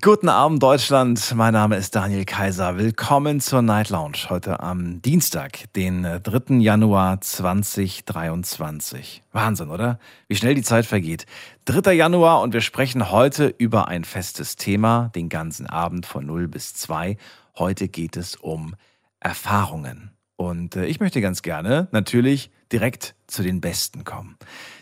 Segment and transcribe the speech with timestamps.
[0.00, 2.76] Guten Abend Deutschland, mein Name ist Daniel Kaiser.
[2.76, 6.56] Willkommen zur Night Lounge heute am Dienstag, den 3.
[6.56, 9.22] Januar 2023.
[9.30, 10.00] Wahnsinn, oder?
[10.26, 11.24] Wie schnell die Zeit vergeht.
[11.66, 11.92] 3.
[11.92, 16.74] Januar und wir sprechen heute über ein festes Thema, den ganzen Abend von 0 bis
[16.74, 17.16] 2.
[17.56, 18.74] Heute geht es um
[19.20, 20.10] Erfahrungen.
[20.34, 24.36] Und äh, ich möchte ganz gerne natürlich direkt zu den Besten kommen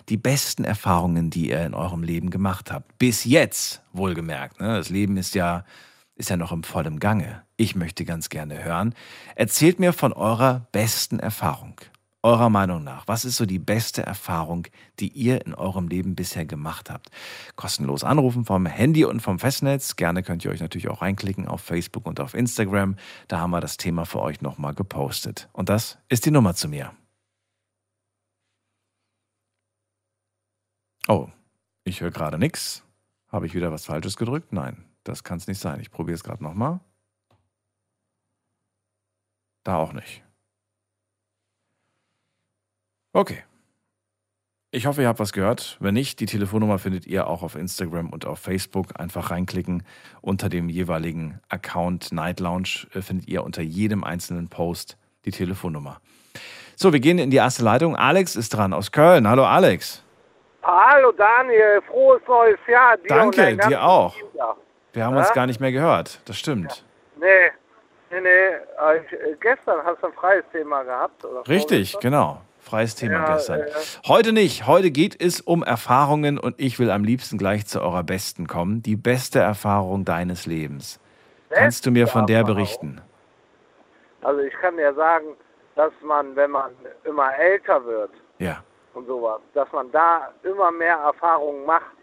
[0.08, 2.98] die besten Erfahrungen, die ihr in eurem Leben gemacht habt.
[2.98, 4.60] Bis jetzt, wohlgemerkt.
[4.60, 4.76] Ne?
[4.76, 5.64] Das Leben ist ja,
[6.16, 7.42] ist ja noch im vollen Gange.
[7.56, 8.94] Ich möchte ganz gerne hören.
[9.36, 11.80] Erzählt mir von eurer besten Erfahrung.
[12.22, 14.66] Eurer Meinung nach, was ist so die beste Erfahrung,
[14.98, 17.10] die ihr in eurem Leben bisher gemacht habt?
[17.54, 19.96] Kostenlos anrufen vom Handy und vom Festnetz.
[19.96, 22.96] Gerne könnt ihr euch natürlich auch reinklicken auf Facebook und auf Instagram.
[23.28, 25.50] Da haben wir das Thema für euch nochmal gepostet.
[25.52, 26.92] Und das ist die Nummer zu mir.
[31.08, 31.28] Oh,
[31.84, 32.82] ich höre gerade nichts.
[33.28, 34.52] Habe ich wieder was Falsches gedrückt?
[34.52, 35.80] Nein, das kann es nicht sein.
[35.80, 36.80] Ich probiere es gerade nochmal.
[39.64, 40.22] Da auch nicht.
[43.12, 43.42] Okay.
[44.70, 45.76] Ich hoffe, ihr habt was gehört.
[45.80, 48.98] Wenn nicht, die Telefonnummer findet ihr auch auf Instagram und auf Facebook.
[48.98, 49.84] Einfach reinklicken.
[50.20, 56.00] Unter dem jeweiligen Account Night Lounge äh, findet ihr unter jedem einzelnen Post die Telefonnummer.
[56.76, 57.94] So, wir gehen in die erste Leitung.
[57.96, 59.28] Alex ist dran aus Köln.
[59.28, 60.03] Hallo Alex.
[60.64, 62.96] Hallo Daniel, frohes neues Jahr.
[62.96, 64.16] Dir Danke, dir auch.
[64.94, 65.20] Wir haben ja?
[65.20, 66.84] uns gar nicht mehr gehört, das stimmt.
[67.20, 67.26] Ja.
[67.26, 67.50] Nee,
[68.10, 69.00] nee, nee.
[69.04, 71.22] Ich, äh, gestern hast du ein freies Thema gehabt.
[71.22, 72.40] Oder Richtig, genau.
[72.60, 73.60] Freies Thema ja, gestern.
[73.60, 73.70] Äh,
[74.08, 74.66] Heute nicht.
[74.66, 78.82] Heute geht es um Erfahrungen und ich will am liebsten gleich zu eurer besten kommen.
[78.82, 80.98] Die beste Erfahrung deines Lebens.
[81.50, 83.02] Beste Kannst du mir von der berichten?
[84.22, 85.26] Also ich kann dir sagen,
[85.76, 86.70] dass man, wenn man
[87.04, 88.62] immer älter wird, ja
[88.94, 91.96] und sowas, dass man da immer mehr Erfahrungen macht,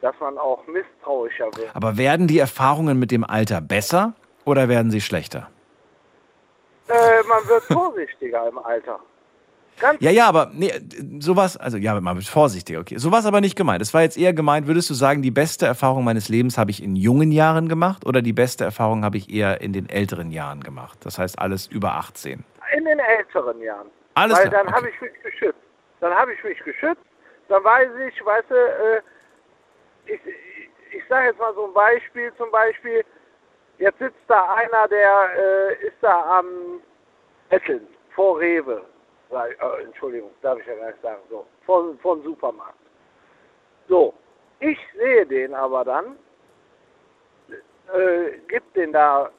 [0.00, 1.74] dass man auch misstrauischer wird.
[1.74, 4.14] Aber werden die Erfahrungen mit dem Alter besser
[4.44, 5.48] oder werden sie schlechter?
[6.88, 9.00] Äh, man wird vorsichtiger im Alter.
[9.78, 10.72] Ganz ja, ja, aber nee,
[11.20, 12.96] sowas, also ja, man wird vorsichtiger, okay.
[12.96, 13.82] Sowas aber nicht gemeint.
[13.82, 16.82] Es war jetzt eher gemeint, würdest du sagen, die beste Erfahrung meines Lebens habe ich
[16.82, 20.62] in jungen Jahren gemacht oder die beste Erfahrung habe ich eher in den älteren Jahren
[20.62, 20.98] gemacht?
[21.04, 22.42] Das heißt alles über 18.
[22.74, 23.88] In den älteren Jahren.
[24.14, 24.76] Alles Weil klar, dann okay.
[24.76, 25.58] habe ich mich geschützt.
[26.00, 27.02] Dann habe ich mich geschützt.
[27.48, 29.02] Dann weiß ich, weißt du, äh,
[30.06, 30.20] ich,
[30.92, 33.04] ich sage jetzt mal so ein Beispiel, zum Beispiel,
[33.78, 36.80] jetzt sitzt da einer, der äh, ist da am
[37.48, 38.84] Betteln vor Rewe.
[39.30, 42.78] Äh, Entschuldigung, darf ich ja gar nicht sagen, so, vor, vor dem Supermarkt.
[43.88, 44.14] So,
[44.60, 46.16] ich sehe den aber dann,
[47.92, 49.30] äh, gibt den da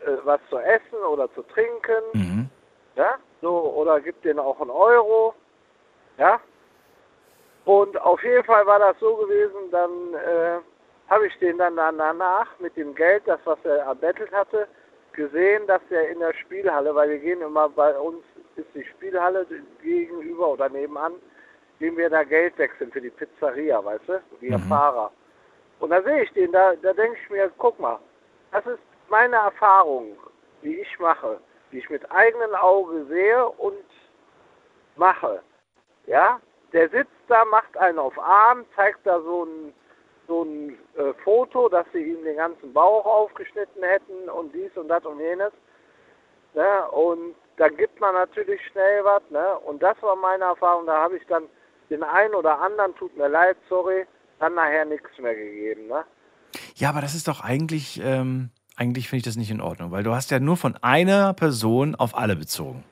[0.00, 2.50] äh, was zu essen oder zu trinken, mhm.
[2.96, 5.34] ja, so, oder gibt den auch einen Euro,
[6.18, 6.40] ja?
[7.64, 10.60] Und auf jeden Fall war das so gewesen, dann äh,
[11.08, 14.68] habe ich den dann danach mit dem Geld, das was er erbettelt hatte,
[15.12, 18.22] gesehen, dass er in der Spielhalle, weil wir gehen immer bei uns
[18.56, 19.46] ist die Spielhalle
[19.82, 21.14] gegenüber oder nebenan,
[21.78, 24.60] gehen wir da Geld wechseln für die Pizzeria, weißt du, wie mhm.
[24.60, 25.10] Fahrer.
[25.80, 27.98] Und da sehe ich den, da, da denke ich mir, guck mal,
[28.52, 28.78] das ist
[29.08, 30.16] meine Erfahrung,
[30.62, 31.38] die ich mache,
[31.70, 33.84] die ich mit eigenen Augen sehe und
[34.96, 35.42] mache.
[36.06, 36.40] Ja,
[36.72, 39.72] der sitzt da, macht einen auf Arm, zeigt da so ein,
[40.28, 44.88] so ein äh, Foto, dass sie ihm den ganzen Bauch aufgeschnitten hätten und dies und
[44.88, 45.52] das und jenes.
[46.54, 46.90] Ne?
[46.90, 49.22] Und da gibt man natürlich schnell was.
[49.30, 49.58] Ne?
[49.60, 50.86] Und das war meine Erfahrung.
[50.86, 51.44] Da habe ich dann
[51.90, 54.06] den einen oder anderen, tut mir leid, sorry,
[54.38, 55.86] dann nachher nichts mehr gegeben.
[55.86, 56.04] Ne?
[56.74, 60.02] Ja, aber das ist doch eigentlich, ähm, eigentlich finde ich das nicht in Ordnung, weil
[60.02, 62.84] du hast ja nur von einer Person auf alle bezogen.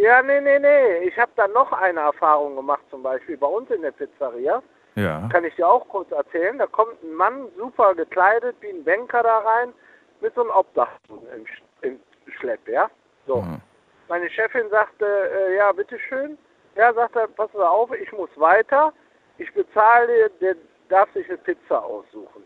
[0.00, 0.98] Ja, nee, nee, nee.
[1.08, 4.62] Ich habe da noch eine Erfahrung gemacht, zum Beispiel bei uns in der Pizzeria.
[4.94, 5.28] Ja.
[5.30, 6.56] Kann ich dir auch kurz erzählen.
[6.58, 9.74] Da kommt ein Mann, super gekleidet, wie ein Banker da rein,
[10.20, 11.46] mit so einem Obdachlosen im,
[11.82, 12.00] im
[12.38, 12.90] Schlepp, ja?
[13.26, 13.42] So.
[13.42, 13.60] Mhm.
[14.08, 16.38] Meine Chefin sagte, äh, ja, bitteschön.
[16.76, 18.92] Ja, sagt er, pass auf, ich muss weiter.
[19.36, 20.56] Ich bezahle, der
[20.88, 22.42] darf sich eine Pizza aussuchen.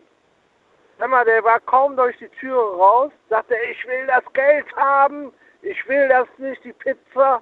[0.99, 5.31] Sag mal, der war kaum durch die Tür raus, sagte, ich will das Geld haben
[5.65, 7.41] ich will das nicht, die Pizza.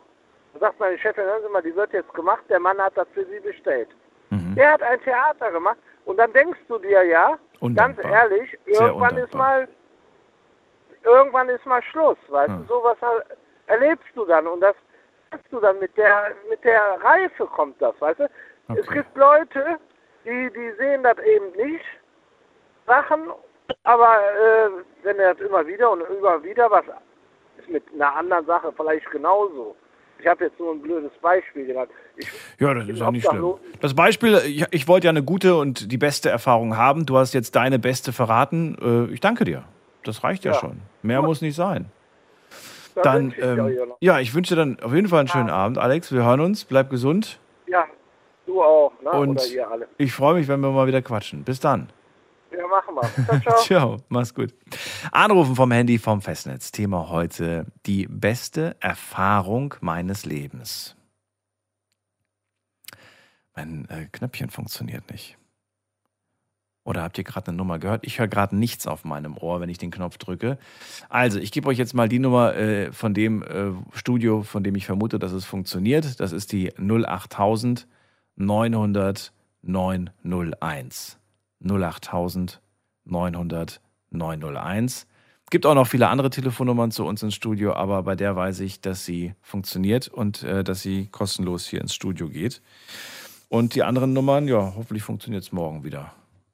[0.54, 3.08] Da sagt meine Chefin, hören Sie mal, die wird jetzt gemacht, der Mann hat das
[3.14, 3.90] für Sie bestellt.
[4.30, 4.56] Mhm.
[4.56, 8.12] Der hat ein Theater gemacht und dann denkst du dir ja, Undankbar.
[8.12, 9.68] ganz ehrlich, irgendwann ist mal
[11.04, 12.58] irgendwann ist mal Schluss, weißt ja.
[12.58, 12.98] du, sowas
[13.68, 14.76] erlebst du dann und das
[15.32, 18.30] hast du dann mit der mit der Reife kommt das, weißt du?
[18.70, 18.80] Okay.
[18.80, 19.78] Es gibt Leute,
[20.24, 21.86] die die sehen das eben nicht
[22.86, 23.32] Sachen,
[23.84, 24.70] aber äh,
[25.04, 26.86] wenn er jetzt immer wieder und immer wieder was
[27.64, 29.76] ist mit einer anderen Sache vielleicht genauso.
[30.20, 31.90] Ich habe jetzt nur ein blödes Beispiel genannt.
[32.16, 32.28] Ich
[32.60, 33.56] Ja, das ist auch nicht schlimm.
[33.82, 37.06] Das Beispiel, ich, ich wollte ja eine gute und die beste Erfahrung haben.
[37.06, 39.08] Du hast jetzt deine beste verraten.
[39.10, 39.64] Äh, Ich danke dir.
[40.04, 40.60] Das reicht ja, Ja.
[40.60, 40.82] schon.
[41.02, 41.86] Mehr muss nicht sein.
[42.96, 45.78] Da Dann, dir ähm, ja, ich wünsche dir dann auf jeden Fall einen schönen Abend,
[45.78, 46.12] Alex.
[46.14, 46.64] Wir hören uns.
[46.66, 47.40] Bleib gesund.
[47.68, 47.86] Ja,
[48.46, 49.10] du auch, ne?
[49.12, 49.42] Und
[49.98, 51.44] ich freue mich, wenn wir mal wieder quatschen.
[51.44, 51.90] Bis dann.
[52.56, 53.26] Ja, machen wir.
[53.26, 53.58] Ciao, ciao.
[53.64, 54.54] Ciao, mach's gut.
[55.12, 56.72] Anrufen vom Handy vom Festnetz.
[56.72, 60.96] Thema heute: die beste Erfahrung meines Lebens.
[63.56, 65.38] Mein äh, Knöpfchen funktioniert nicht.
[66.86, 68.06] Oder habt ihr gerade eine Nummer gehört?
[68.06, 70.58] Ich höre gerade nichts auf meinem Ohr, wenn ich den Knopf drücke.
[71.08, 74.76] Also, ich gebe euch jetzt mal die Nummer äh, von dem äh, Studio, von dem
[74.76, 76.20] ich vermute, dass es funktioniert.
[76.20, 77.88] Das ist die 08000
[78.36, 81.23] 900 901.
[81.64, 82.62] 08000
[83.06, 83.82] 900
[84.12, 85.08] 901.
[85.50, 88.82] Gibt auch noch viele andere Telefonnummern zu uns ins Studio, aber bei der weiß ich,
[88.82, 92.62] dass sie funktioniert und äh, dass sie kostenlos hier ins Studio geht.
[93.50, 96.14] Und die anderen Nummern, ja, hoffentlich funktioniert es morgen wieder.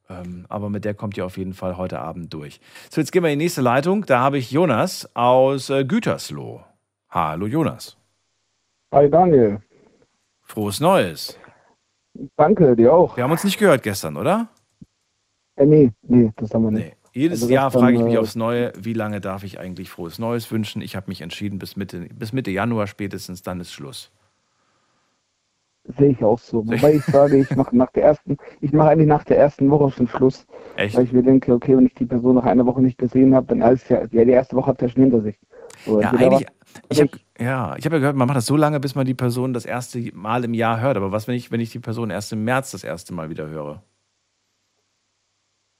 [0.09, 2.59] Ähm, aber mit der kommt ihr auf jeden Fall heute Abend durch.
[2.89, 4.05] So, jetzt gehen wir in die nächste Leitung.
[4.05, 6.61] Da habe ich Jonas aus äh, Gütersloh.
[7.09, 7.95] Hallo Jonas.
[8.93, 9.61] Hi Daniel,
[10.41, 11.37] Frohes Neues.
[12.35, 13.15] danke dir auch.
[13.15, 14.49] Wir haben uns nicht gehört gestern, oder?
[15.59, 16.87] Äh, nee, nee, das haben wir nicht.
[16.87, 16.93] Nee.
[17.13, 20.19] Jedes Also Jahr frage ich mich äh, aufs Neue, wie lange darf ich eigentlich frohes
[20.19, 20.81] Neues wünschen?
[20.81, 24.11] Ich habe mich entschieden, bis Mitte, bis Mitte Januar spätestens, dann ist Schluss.
[25.97, 26.65] Sehe ich auch so.
[26.67, 29.89] Wobei ich sage, ich mache nach der ersten, ich mache eigentlich nach der ersten Woche
[29.91, 30.45] schon Schluss,
[30.75, 30.95] Echt?
[30.95, 33.47] weil ich mir denke, okay, wenn ich die Person nach einer Woche nicht gesehen habe,
[33.47, 35.39] dann alles ja, ja die erste Woche hat er schon hinter sich.
[35.85, 36.47] So, Ja, entweder eigentlich,
[36.89, 39.13] ich habe ja, ich hab ja gehört, man macht das so lange, bis man die
[39.15, 40.97] Person das erste Mal im Jahr hört.
[40.97, 43.47] Aber was, wenn ich, wenn ich die Person erst im März das erste Mal wieder
[43.49, 43.83] höre?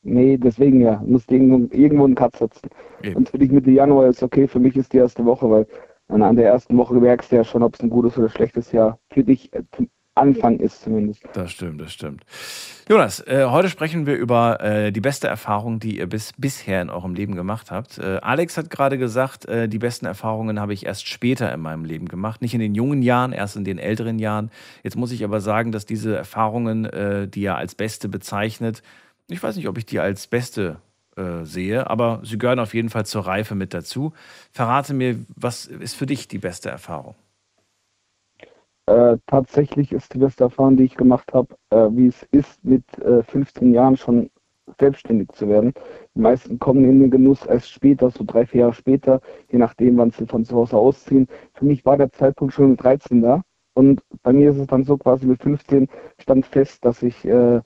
[0.02, 2.70] Nee, deswegen ja, muss irgendwo, irgendwo einen Cut setzen.
[3.04, 3.16] Eben.
[3.16, 5.68] Und für dich Mitte Januar ist okay, für mich ist die erste Woche, weil
[6.08, 8.72] an an der ersten Woche merkst du ja schon, ob es ein gutes oder schlechtes
[8.72, 11.24] Jahr für dich äh, zum Anfang ist zumindest.
[11.34, 12.24] Das stimmt, das stimmt.
[12.90, 16.90] Jonas, äh, heute sprechen wir über äh, die beste Erfahrung, die ihr bis bisher in
[16.90, 18.00] eurem Leben gemacht habt.
[18.00, 21.86] Äh, Alex hat gerade gesagt, äh, die besten Erfahrungen habe ich erst später in meinem
[21.86, 24.50] Leben gemacht, nicht in den jungen Jahren, erst in den älteren Jahren.
[24.84, 28.82] Jetzt muss ich aber sagen, dass diese Erfahrungen, äh, die er als beste bezeichnet,
[29.30, 30.78] ich weiß nicht, ob ich die als beste
[31.16, 34.14] äh, sehe, aber sie gehören auf jeden Fall zur Reife mit dazu.
[34.52, 37.16] Verrate mir, was ist für dich die beste Erfahrung?
[38.88, 42.84] Äh, tatsächlich ist die beste Erfahrung, die ich gemacht habe, äh, wie es ist, mit
[43.00, 44.32] äh, 15 Jahren schon
[44.80, 45.74] selbstständig zu werden.
[46.16, 49.22] Die meisten kommen in den Genuss erst später, so drei, vier Jahre später,
[49.52, 51.28] je nachdem, wann sie von zu Hause ausziehen.
[51.54, 53.44] Für mich war der Zeitpunkt schon mit 13 da.
[53.74, 55.88] Und bei mir ist es dann so quasi mit 15
[56.18, 57.62] stand fest, dass ich äh,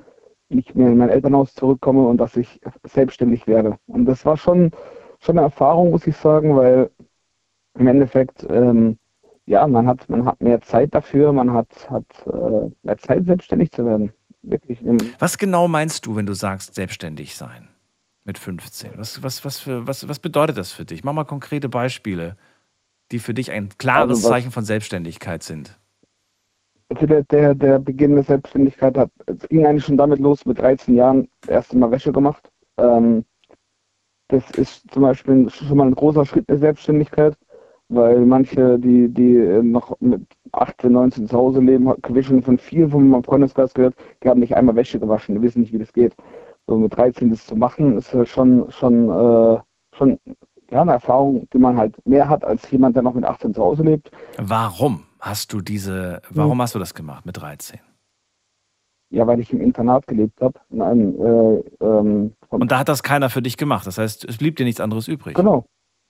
[0.53, 3.77] nicht mehr in mein Elternhaus zurückkomme und dass ich selbstständig werde.
[3.87, 4.71] Und das war schon,
[5.19, 6.89] schon eine Erfahrung, muss ich sagen, weil
[7.77, 8.97] im Endeffekt ähm,
[9.45, 13.71] ja, man hat, man hat mehr Zeit dafür, man hat, hat äh, mehr Zeit, selbstständig
[13.71, 14.13] zu werden.
[14.41, 14.79] Wirklich.
[15.19, 17.69] Was genau meinst du, wenn du sagst, selbstständig sein
[18.25, 18.91] mit 15?
[18.97, 21.03] Was, was, was, für, was, was bedeutet das für dich?
[21.03, 22.37] Mach mal konkrete Beispiele,
[23.11, 25.79] die für dich ein klares Also was- Zeichen von Selbstständigkeit sind.
[26.89, 30.59] Also der, der, der Beginn der Selbstständigkeit hat, es ging eigentlich schon damit los, mit
[30.59, 32.49] 13 Jahren das erste Mal Wäsche gemacht.
[32.77, 33.25] Ähm,
[34.29, 37.35] das ist zum Beispiel schon mal ein großer Schritt der Selbstständigkeit,
[37.89, 43.07] weil manche, die, die noch mit 18, 19 zu Hause leben, habe von vielen von
[43.07, 46.15] meinem Freundeskreis gehört, die haben nicht einmal Wäsche gewaschen, die wissen nicht, wie das geht.
[46.67, 49.59] So mit 13 das zu machen, ist ja schon, schon, äh,
[49.95, 50.19] schon
[50.71, 53.61] ja, eine Erfahrung, die man halt mehr hat als jemand, der noch mit 18 zu
[53.61, 54.09] Hause lebt.
[54.37, 56.37] Warum hast du diese, Hm.
[56.37, 57.79] warum hast du das gemacht mit 13?
[59.09, 60.59] Ja, weil ich im Internat gelebt habe.
[60.71, 63.85] In einem, äh, ähm, Und da hat das keiner für dich gemacht.
[63.85, 65.35] Das heißt, es blieb dir nichts anderes übrig.
[65.35, 65.65] genau,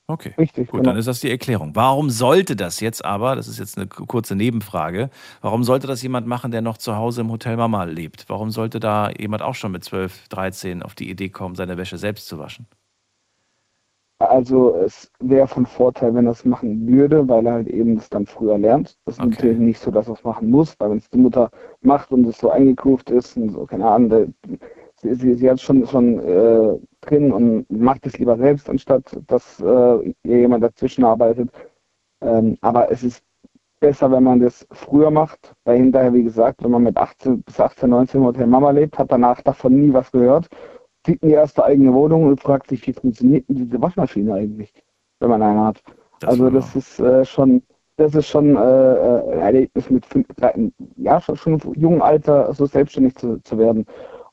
[0.08, 0.34] Okay.
[0.38, 0.70] richtig.
[0.70, 0.92] Gut, genau.
[0.92, 1.76] dann ist das die Erklärung.
[1.76, 5.10] Warum sollte das jetzt aber, das ist jetzt eine kurze Nebenfrage,
[5.42, 8.26] warum sollte das jemand machen, der noch zu Hause im Hotel Mama lebt?
[8.30, 11.98] Warum sollte da jemand auch schon mit 12, 13 auf die Idee kommen, seine Wäsche
[11.98, 12.68] selbst zu waschen?
[14.30, 18.10] Also es wäre von Vorteil, wenn er es machen würde, weil er halt eben das
[18.10, 18.98] dann früher lernt.
[19.06, 19.30] Das ist Okay.
[19.32, 21.50] natürlich nicht so, dass er es machen muss, weil wenn es die Mutter
[21.82, 24.34] macht und es so eingegroovt ist und so, keine Ahnung,
[25.02, 29.04] sie, sie, sie hat es schon, schon äh, drin und macht es lieber selbst, anstatt
[29.28, 31.50] dass äh, ihr jemand dazwischen arbeitet.
[32.22, 33.24] Ähm, aber es ist
[33.80, 37.60] besser, wenn man das früher macht, weil hinterher, wie gesagt, wenn man mit 18 bis
[37.60, 40.48] 18, 19 im Hotel Mama lebt, hat danach davon nie was gehört,
[41.04, 44.74] zieht in die erste eigene Wohnung und fragt sich, wie funktioniert denn diese Waschmaschine eigentlich,
[45.20, 45.84] wenn man eine hat.
[46.20, 47.62] Das also das ist äh, schon,
[47.98, 50.28] das ist schon äh, äh, ein Erlebnis mit fünf,
[50.98, 53.86] ja schon, schon im jungen Alter so selbstständig zu, zu werden.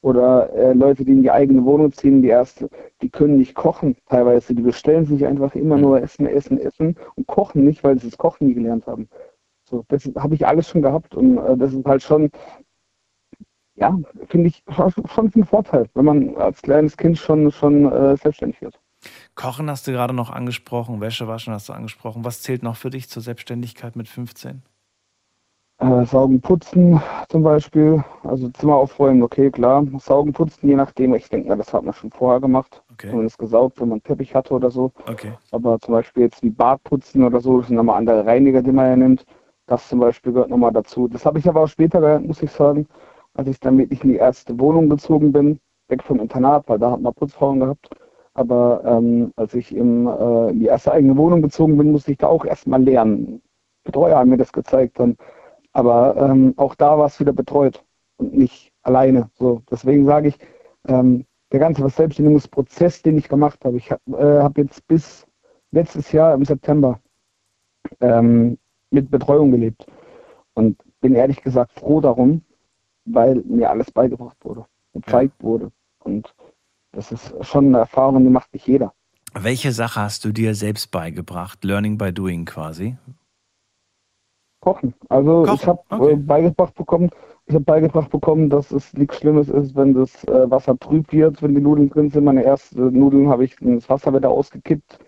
[0.02, 2.70] Oder äh, Leute, die in die eigene Wohnung ziehen, die erste,
[3.02, 4.54] die können nicht kochen teilweise.
[4.54, 8.16] Die bestellen sich einfach immer nur Essen, Essen, Essen und kochen nicht, weil sie das
[8.16, 9.08] Kochen nie gelernt haben.
[9.64, 12.30] So, das habe ich alles schon gehabt und äh, das ist halt schon,
[13.80, 18.60] ja, finde ich schon, ein Vorteil, wenn man als kleines Kind schon, schon äh, selbstständig
[18.60, 18.78] wird.
[19.34, 22.24] Kochen hast du gerade noch angesprochen, Wäsche waschen hast du angesprochen.
[22.24, 24.62] Was zählt noch für dich zur Selbstständigkeit mit 15?
[25.78, 29.82] Äh, saugen, putzen zum Beispiel, also Zimmer aufräumen, okay, klar.
[29.98, 31.14] Saugen, putzen, je nachdem.
[31.14, 32.82] Ich denke mal, das hat man schon vorher gemacht.
[32.92, 33.08] Okay.
[33.08, 34.92] Zumindest gesaugt, wenn man Teppich hatte oder so.
[35.08, 35.32] Okay.
[35.52, 38.72] Aber zum Beispiel jetzt wie Bad putzen oder so, das sind nochmal andere Reiniger, die
[38.72, 39.24] man ja nimmt.
[39.66, 41.08] Das zum Beispiel gehört nochmal dazu.
[41.08, 42.86] Das habe ich aber auch später gelernt, muss ich sagen,
[43.34, 46.92] als ich dann wirklich in die erste Wohnung gezogen bin, weg vom Internat, weil da
[46.92, 47.88] hat man Putzfrauen gehabt.
[48.34, 52.18] Aber ähm, als ich im, äh, in die erste eigene Wohnung gezogen bin, musste ich
[52.18, 53.42] da auch erstmal lernen.
[53.84, 55.16] Betreuer haben mir das gezeigt dann.
[55.72, 57.84] Aber ähm, auch da war es wieder betreut
[58.18, 59.30] und nicht alleine.
[59.34, 60.38] So, deswegen sage ich,
[60.88, 65.26] ähm, der ganze Selbstständigungsprozess, den ich gemacht habe, ich habe äh, hab jetzt bis
[65.72, 67.00] letztes Jahr im September
[68.00, 68.58] ähm,
[68.90, 69.86] mit Betreuung gelebt
[70.54, 72.42] und bin ehrlich gesagt froh darum,
[73.04, 75.44] weil mir alles beigebracht wurde, gezeigt ja.
[75.44, 75.72] wurde.
[76.00, 76.34] Und
[76.92, 78.92] das ist schon eine Erfahrung, die macht nicht jeder.
[79.32, 81.62] Welche Sache hast du dir selbst beigebracht?
[81.64, 82.96] Learning by doing quasi?
[84.60, 84.94] Kochen.
[85.08, 85.54] Also Kochen.
[85.54, 86.12] ich habe okay.
[86.12, 87.10] äh, beigebracht bekommen,
[87.46, 91.42] ich habe beigebracht bekommen, dass es nichts Schlimmes ist, wenn das äh, Wasser trüb wird,
[91.42, 92.24] wenn die Nudeln drin sind.
[92.24, 94.98] Meine ersten Nudeln habe ich ins Wasser wieder ausgekippt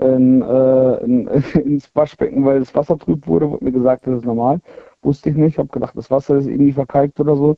[0.00, 3.50] in, äh, in, ins Waschbecken, weil das Wasser trüb wurde.
[3.50, 4.60] Wurde mir gesagt, das ist normal.
[5.02, 5.58] Wusste ich nicht.
[5.58, 7.56] Habe gedacht, das Wasser ist irgendwie verkalkt oder so.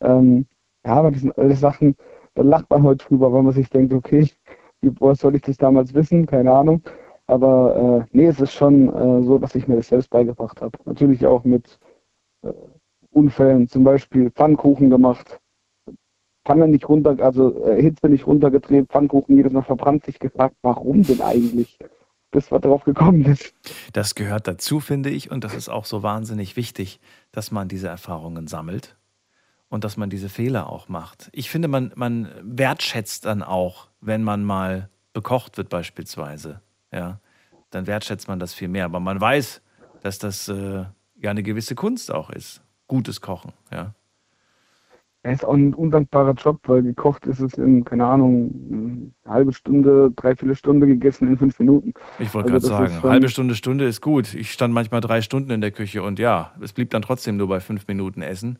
[0.00, 0.46] Ähm,
[0.84, 1.96] ja, aber das sind alles Sachen,
[2.34, 4.28] da lacht man heute drüber, weil man sich denkt, okay,
[4.82, 6.26] was soll ich das damals wissen?
[6.26, 6.82] Keine Ahnung.
[7.26, 10.76] Aber äh, nee, es ist schon äh, so, dass ich mir das selbst beigebracht habe.
[10.84, 11.78] Natürlich auch mit
[12.42, 12.52] äh,
[13.12, 15.40] Unfällen, zum Beispiel Pfannkuchen gemacht.
[16.44, 21.02] Pfanne nicht runter, also äh, Hitze nicht runtergedreht, Pfannkuchen jedes Mal verbrannt, sich gefragt, warum
[21.02, 21.78] denn eigentlich?
[22.32, 23.54] Bis wir drauf gekommen ist.
[23.92, 26.98] Das gehört dazu, finde ich, und das ist auch so wahnsinnig wichtig,
[27.30, 28.96] dass man diese Erfahrungen sammelt
[29.68, 31.30] und dass man diese Fehler auch macht.
[31.32, 36.60] Ich finde, man, man wertschätzt dann auch, wenn man mal bekocht wird beispielsweise
[36.92, 37.18] ja,
[37.70, 38.84] dann wertschätzt man das viel mehr.
[38.84, 39.62] Aber man weiß,
[40.02, 40.84] dass das äh,
[41.16, 42.62] ja eine gewisse Kunst auch ist.
[42.86, 43.94] Gutes Kochen, ja.
[45.24, 49.52] Er ist auch ein undankbarer Job, weil gekocht ist es in, keine Ahnung, eine halbe
[49.52, 51.94] Stunde, dreiviertel Stunde gegessen in fünf Minuten.
[52.18, 54.34] Ich wollte also gerade sagen, halbe Stunde, Stunde ist gut.
[54.34, 57.46] Ich stand manchmal drei Stunden in der Küche und ja, es blieb dann trotzdem nur
[57.46, 58.58] bei fünf Minuten Essen.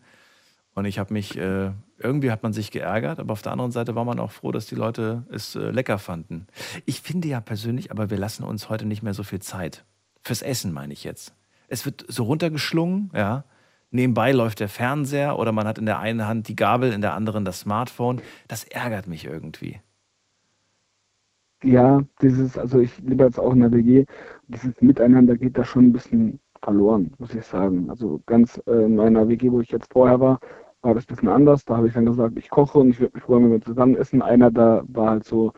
[0.74, 3.94] Und ich habe mich, äh, irgendwie hat man sich geärgert, aber auf der anderen Seite
[3.94, 6.46] war man auch froh, dass die Leute es äh, lecker fanden.
[6.86, 9.84] Ich finde ja persönlich, aber wir lassen uns heute nicht mehr so viel Zeit.
[10.22, 11.34] Fürs Essen meine ich jetzt.
[11.68, 13.44] Es wird so runtergeschlungen, ja.
[13.92, 17.14] Nebenbei läuft der Fernseher oder man hat in der einen Hand die Gabel, in der
[17.14, 18.22] anderen das Smartphone.
[18.48, 19.80] Das ärgert mich irgendwie.
[21.62, 24.04] Ja, dieses, also ich lebe jetzt auch in der WG,
[24.48, 27.88] dieses Miteinander geht da schon ein bisschen verloren, muss ich sagen.
[27.90, 30.40] Also ganz äh, in meiner WG, wo ich jetzt vorher war,
[30.80, 31.64] war das ein bisschen anders.
[31.64, 33.96] Da habe ich dann gesagt, ich koche und ich würde mich freuen, wenn wir zusammen
[33.96, 34.22] essen.
[34.22, 35.52] Einer da war halt so,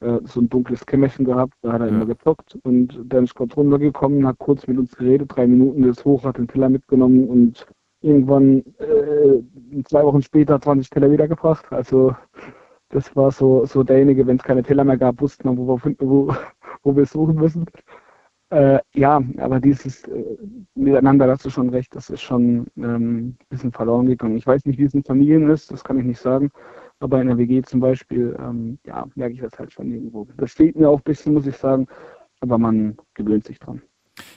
[0.00, 1.94] äh, so ein dunkles Kämmerchen gehabt, da hat er ja.
[1.94, 6.04] immer gezockt und dann ist kurz runtergekommen, hat kurz mit uns geredet, drei Minuten ist
[6.04, 7.66] hoch, hat den Teller mitgenommen und
[8.02, 11.70] irgendwann äh, zwei Wochen später 20 Teller wiedergebracht.
[11.72, 12.14] Also
[12.88, 15.96] das war so, so derjenige, wenn es keine Teller mehr gab, wussten wir, wo wir,
[16.00, 16.34] wo,
[16.82, 17.66] wo wir suchen müssen.
[18.50, 20.36] Äh, ja, aber dieses äh,
[20.74, 24.36] Miteinander, da hast du schon recht, das ist schon ähm, ein bisschen verloren gegangen.
[24.36, 26.50] Ich weiß nicht, wie es in Familien ist, das kann ich nicht sagen.
[27.00, 30.26] Aber in der WG zum Beispiel, ähm, ja, merke ich das halt schon irgendwo.
[30.36, 31.86] Das fehlt mir auch ein bisschen, muss ich sagen,
[32.40, 33.82] aber man gewöhnt sich dran.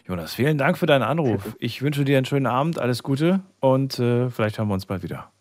[0.08, 1.56] Jonas, vielen Dank für deinen Anruf.
[1.60, 5.04] Ich wünsche dir einen schönen Abend, alles Gute und äh, vielleicht hören wir uns bald
[5.04, 5.32] wieder.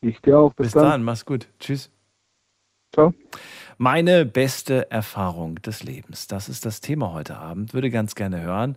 [0.00, 0.54] Ich dir auch.
[0.54, 0.84] Bis, Bis dann.
[0.84, 1.48] dann, mach's gut.
[1.60, 1.90] Tschüss.
[2.92, 3.14] Ciao.
[3.78, 6.26] Meine beste Erfahrung des Lebens.
[6.26, 7.72] Das ist das Thema heute Abend.
[7.72, 8.76] Würde ganz gerne hören.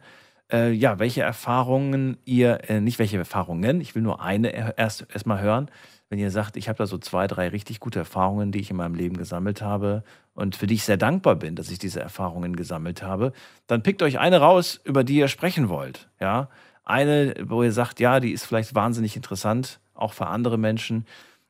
[0.51, 5.41] Äh, ja, welche Erfahrungen ihr, äh, nicht welche Erfahrungen, ich will nur eine erst erstmal
[5.41, 5.69] hören.
[6.09, 8.77] Wenn ihr sagt, ich habe da so zwei, drei richtig gute Erfahrungen, die ich in
[8.77, 10.03] meinem Leben gesammelt habe
[10.35, 13.33] und für die ich sehr dankbar bin, dass ich diese Erfahrungen gesammelt habe,
[13.65, 16.09] dann pickt euch eine raus, über die ihr sprechen wollt.
[16.19, 16.50] Ja,
[16.83, 21.07] eine, wo ihr sagt, ja, die ist vielleicht wahnsinnig interessant, auch für andere Menschen.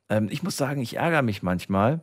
[0.09, 1.99] Ähm, ich muss sagen, ich ärgere mich manchmal,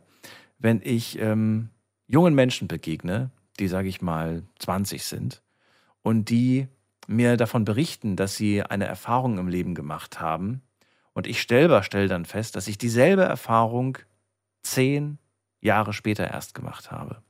[0.59, 1.69] wenn ich ähm,
[2.05, 5.41] jungen Menschen begegne, die, sage ich mal, 20 sind
[6.03, 6.67] und die
[7.07, 10.61] mir davon berichten, dass sie eine Erfahrung im Leben gemacht haben
[11.13, 13.97] und ich selber stelle dann fest, dass ich dieselbe Erfahrung
[14.63, 15.19] zehn
[15.61, 17.21] Jahre später erst gemacht habe.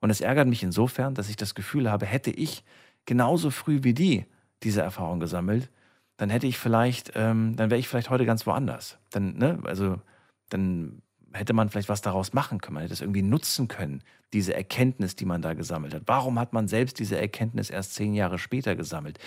[0.00, 2.64] Und es ärgert mich insofern, dass ich das Gefühl habe, hätte ich
[3.06, 4.26] genauso früh wie die
[4.62, 5.70] diese Erfahrung gesammelt,
[6.16, 8.98] dann hätte ich vielleicht, ähm, dann wäre ich vielleicht heute ganz woanders.
[9.10, 10.00] Dann, ne, also
[10.48, 12.74] dann hätte man vielleicht was daraus machen können.
[12.74, 16.02] Man hätte es irgendwie nutzen können, diese Erkenntnis, die man da gesammelt hat.
[16.06, 19.18] Warum hat man selbst diese Erkenntnis erst zehn Jahre später gesammelt?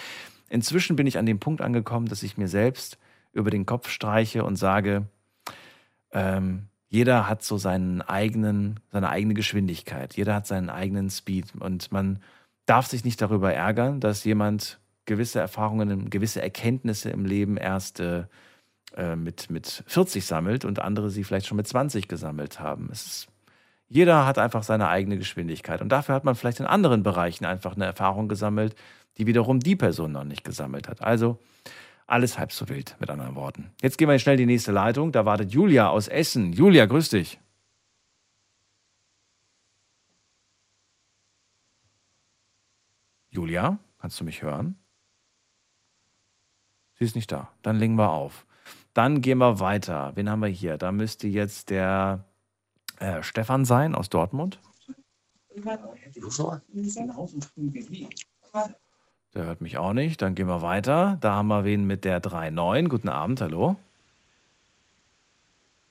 [0.49, 2.97] Inzwischen bin ich an dem Punkt angekommen, dass ich mir selbst
[3.37, 5.05] über den Kopf streiche und sage,
[6.11, 11.91] ähm, jeder hat so seinen eigenen, seine eigene Geschwindigkeit, jeder hat seinen eigenen Speed und
[11.91, 12.19] man
[12.65, 18.23] darf sich nicht darüber ärgern, dass jemand gewisse Erfahrungen, gewisse Erkenntnisse im Leben erst äh,
[18.95, 22.89] äh mit, mit 40 sammelt und andere sie vielleicht schon mit 20 gesammelt haben.
[22.91, 23.27] Es ist,
[23.89, 27.75] jeder hat einfach seine eigene Geschwindigkeit und dafür hat man vielleicht in anderen Bereichen einfach
[27.75, 28.75] eine Erfahrung gesammelt,
[29.17, 31.01] die wiederum die Person noch nicht gesammelt hat.
[31.01, 31.39] Also
[32.07, 33.71] alles halb so wild, mit anderen Worten.
[33.81, 35.11] Jetzt gehen wir schnell in die nächste Leitung.
[35.11, 36.53] Da wartet Julia aus Essen.
[36.53, 37.39] Julia, grüß dich.
[43.29, 44.77] Julia, kannst du mich hören?
[46.97, 47.51] Sie ist nicht da.
[47.61, 48.47] Dann legen wir auf.
[48.93, 50.13] Dann gehen wir weiter.
[50.15, 50.77] Wen haben wir hier?
[50.77, 52.25] Da müsste jetzt der
[52.99, 54.59] äh, Stefan sein aus Dortmund.
[59.37, 60.23] Der hört mich auch nicht.
[60.23, 61.19] Dann gehen wir weiter.
[61.21, 62.87] Da haben wir wen mit der 3.9.
[62.87, 63.75] Guten Abend, hallo.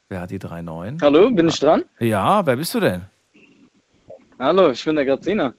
[0.09, 1.01] Wer hat die 3.9?
[1.01, 1.85] Hallo, bin ich dran?
[2.01, 3.05] Ja, wer bist du denn?
[4.41, 5.55] Hallo, ich bin der Garzina.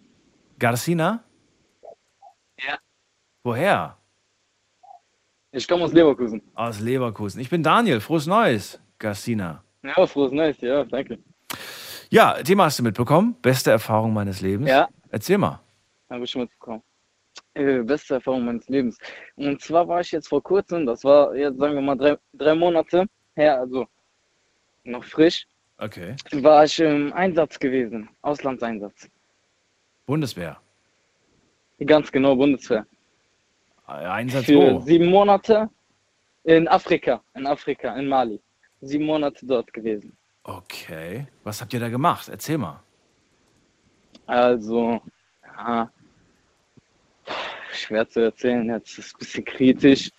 [0.59, 1.23] Garcina?
[2.59, 2.77] Ja.
[3.43, 3.95] Woher?
[5.53, 6.41] Ich komme aus Leverkusen.
[6.55, 7.39] Aus Leverkusen.
[7.39, 8.01] Ich bin Daniel.
[8.01, 9.63] Frohes Neues, Garcina.
[9.81, 10.59] Ja, frohes Neues.
[10.59, 11.19] Ja, danke.
[12.09, 13.37] Ja, Thema hast du mitbekommen.
[13.41, 14.69] Beste Erfahrung meines Lebens.
[14.69, 14.89] Ja.
[15.09, 15.61] Erzähl mal.
[16.09, 16.83] Habe ich schon mitbekommen.
[17.57, 18.97] Äh, beste Erfahrung meines Lebens.
[19.35, 22.53] Und zwar war ich jetzt vor kurzem, das war jetzt sagen wir mal drei, drei
[22.53, 23.87] Monate her, also
[24.83, 25.47] noch frisch,
[25.79, 26.15] Okay.
[26.33, 29.09] war ich im Einsatz gewesen, Auslandseinsatz.
[30.05, 30.57] Bundeswehr.
[31.85, 32.85] Ganz genau, Bundeswehr.
[33.87, 34.79] Einsatz Für wo?
[34.81, 35.69] sieben Monate
[36.43, 38.39] in Afrika, in Afrika, in Mali.
[38.81, 40.15] Sieben Monate dort gewesen.
[40.43, 41.27] Okay.
[41.43, 42.29] Was habt ihr da gemacht?
[42.29, 42.79] Erzähl mal.
[44.27, 45.01] Also,
[45.57, 45.89] ja,
[47.77, 50.11] schwer zu erzählen, jetzt ist es ein bisschen kritisch.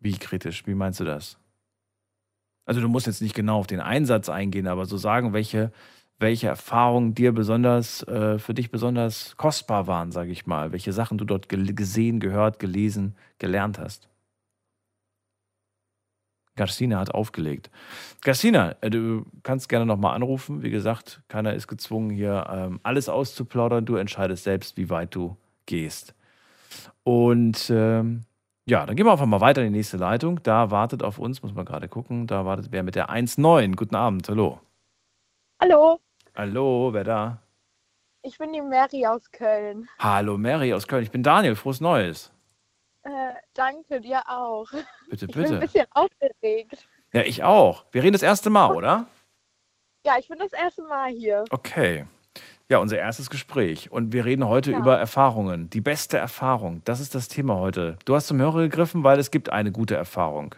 [0.00, 0.66] Wie kritisch?
[0.66, 1.38] Wie meinst du das?
[2.64, 5.72] Also du musst jetzt nicht genau auf den Einsatz eingehen, aber so sagen, welche,
[6.18, 10.72] welche Erfahrungen dir besonders, äh, für dich besonders kostbar waren, sage ich mal.
[10.72, 14.09] Welche Sachen du dort gesehen, gehört, gelesen, gelernt hast.
[16.60, 17.70] Garcina hat aufgelegt.
[18.20, 20.62] Garcina, äh, du kannst gerne nochmal anrufen.
[20.62, 23.86] Wie gesagt, keiner ist gezwungen, hier ähm, alles auszuplaudern.
[23.86, 26.14] Du entscheidest selbst, wie weit du gehst.
[27.02, 28.24] Und ähm,
[28.66, 30.42] ja, dann gehen wir einfach mal weiter in die nächste Leitung.
[30.42, 33.74] Da wartet auf uns, muss man gerade gucken, da wartet wer mit der 1.9.
[33.74, 34.60] Guten Abend, hallo.
[35.62, 35.98] Hallo,
[36.36, 37.38] Hallo, wer da?
[38.22, 39.88] ich bin die Mary aus Köln.
[39.98, 41.04] Hallo, Mary aus Köln.
[41.04, 42.30] Ich bin Daniel, frohes Neues.
[43.02, 44.68] Äh, danke dir auch.
[45.08, 45.60] Bitte, Ich bin ein bitte.
[45.60, 46.86] bisschen aufgeregt.
[47.12, 47.84] Ja, ich auch.
[47.92, 49.06] Wir reden das erste Mal, oder?
[50.06, 51.44] Ja, ich bin das erste Mal hier.
[51.50, 52.06] Okay.
[52.68, 53.90] Ja, unser erstes Gespräch.
[53.90, 54.78] Und wir reden heute Ja.
[54.78, 55.68] über Erfahrungen.
[55.70, 56.82] Die beste Erfahrung.
[56.84, 57.98] Das ist das Thema heute.
[58.04, 60.54] Du hast zum Hörer gegriffen, weil es gibt eine gute Erfahrung.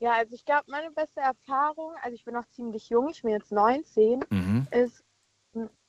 [0.00, 3.30] Ja, also ich glaube, meine beste Erfahrung, also ich bin noch ziemlich jung, ich bin
[3.32, 4.66] jetzt 19, Mhm.
[4.70, 5.04] ist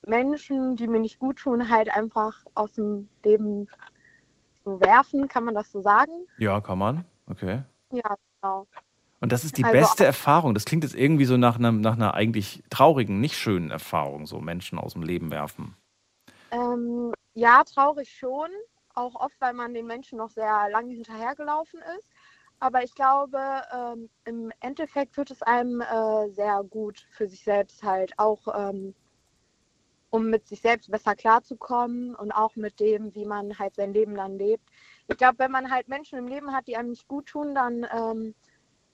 [0.06, 3.70] Menschen, die mir nicht gut tun, halt einfach aus dem Leben
[4.64, 6.12] so werfen, kann man das so sagen?
[6.38, 7.06] Ja, kann man.
[7.28, 7.64] Okay.
[7.92, 8.68] Ja, genau.
[9.20, 10.54] Und das ist die Also- beste Erfahrung.
[10.54, 14.40] Das klingt jetzt irgendwie so nach einer, nach einer eigentlich traurigen, nicht schönen Erfahrung, so
[14.40, 15.76] Menschen aus dem Leben werfen.
[16.52, 18.50] Ähm, ja, traurig schon.
[18.94, 22.10] Auch oft, weil man den Menschen noch sehr lange hinterhergelaufen ist.
[22.60, 23.40] Aber ich glaube,
[23.74, 28.94] ähm, im Endeffekt tut es einem äh, sehr gut für sich selbst halt auch, ähm,
[30.12, 34.16] um mit sich selbst besser klarzukommen und auch mit dem, wie man halt sein Leben
[34.16, 34.70] dann lebt.
[35.08, 37.88] Ich glaube, wenn man halt Menschen im Leben hat, die einem nicht gut tun, dann
[37.92, 38.36] ähm,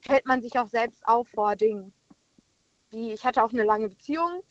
[0.07, 1.91] hält man sich auch selbst auf vor Dingen.
[2.89, 4.43] Wie ich hatte auch eine lange Beziehung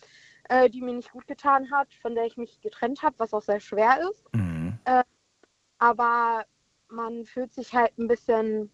[0.48, 3.42] äh, die mir nicht gut getan hat, von der ich mich getrennt habe, was auch
[3.42, 4.24] sehr schwer ist.
[4.34, 4.78] Mhm.
[5.78, 6.44] Aber
[6.88, 8.70] man fühlt sich halt ein bisschen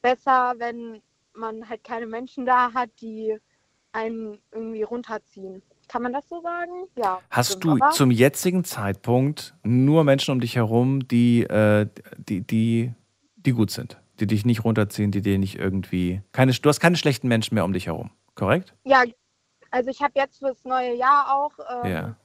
[0.00, 1.02] besser, wenn
[1.34, 3.38] man halt keine Menschen da hat, die
[3.92, 5.62] einen irgendwie runterziehen.
[5.88, 6.88] Kann man das so sagen?
[6.96, 7.20] Ja.
[7.30, 11.86] Hast du aber- zum jetzigen Zeitpunkt nur Menschen um dich herum, die, äh,
[12.18, 12.92] die, die,
[13.36, 16.22] die gut sind, die dich nicht runterziehen, die dir nicht irgendwie.
[16.32, 18.74] Keine, du hast keine schlechten Menschen mehr um dich herum, korrekt?
[18.84, 19.04] Ja,
[19.70, 21.52] also ich habe jetzt fürs neue Jahr auch
[21.84, 22.16] ähm, Ja.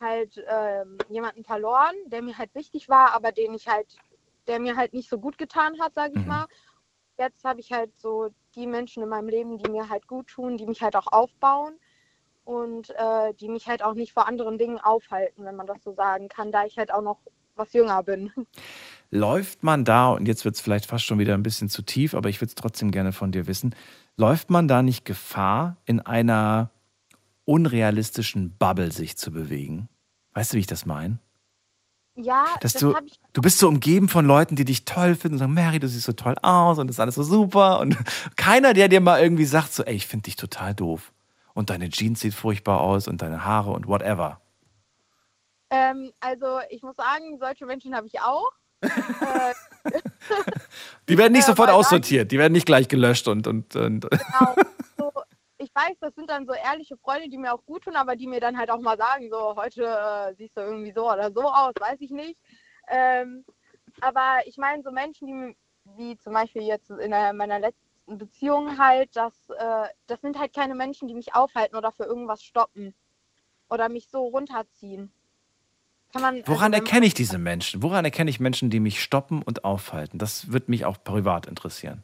[0.00, 3.96] halt ähm, jemanden verloren, der mir halt wichtig war, aber den ich halt,
[4.46, 6.28] der mir halt nicht so gut getan hat, sage ich Mhm.
[6.28, 6.46] mal.
[7.18, 10.56] Jetzt habe ich halt so die Menschen in meinem Leben, die mir halt gut tun,
[10.56, 11.74] die mich halt auch aufbauen
[12.44, 15.92] und äh, die mich halt auch nicht vor anderen Dingen aufhalten, wenn man das so
[15.92, 17.18] sagen kann, da ich halt auch noch
[17.56, 18.32] was jünger bin.
[19.10, 22.14] läuft man da, und jetzt wird es vielleicht fast schon wieder ein bisschen zu tief,
[22.14, 23.74] aber ich würde es trotzdem gerne von dir wissen,
[24.16, 26.70] läuft man da nicht Gefahr, in einer
[27.44, 29.88] unrealistischen Bubble sich zu bewegen?
[30.34, 31.18] Weißt du, wie ich das meine?
[32.16, 33.20] Ja, Dass das du, habe ich.
[33.32, 36.04] du bist so umgeben von Leuten, die dich toll finden und sagen, Mary, du siehst
[36.04, 37.80] so toll aus und das ist alles so super.
[37.80, 37.96] Und
[38.36, 41.12] keiner, der dir mal irgendwie sagt, so, ey, ich finde dich total doof.
[41.54, 44.40] Und deine Jeans sieht furchtbar aus und deine Haare und whatever.
[45.70, 48.50] Ähm, also ich muss sagen, solche Menschen habe ich auch.
[48.82, 49.54] äh,
[51.08, 54.54] Die werden nicht Äh, sofort aussortiert, die werden nicht gleich gelöscht und, und, und genau.
[54.98, 55.12] so,
[55.58, 58.26] ich weiß, das sind dann so ehrliche Freunde, die mir auch gut tun, aber die
[58.26, 61.42] mir dann halt auch mal sagen, so heute äh, siehst du irgendwie so oder so
[61.42, 62.38] aus, weiß ich nicht.
[62.88, 63.44] Ähm,
[64.00, 65.56] aber ich meine, so Menschen, die
[65.96, 70.74] wie zum Beispiel jetzt in meiner letzten Beziehung halt, das, äh, das sind halt keine
[70.74, 72.94] Menschen, die mich aufhalten oder für irgendwas stoppen
[73.68, 75.12] oder mich so runterziehen.
[76.14, 77.82] Man, Woran also, erkenne ich diese Menschen?
[77.82, 80.18] Woran erkenne ich Menschen, die mich stoppen und aufhalten?
[80.18, 82.02] Das wird mich auch privat interessieren.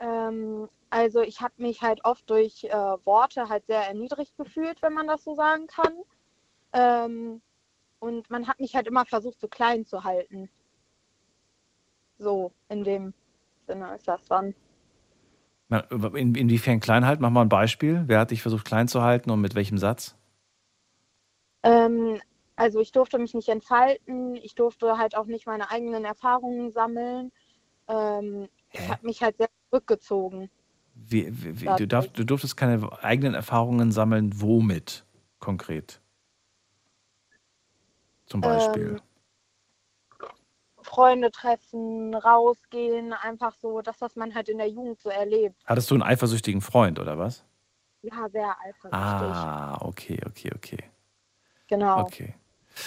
[0.00, 4.92] Ähm, also ich habe mich halt oft durch äh, Worte halt sehr erniedrigt gefühlt, wenn
[4.92, 5.92] man das so sagen kann.
[6.72, 7.42] Ähm,
[8.00, 10.50] und man hat mich halt immer versucht, so klein zu halten.
[12.18, 13.14] So, in dem
[13.66, 14.54] Sinne ist das dann.
[15.70, 17.22] In, inwiefern klein halten?
[17.22, 18.04] Mach mal ein Beispiel.
[18.06, 20.16] Wer hat dich versucht klein zu halten und mit welchem Satz?
[21.62, 22.20] Ähm,
[22.56, 27.32] also ich durfte mich nicht entfalten, ich durfte halt auch nicht meine eigenen Erfahrungen sammeln.
[27.88, 30.50] Ähm, ich habe mich halt sehr zurückgezogen.
[30.94, 34.30] Wie, wie, wie, du, darf, du durftest keine eigenen Erfahrungen sammeln.
[34.40, 35.04] Womit
[35.40, 36.00] konkret?
[38.26, 38.90] Zum Beispiel.
[38.90, 39.00] Ähm,
[40.94, 45.56] Freunde treffen, rausgehen, einfach so das, was man halt in der Jugend so erlebt.
[45.66, 47.44] Hattest du einen eifersüchtigen Freund oder was?
[48.02, 48.92] Ja, sehr eifersüchtig.
[48.92, 50.78] Ah, okay, okay, okay.
[51.68, 52.00] genau.
[52.00, 52.34] Okay.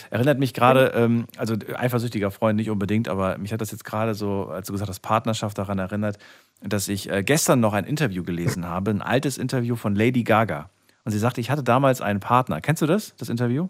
[0.09, 4.15] Erinnert mich gerade, ähm, also eifersüchtiger Freund nicht unbedingt, aber mich hat das jetzt gerade
[4.15, 6.17] so, als du gesagt hast, Partnerschaft daran erinnert,
[6.61, 10.69] dass ich äh, gestern noch ein Interview gelesen habe, ein altes Interview von Lady Gaga.
[11.05, 12.59] Und sie sagte, ich hatte damals einen Partner.
[12.59, 13.69] Kennst du das, das Interview?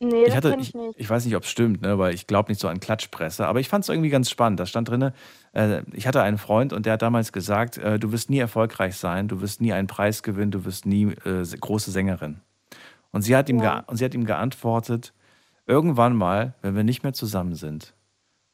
[0.00, 2.50] Nee, Ich hatte, ich ich, ich weiß nicht, ob es stimmt, ne, weil ich glaube
[2.52, 4.60] nicht so an Klatschpresse, aber ich fand es irgendwie ganz spannend.
[4.60, 5.10] Da stand drin,
[5.52, 8.96] äh, ich hatte einen Freund und der hat damals gesagt, äh, du wirst nie erfolgreich
[8.96, 12.40] sein, du wirst nie einen Preis gewinnen, du wirst nie äh, große Sängerin.
[13.10, 13.80] Und sie hat ihm, Ja.
[13.88, 15.12] und sie hat ihm geantwortet,
[15.66, 17.92] irgendwann mal, wenn wir nicht mehr zusammen sind,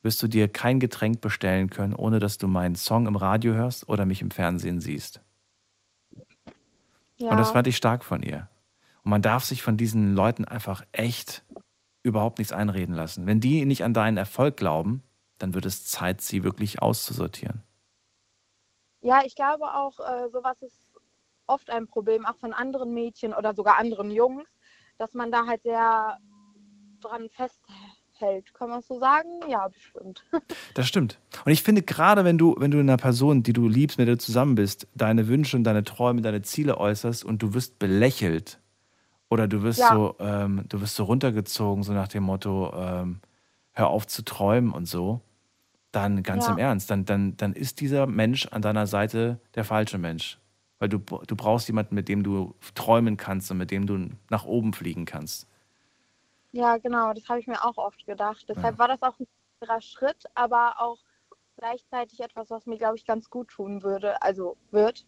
[0.03, 3.87] wirst du dir kein Getränk bestellen können, ohne dass du meinen Song im Radio hörst
[3.89, 5.21] oder mich im Fernsehen siehst.
[7.19, 7.31] ja.
[7.31, 8.49] Und das fand ich stark von ihr.
[9.05, 11.45] Und man darf sich von diesen Leuten einfach echt
[12.03, 13.27] überhaupt nichts einreden lassen.
[13.27, 15.03] Wenn die nicht an deinen Erfolg glauben,
[15.39, 17.63] dann wird es Zeit, sie wirklich auszusortieren.
[19.01, 20.91] ja, ich glaube auch, äh, sowas ist
[21.47, 24.49] oft ein Problem, auch von anderen Mädchen oder sogar anderen Jungs,
[24.99, 26.19] dass man da halt sehr
[27.01, 28.55] dran festhält.
[28.55, 29.29] Kann man es so sagen?
[29.49, 30.25] Ja, bestimmt.
[30.75, 31.19] Das stimmt.
[31.45, 34.17] Und ich finde, gerade wenn du, wenn du einer Person, die du liebst, mit der
[34.17, 38.61] du zusammen bist, deine Wünsche und deine Träume, deine Ziele äußerst und du wirst belächelt
[39.31, 39.89] oder du wirst Ja.
[39.89, 43.21] so, ähm, du wirst so runtergezogen, so nach dem Motto, ähm,
[43.73, 45.21] hör auf zu träumen und so,
[45.93, 46.53] dann ganz Ja.
[46.53, 50.39] im Ernst, dann, dann, dann ist dieser Mensch an deiner Seite der falsche Mensch.
[50.79, 54.45] Weil du, du brauchst jemanden, mit dem du träumen kannst und mit dem du nach
[54.45, 55.47] oben fliegen kannst.
[56.53, 58.45] Ja, genau, das habe ich mir auch oft gedacht.
[58.49, 58.79] Deshalb Ja.
[58.79, 59.27] war das auch ein
[59.59, 60.99] schwerer Schritt, aber auch
[61.57, 65.05] gleichzeitig etwas, was mir, glaube ich, ganz gut tun würde, also wird.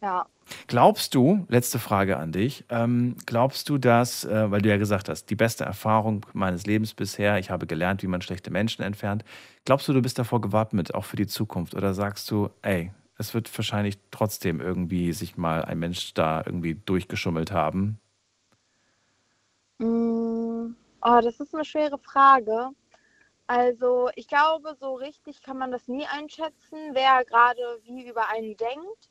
[0.00, 0.26] Ja.
[0.66, 5.08] Glaubst du, letzte Frage an dich, ähm, glaubst du, dass, äh, weil du ja gesagt
[5.08, 9.24] hast, die beste Erfahrung meines Lebens bisher, ich habe gelernt, wie man schlechte Menschen entfernt,
[9.64, 11.74] glaubst du, du bist davor gewappnet, auch für die Zukunft?
[11.74, 16.74] Oder sagst du, ey, es wird wahrscheinlich trotzdem irgendwie sich mal ein Mensch da irgendwie
[16.74, 17.98] durchgeschummelt haben?
[19.78, 22.70] Mm, Oh, das ist eine schwere Frage.
[23.48, 28.56] Also, ich glaube, so richtig kann man das nie einschätzen, wer gerade wie über einen
[28.56, 29.10] denkt.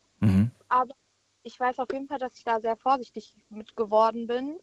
[0.70, 0.94] Aber
[1.44, 4.60] ich weiß auf jeden Fall, dass ich da sehr vorsichtig mit geworden bin.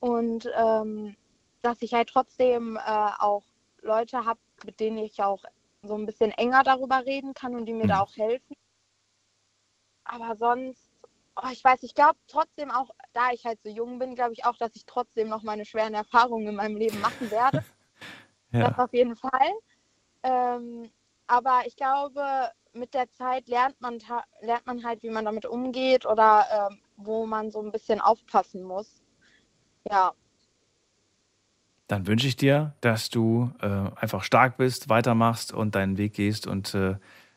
[0.00, 1.16] Und ähm,
[1.62, 2.80] dass ich halt trotzdem äh,
[3.18, 3.44] auch
[3.82, 5.42] Leute habe, mit denen ich auch
[5.82, 7.88] so ein bisschen enger darüber reden kann und die mir Mhm.
[7.88, 8.56] da auch helfen.
[10.04, 10.90] Aber sonst,
[11.36, 14.44] oh, ich weiß, ich glaube trotzdem auch, da ich halt so jung bin, glaube ich
[14.46, 17.60] auch, dass ich trotzdem noch meine schweren Erfahrungen in meinem Leben machen werde.
[18.58, 18.84] Das Ja.
[18.84, 19.52] auf jeden Fall.
[20.22, 20.90] Ähm,
[21.26, 23.98] aber ich glaube, mit der Zeit lernt man,
[24.40, 28.62] lernt man halt, wie man damit umgeht oder ähm, wo man so ein bisschen aufpassen
[28.62, 29.02] muss.
[29.90, 30.12] Ja,
[31.88, 36.46] Dann wünsche ich dir, dass du äh, einfach stark bist, weitermachst und deinen Weg gehst
[36.46, 36.96] und äh,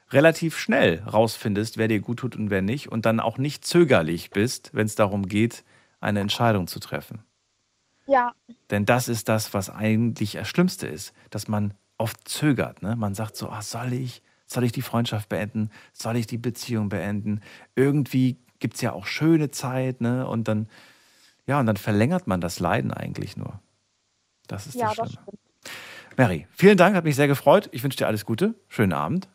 [0.09, 4.31] relativ schnell rausfindest, wer dir gut tut und wer nicht und dann auch nicht zögerlich
[4.31, 5.63] bist, wenn es darum geht,
[6.01, 7.23] eine Entscheidung zu treffen.
[8.05, 8.33] ja,
[8.69, 12.81] Denn das ist das, was eigentlich das Schlimmste ist, dass man oft zögert.
[12.81, 12.95] Ne?
[12.95, 15.69] Man sagt so, ah, soll ich, soll ich die Freundschaft beenden?
[15.93, 17.41] Soll ich die Beziehung beenden?
[17.75, 20.27] Irgendwie gibt es ja auch schöne Zeit, ne?
[20.27, 20.67] Und dann,
[21.47, 23.59] ja, und dann verlängert man das Leiden eigentlich nur.
[24.47, 25.23] Das ist Ja, das das Schlimme.
[25.23, 26.17] stimmt.
[26.17, 27.69] Mary, vielen Dank, hat mich sehr gefreut.
[27.71, 28.55] Ich wünsche dir alles Gute.
[28.67, 29.29] Schönen Abend.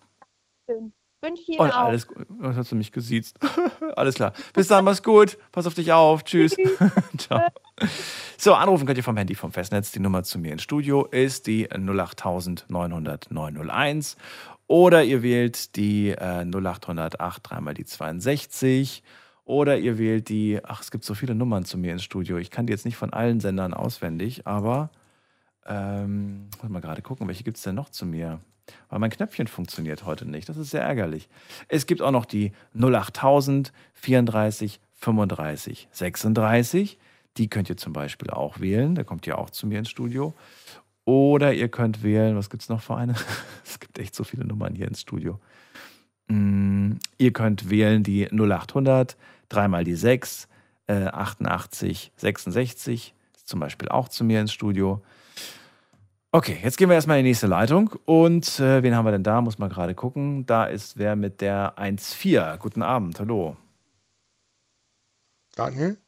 [0.69, 0.93] Schön.
[1.23, 1.77] Wünsche ich Ihnen Und auch.
[1.87, 2.27] alles gut.
[2.29, 3.39] Was hast du mich gesiezt?
[3.97, 4.35] alles klar.
[4.53, 5.39] Bis dann, mach's gut.
[5.51, 6.25] Pass auf dich auf.
[6.25, 6.55] Tschüss.
[7.17, 7.41] Ciao.
[8.37, 9.91] So, anrufen könnt ihr vom Handy vom Festnetz.
[9.93, 14.17] Die Nummer zu mir ins Studio ist die 08000 900 901.
[14.67, 19.03] Oder ihr wählt die äh, 0800 8 dreimal die 62.
[19.45, 22.37] Oder ihr wählt die, ach, es gibt so viele Nummern zu mir ins Studio.
[22.37, 24.91] Ich kann die jetzt nicht von allen Sendern auswendig, aber
[25.65, 28.41] ähm, muss mal gerade gucken, welche gibt es denn noch zu mir?
[28.89, 30.49] Weil mein Knöpfchen funktioniert heute nicht.
[30.49, 31.29] Das ist sehr ärgerlich.
[31.69, 36.99] Es gibt auch noch die 08000 34 35 36.
[37.37, 38.95] Die könnt ihr zum Beispiel auch wählen.
[38.95, 40.35] Da kommt ihr auch zu mir ins Studio.
[41.07, 43.15] Oder ihr könnt wählen, was gibt es noch für eine?
[43.65, 45.39] es gibt echt so viele Nummern hier ins Studio.
[46.27, 49.17] Mm, ihr könnt wählen die 0800,
[49.49, 50.49] dreimal die 6,
[50.89, 53.15] äh, 88, 66.
[53.37, 55.01] Ist zum Beispiel auch zu mir ins Studio.
[56.33, 57.95] Okay, jetzt gehen wir erstmal in die nächste Leitung.
[58.05, 59.41] Und äh, wen haben wir denn da?
[59.41, 60.45] Muss mal gerade gucken.
[60.45, 62.59] Da ist wer mit der 1.4.
[62.59, 63.57] Guten Abend, hallo.
[65.55, 65.99] Daniel?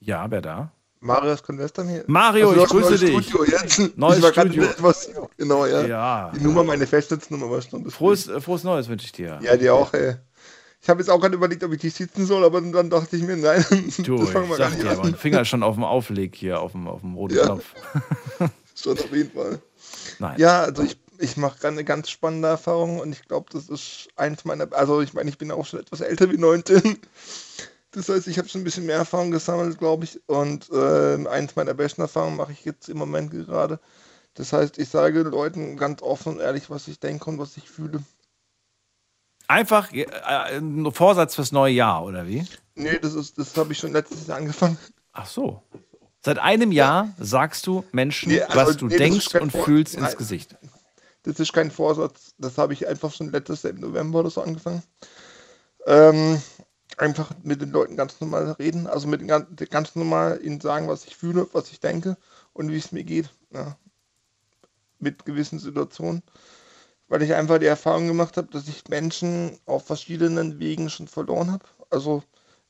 [0.00, 0.72] Ja, wer da?
[1.00, 2.04] Marius Convestan hier.
[2.06, 3.26] Mario, Also, ich grüße dich.
[3.28, 3.78] Studio jetzt.
[3.96, 4.62] Neues ich war Studio.
[4.64, 5.86] etwas, genau, ja.
[5.86, 6.32] Ja.
[6.34, 7.88] Die Nummer, meine Festnetznummer war schon.
[7.90, 9.38] Frohes, äh, frohes Neues wünsche ich dir.
[9.42, 10.16] Ja, die auch, ey.
[10.80, 13.22] Ich habe jetzt auch gerade überlegt, ob ich die sitzen soll, aber dann dachte ich
[13.22, 13.64] mir, nein,
[13.98, 14.98] Du, das fangen wir ich gar nicht dir, an.
[14.98, 17.44] mein Finger ist schon auf dem Aufleg hier, auf dem, auf dem roten Ja.
[17.46, 17.64] Knopf.
[18.80, 19.58] Schon auf jeden Fall.
[20.20, 20.38] Nein.
[20.38, 24.06] Ja, also ich, ich mache gerade eine ganz spannende Erfahrung und ich glaube, das ist
[24.14, 26.96] eins meiner, also ich meine, ich bin auch schon etwas älter wie 19.
[27.92, 30.20] Das heißt, ich habe schon ein bisschen mehr Erfahrung gesammelt, glaube ich.
[30.28, 33.80] Und äh, eins meiner besten Erfahrungen mache ich jetzt im Moment gerade.
[34.34, 37.68] Das heißt, ich sage Leuten ganz offen und ehrlich, was ich denke und was ich
[37.68, 38.02] fühle.
[39.48, 40.04] Einfach äh,
[40.58, 42.44] ein Vorsatz fürs neue Jahr, oder wie?
[42.74, 44.78] Nee, das ist, das habe ich schon letztes Jahr angefangen.
[45.12, 45.62] Ach so.
[46.22, 49.94] Seit einem Jahr sagst du Menschen, Nee, also, was du nee, denkst und Vor- fühlst
[49.94, 50.04] Nein.
[50.04, 50.56] ins Gesicht.
[51.22, 54.42] Das ist kein Vorsatz, das habe ich einfach schon letztes Jahr im November oder so
[54.42, 54.82] angefangen.
[55.86, 56.40] Ähm,
[56.96, 60.88] einfach mit den Leuten ganz normal reden, also mit den gan- ganz normal ihnen sagen,
[60.88, 62.16] was ich fühle, was ich denke
[62.52, 63.30] und wie es mir geht.
[63.52, 63.76] Ja.
[64.98, 66.22] Mit gewissen Situationen.
[67.08, 71.52] Weil ich einfach die Erfahrung gemacht habe, dass ich Menschen auf verschiedenen Wegen schon verloren
[71.52, 71.64] habe.
[71.90, 72.22] Also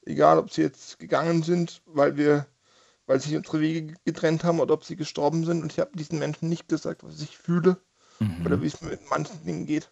[0.05, 2.47] egal, ob sie jetzt gegangen sind, weil wir,
[3.07, 5.63] weil sich unsere Wege getrennt haben oder ob sie gestorben sind.
[5.63, 7.79] Und ich habe diesen Menschen nicht gesagt, was ich fühle
[8.45, 9.91] oder wie es mir mit manchen Dingen geht.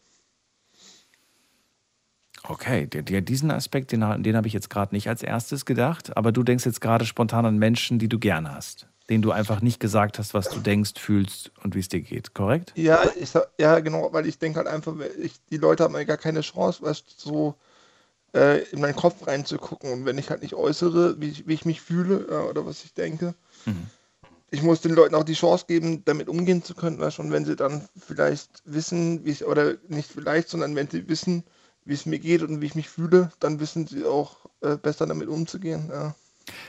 [2.48, 6.16] Okay, der, der, diesen Aspekt, den, den habe ich jetzt gerade nicht als erstes gedacht,
[6.16, 9.60] aber du denkst jetzt gerade spontan an Menschen, die du gern hast, denen du einfach
[9.60, 12.72] nicht gesagt hast, was du denkst, fühlst und wie es dir geht, korrekt?
[12.76, 16.16] Ja, ich ja, genau, weil ich denke halt einfach, ich, die Leute haben ja gar
[16.16, 17.54] keine Chance, du, so
[18.34, 19.92] äh, in meinen Kopf reinzugucken.
[19.92, 22.84] Und wenn ich halt nicht äußere, wie ich, wie ich mich fühle äh, oder was
[22.84, 23.34] ich denke,
[24.50, 27.44] ich muss den Leuten auch die Chance geben, damit umgehen zu können, du, und wenn
[27.44, 31.44] sie dann vielleicht wissen, wie ich, oder nicht vielleicht, sondern wenn sie wissen,
[31.86, 35.06] wie es mir geht und wie ich mich fühle, dann wissen sie auch äh, besser
[35.06, 35.88] damit umzugehen.
[35.90, 36.14] Ja.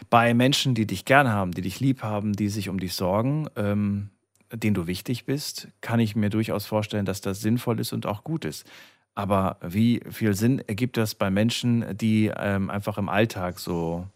[0.10, 3.48] Bei Menschen, die dich gern haben, die dich lieb haben, die sich um dich sorgen,
[3.56, 4.10] ähm,
[4.54, 8.24] denen du wichtig bist, kann ich mir durchaus vorstellen, dass das sinnvoll ist und auch
[8.24, 8.66] gut ist.
[9.14, 14.08] Aber wie viel Sinn ergibt das bei Menschen, die ähm, einfach im Alltag so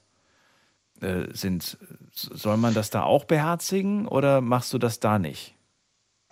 [1.01, 1.79] äh, sind?
[2.11, 5.55] Soll man das da auch beherzigen oder machst du das da nicht?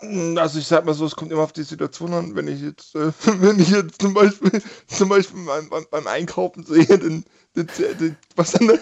[0.02, 2.36] Also ich sag mal so, es kommt immer auf die Situation an.
[2.36, 6.86] Wenn ich jetzt, äh, wenn ich jetzt zum Beispiel, zum Beispiel beim, beim, Einkaufen sehe,
[6.86, 7.68] den, den,
[8.00, 8.80] den, was, an der,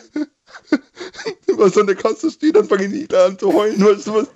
[1.58, 4.28] was an der Kasse steht, dann fange ich nicht an zu heulen, weißt du was?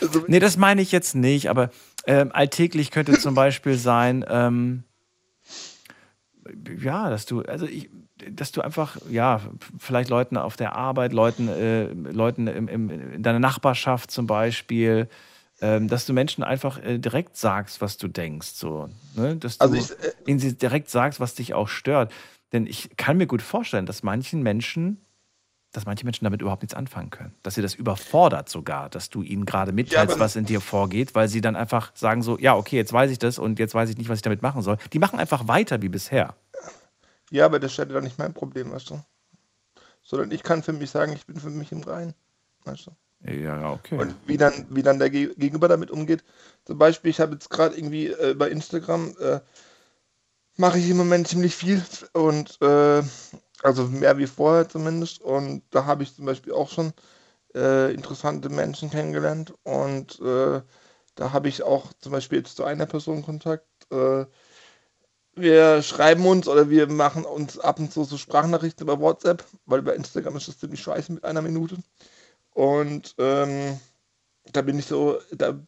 [0.00, 1.70] Also, Nee, das meine ich jetzt nicht, aber
[2.06, 4.84] ähm, alltäglich könnte zum Beispiel sein, ähm,
[6.80, 7.90] ja, dass du, also ich,
[8.30, 9.40] dass du einfach, ja,
[9.78, 15.08] vielleicht Leuten auf der Arbeit, Leuten, äh, Leuten im, im, in deiner Nachbarschaft zum Beispiel,
[15.60, 19.36] ähm, dass du Menschen einfach äh, direkt sagst, was du denkst, so, ne?
[19.36, 22.12] dass du Also ich, äh, ihnen sie direkt sagst, was dich auch stört.
[22.52, 25.04] Denn ich kann mir gut vorstellen, dass manchen Menschen,
[25.72, 27.34] dass manche Menschen damit überhaupt nichts anfangen können.
[27.42, 31.14] Dass sie das überfordert sogar, dass du ihnen gerade mitteilst, aber- was in dir vorgeht,
[31.14, 33.90] weil sie dann einfach sagen so, ja, okay, jetzt weiß ich das und jetzt weiß
[33.90, 34.78] ich nicht, was ich damit machen soll.
[34.92, 36.36] Die machen einfach weiter wie bisher.
[37.30, 39.00] ja, aber das ist ja nicht mein Problem, weißt du?
[40.02, 42.14] Sondern ich kann für mich sagen, ich bin für mich im Reinen,
[42.64, 42.92] weißt du?
[43.24, 43.98] Ja, okay.
[43.98, 46.24] Und wie dann, wie dann der Ge- Gegenüber damit umgeht.
[46.64, 49.40] Zum Beispiel, ich habe jetzt gerade irgendwie äh, bei Instagram, äh,
[50.56, 53.02] mache ich im Moment ziemlich viel und äh,
[53.62, 55.20] also mehr wie vorher zumindest.
[55.20, 56.92] Und da habe ich zum Beispiel auch schon
[57.54, 60.62] äh, interessante Menschen kennengelernt und äh,
[61.16, 63.66] Da habe ich auch zum Beispiel jetzt zu einer Person Kontakt.
[63.92, 64.26] Äh,
[65.34, 69.82] wir schreiben uns oder wir machen uns ab und zu so Sprachnachrichten über WhatsApp, weil
[69.82, 71.76] bei Instagram ist das ziemlich scheiße mit einer Minute.
[72.58, 73.78] Und ähm,
[74.52, 75.64] da bin ich so, da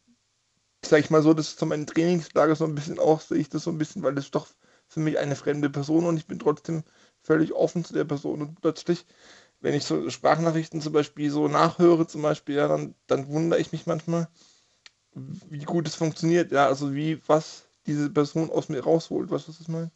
[0.85, 3.49] sag ich mal so, das ist so mein Trainingslager so ein bisschen auch, sehe ich
[3.49, 4.49] das so ein bisschen, weil das ist doch
[4.89, 6.83] für mich eine fremde Person und ich bin trotzdem
[7.23, 9.07] völlig offen zu der Person und plötzlich,
[9.61, 13.71] wenn ich so Sprachnachrichten zum Beispiel so nachhöre, zum Beispiel, ja, dann, dann wundere ich
[13.71, 14.27] mich manchmal,
[15.15, 19.47] wie gut es funktioniert, ja, also wie, was diese Person aus mir rausholt, du, was
[19.47, 19.93] ich meine?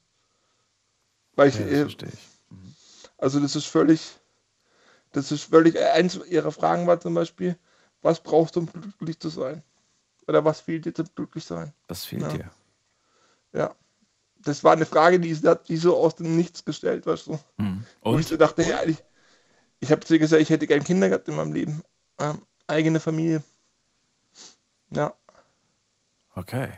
[1.34, 2.28] Weil ich, Ja, das äh, verstehe ich.
[3.18, 4.20] also das ist völlig,
[5.14, 7.56] das ist völlig, äh, eins ihrer Fragen war zum Beispiel,
[8.02, 9.62] was brauchst du, um glücklich zu sein?
[10.26, 11.72] Oder was fehlt dir zum glücklich sein?
[11.88, 12.28] Was fehlt Ja.
[12.28, 12.50] dir?
[13.52, 13.74] Ja.
[14.38, 15.34] Das war eine Frage, die
[15.68, 17.38] die so aus dem Nichts gestellt, weißt du?
[17.58, 17.84] Hm.
[18.02, 18.28] Wo ich Und?
[18.28, 19.02] so dachte, ja, ich,
[19.80, 21.82] ich habe zu ihr gesagt, ich hätte gern Kinder gehabt in meinem Leben.
[22.18, 23.42] Ähm, eigene Familie.
[24.90, 25.14] Ja.
[26.34, 26.72] Okay.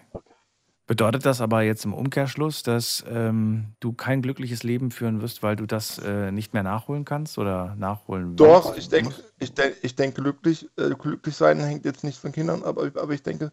[0.87, 5.57] Bedeutet das aber jetzt im Umkehrschluss, dass ähm, du kein glückliches Leben führen wirst, weil
[5.57, 8.79] du das äh, nicht mehr nachholen kannst oder nachholen Doch, willst?
[8.79, 12.63] ich denke, ich denke, ich denke glücklich, äh, glücklich sein hängt jetzt nicht von Kindern
[12.63, 13.53] ab, aber, aber ich denke,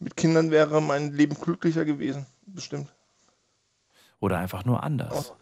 [0.00, 2.26] mit Kindern wäre mein Leben glücklicher gewesen.
[2.46, 2.88] Bestimmt.
[4.20, 5.32] Oder einfach nur anders.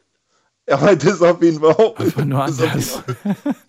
[0.68, 1.98] Ja, aber das auf jeden Fall auch.
[1.98, 3.02] Einfach nur auf anders.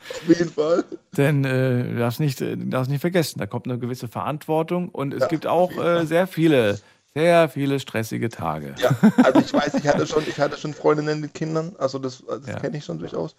[0.09, 0.83] Auf jeden Fall.
[1.17, 5.13] Denn äh, du darfst nicht, äh, darfst nicht vergessen, da kommt eine gewisse Verantwortung und
[5.13, 6.79] es Ja, gibt auch äh, sehr viele,
[7.15, 8.75] sehr viele stressige Tage.
[8.77, 8.91] Ja,
[9.23, 12.45] also ich weiß, ich hatte schon, ich hatte schon Freundinnen mit Kindern, also das, das
[12.45, 12.59] Ja.
[12.59, 13.35] kenne ich schon durchaus.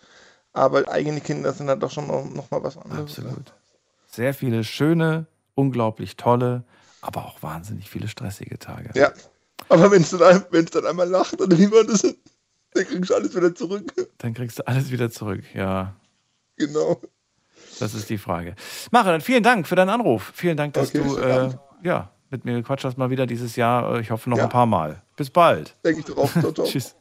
[0.52, 3.18] Aber eigene Kinder sind halt doch schon noch, noch mal was anderes.
[3.18, 3.52] Absolut.
[4.10, 6.64] Sehr viele schöne, unglaublich tolle,
[7.02, 8.90] aber auch wahnsinnig viele stressige Tage.
[8.94, 9.12] Ja.
[9.68, 13.14] Aber wenn es dann, wenn's dann einmal lacht oder wie man das, dann kriegst du
[13.14, 13.92] alles wieder zurück.
[14.18, 15.44] Dann kriegst du alles wieder zurück.
[15.54, 15.94] Ja,
[16.56, 16.98] Genau.
[17.78, 18.54] das ist die Frage.
[18.90, 20.32] Mare, dann vielen Dank für deinen Anruf.
[20.34, 21.50] Vielen Dank, dass Okay, du äh,
[21.82, 23.96] ja, mit mir gequatscht hast mal wieder dieses Jahr.
[23.96, 24.44] Äh, Ich hoffe noch Ja.
[24.44, 25.02] ein paar Mal.
[25.16, 25.76] Bis bald.
[25.84, 26.32] Denke ich drauf.
[26.32, 26.66] Ciao, ciao.
[26.66, 26.96] Tschüss.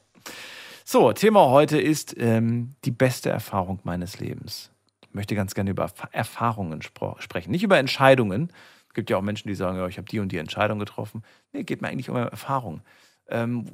[0.84, 4.72] So, Thema heute ist ähm, die beste Erfahrung meines Lebens.
[5.02, 8.52] Ich möchte ganz gerne über Erfa- Erfahrungen sprechen, nicht über Entscheidungen.
[8.88, 11.24] Es gibt ja auch Menschen, die sagen, ja, ich habe die und die Entscheidung getroffen.
[11.54, 12.82] Nee, geht mir eigentlich um Erfahrung.
[13.30, 13.66] Ähm,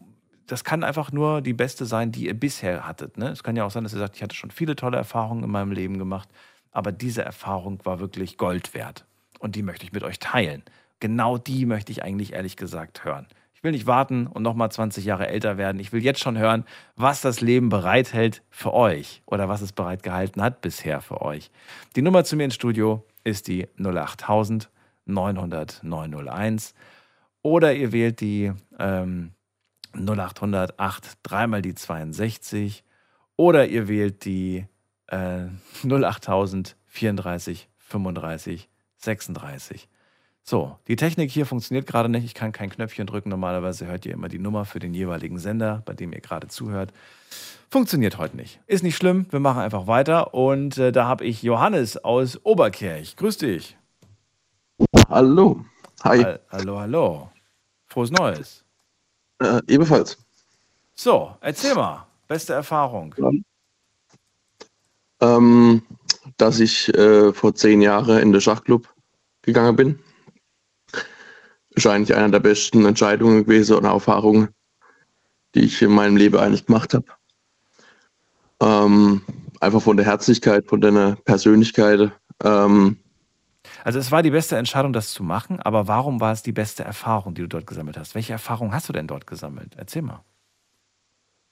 [0.48, 3.18] das kann einfach nur die beste sein, die ihr bisher hattet.
[3.18, 3.30] Ne?
[3.30, 5.50] Es kann ja auch sein, dass ihr sagt, ich hatte schon viele tolle Erfahrungen in
[5.52, 6.30] meinem Leben gemacht,
[6.72, 9.06] aber diese Erfahrung war wirklich Gold wert.
[9.40, 10.64] Und die möchte ich mit euch teilen.
[11.02, 13.28] Genau die möchte ich eigentlich ehrlich gesagt hören.
[13.54, 15.80] Ich will nicht warten und nochmal 20 Jahre älter werden.
[15.80, 16.64] Ich will jetzt schon hören,
[16.96, 21.52] was das Leben bereithält für euch oder was es bereitgehalten hat bisher für euch.
[21.96, 24.70] Die Nummer zu mir ins Studio ist die 08000
[25.06, 26.76] 900 901
[27.42, 29.32] oder ihr wählt die ähm,
[29.94, 32.84] 0800 8 dreimal die 62
[33.38, 34.66] oder ihr wählt die
[35.08, 35.46] äh,
[35.84, 39.90] 08000 34 35 36.
[40.44, 42.26] So, die Technik hier funktioniert gerade nicht.
[42.26, 43.30] Ich kann kein Knöpfchen drücken.
[43.30, 46.92] Normalerweise hört ihr immer die Nummer für den jeweiligen Sender, bei dem ihr gerade zuhört.
[47.70, 48.60] Funktioniert heute nicht.
[48.68, 49.28] Ist nicht schlimm.
[49.30, 50.34] Wir machen einfach weiter.
[50.34, 53.16] Und äh, da habe ich Johannes aus Oberkirch.
[53.16, 53.78] Grüß dich.
[55.08, 55.64] Hallo.
[56.04, 56.24] Hi.
[56.24, 57.30] Hall- Hallo, hallo.
[57.88, 58.64] Frohes Neues.
[59.40, 60.18] Äh, ebenfalls.
[60.96, 62.08] So, erzähl mal.
[62.28, 63.14] Beste Erfahrung.
[65.22, 65.84] Ähm,
[66.38, 68.92] dass ich äh, vor zehn Jahren in den Schachclub
[69.44, 70.00] gegangen bin.
[71.82, 74.50] Ist eigentlich eine der besten Entscheidungen gewesen oder Erfahrungen,
[75.56, 77.06] die ich in meinem Leben eigentlich gemacht habe.
[78.62, 79.24] Ähm,
[79.60, 82.12] einfach von der Herzlichkeit, von der Persönlichkeit.
[82.44, 82.98] Ähm,
[83.84, 86.84] Also es war die beste Entscheidung, das zu machen, aber warum war es die beste
[86.84, 88.14] Erfahrung, die du dort gesammelt hast?
[88.14, 89.74] Welche Erfahrung hast du denn dort gesammelt?
[89.76, 90.24] Erzähl mal.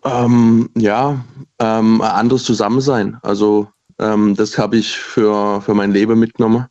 [0.04, 1.26] Ähm, ja,
[1.58, 3.18] ähm, ein anderes Zusammensein.
[3.24, 6.68] Also ähm, das habe ich für, für mein Leben mitgenommen.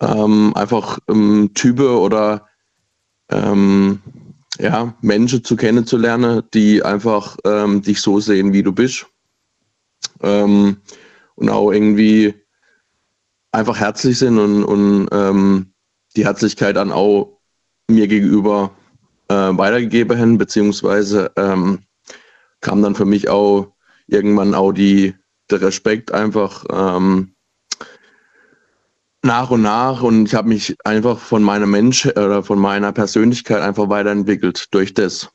[0.00, 2.46] Ähm, einfach ähm, Typen oder
[3.30, 4.02] ähm,
[4.58, 9.06] ja, Menschen zu kennenzulernen, die einfach ähm, dich so sehen, wie du bist.
[10.22, 10.78] Ähm,
[11.34, 12.34] und auch irgendwie
[13.52, 15.72] einfach herzlich sind und, und ähm,
[16.16, 17.38] die Herzlichkeit dann auch
[17.88, 18.72] mir gegenüber
[19.28, 21.80] äh, weitergegeben haben, beziehungsweise ähm,
[22.60, 23.72] kam dann für mich auch
[24.06, 25.14] irgendwann auch die,
[25.50, 27.35] der Respekt einfach ähm,
[29.26, 33.60] nach und nach und ich habe mich einfach von meiner Mensch oder von meiner Persönlichkeit
[33.62, 35.30] einfach weiterentwickelt durch das.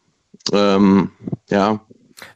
[0.54, 1.12] Ähm,
[1.50, 1.80] ja,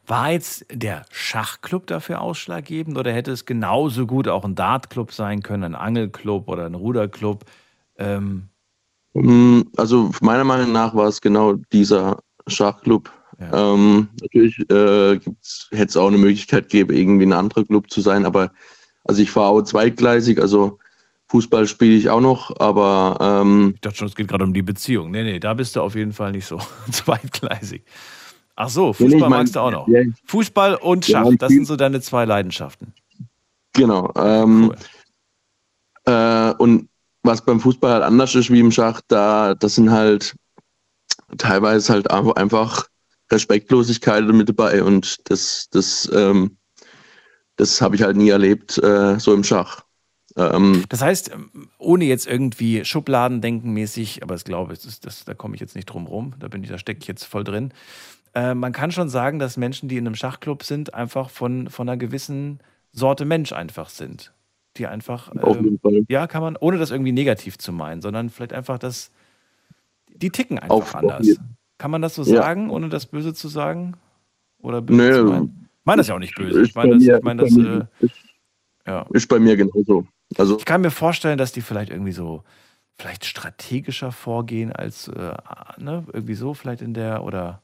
[0.06, 5.42] War jetzt der Schachclub dafür ausschlaggebend oder hätte es genauso gut auch ein Dartclub sein
[5.42, 7.44] können, ein Angelclub oder ein Ruderclub?
[7.98, 8.48] Ähm,
[9.14, 13.10] Mm, Also meiner Meinung nach war es genau dieser Schachclub.
[13.40, 13.74] Ja.
[13.74, 18.26] Ähm, natürlich äh, hätte es auch eine Möglichkeit gegeben, irgendwie ein anderer Club zu sein,
[18.26, 18.52] aber
[19.04, 20.78] also ich fahre auch zweigleisig, also
[21.28, 24.62] Fußball spiele ich auch noch, aber ähm, Ich dachte schon, es geht gerade um die
[24.62, 25.10] Beziehung.
[25.10, 26.60] Nee, nee, da bist du auf jeden Fall nicht so
[26.90, 27.84] zweitgleisig.
[28.54, 29.88] Ach so, Nee, nee, Fußball ich mein- magst du auch noch.
[29.88, 32.92] ja, Fußball und Ja, Schach, ich das sind so deine zwei Leidenschaften.
[33.72, 34.12] genau.
[34.16, 34.76] Ähm, Cool.
[36.12, 36.88] Äh, und
[37.24, 40.36] was beim Fußball halt anders ist wie im Schach, da das sind halt
[41.38, 42.86] teilweise halt einfach- einfach
[43.32, 46.56] Respektlosigkeit mit dabei und das, das, ähm,
[47.56, 49.82] das habe ich halt nie erlebt, äh, so im Schach.
[50.36, 51.30] Ähm, Das heißt,
[51.78, 56.06] ohne jetzt irgendwie Schubladendenkenmäßig, aber ich glaube, ist, das, da komme ich jetzt nicht drum
[56.06, 57.72] rum, da bin ich, da stecke ich jetzt voll drin.
[58.34, 61.88] Äh, man kann schon sagen, dass Menschen, die in einem Schachclub sind, einfach von, von
[61.88, 62.60] einer gewissen
[62.92, 64.32] Sorte Mensch einfach sind.
[64.76, 66.02] Die einfach, auf ähm, jeden Fall.
[66.08, 69.10] ja, kann man, ohne das irgendwie negativ zu meinen, sondern vielleicht einfach das,
[70.14, 71.40] die ticken einfach Auf- auf anders.
[71.78, 72.42] Kann man das so Ja.
[72.42, 73.94] sagen, ohne das böse zu sagen?
[74.58, 75.16] Oder böse Nö.
[75.16, 75.68] zu meinen?
[75.80, 76.62] Ich meine das ja auch nicht böse.
[76.62, 78.08] Ich meine das, ich meine das, äh,
[78.86, 79.06] ja.
[79.12, 80.06] Ist bei mir genauso.
[80.36, 82.42] Also Ich kann mir vorstellen, dass die vielleicht irgendwie so,
[82.98, 85.34] vielleicht strategischer vorgehen als, äh,
[85.78, 87.62] ne, irgendwie so, vielleicht in der, oder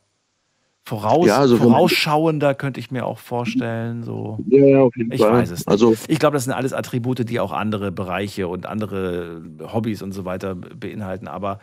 [0.85, 4.39] voraus, Ja, also vorausschauender könnte ich mir auch vorstellen, so.
[4.49, 5.33] ja, ja, auf jeden Ich Fall.
[5.33, 5.69] weiß es nicht.
[5.69, 9.43] Also Ich glaube, das sind alles Attribute, die auch andere Bereiche und andere
[9.73, 11.61] Hobbys und so weiter beinhalten, aber,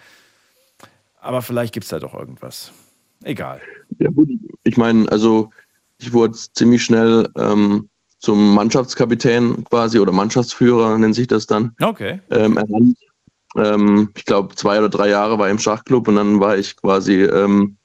[1.19, 2.71] aber vielleicht gibt es da doch irgendwas.
[3.23, 3.61] Egal.
[3.99, 4.29] Ja, gut.
[4.63, 5.49] Ich meine, also
[5.97, 7.89] ich wurde ziemlich schnell ähm,
[8.19, 12.21] zum Mannschaftskapitän quasi oder Mannschaftsführer nennt sich das dann Okay.
[12.29, 12.97] ähm, ernannt.
[13.55, 16.75] Ähm, ich glaube, zwei oder drei Jahre war ich im Schachclub und dann war ich
[16.77, 17.77] quasi ähm,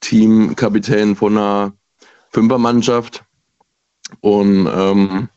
[0.00, 1.72] Teamkapitän von einer
[2.30, 3.24] Fünfermannschaft
[4.20, 5.28] und ähm,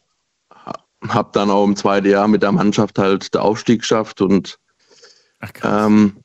[1.07, 4.59] habe dann auch im zweiten Jahr mit der Mannschaft halt den Aufstieg geschafft und
[5.39, 6.17] Ach, ähm,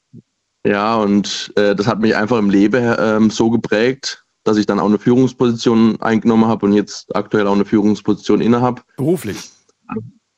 [0.67, 4.79] ja, und äh, das hat mich einfach im Leben ähm, so geprägt, dass ich dann
[4.79, 8.83] auch eine Führungsposition eingenommen habe und jetzt aktuell auch eine Führungsposition innehabe.
[8.97, 9.51] Beruflich.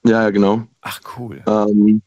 [0.05, 0.63] Ja, ja, genau.
[0.81, 1.43] Ach, cool.
[1.47, 2.01] Ähm,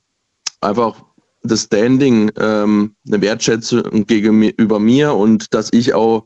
[0.61, 1.03] einfach
[1.43, 6.25] das Standing, ähm, eine Wertschätzung gegenüber mir und dass ich auch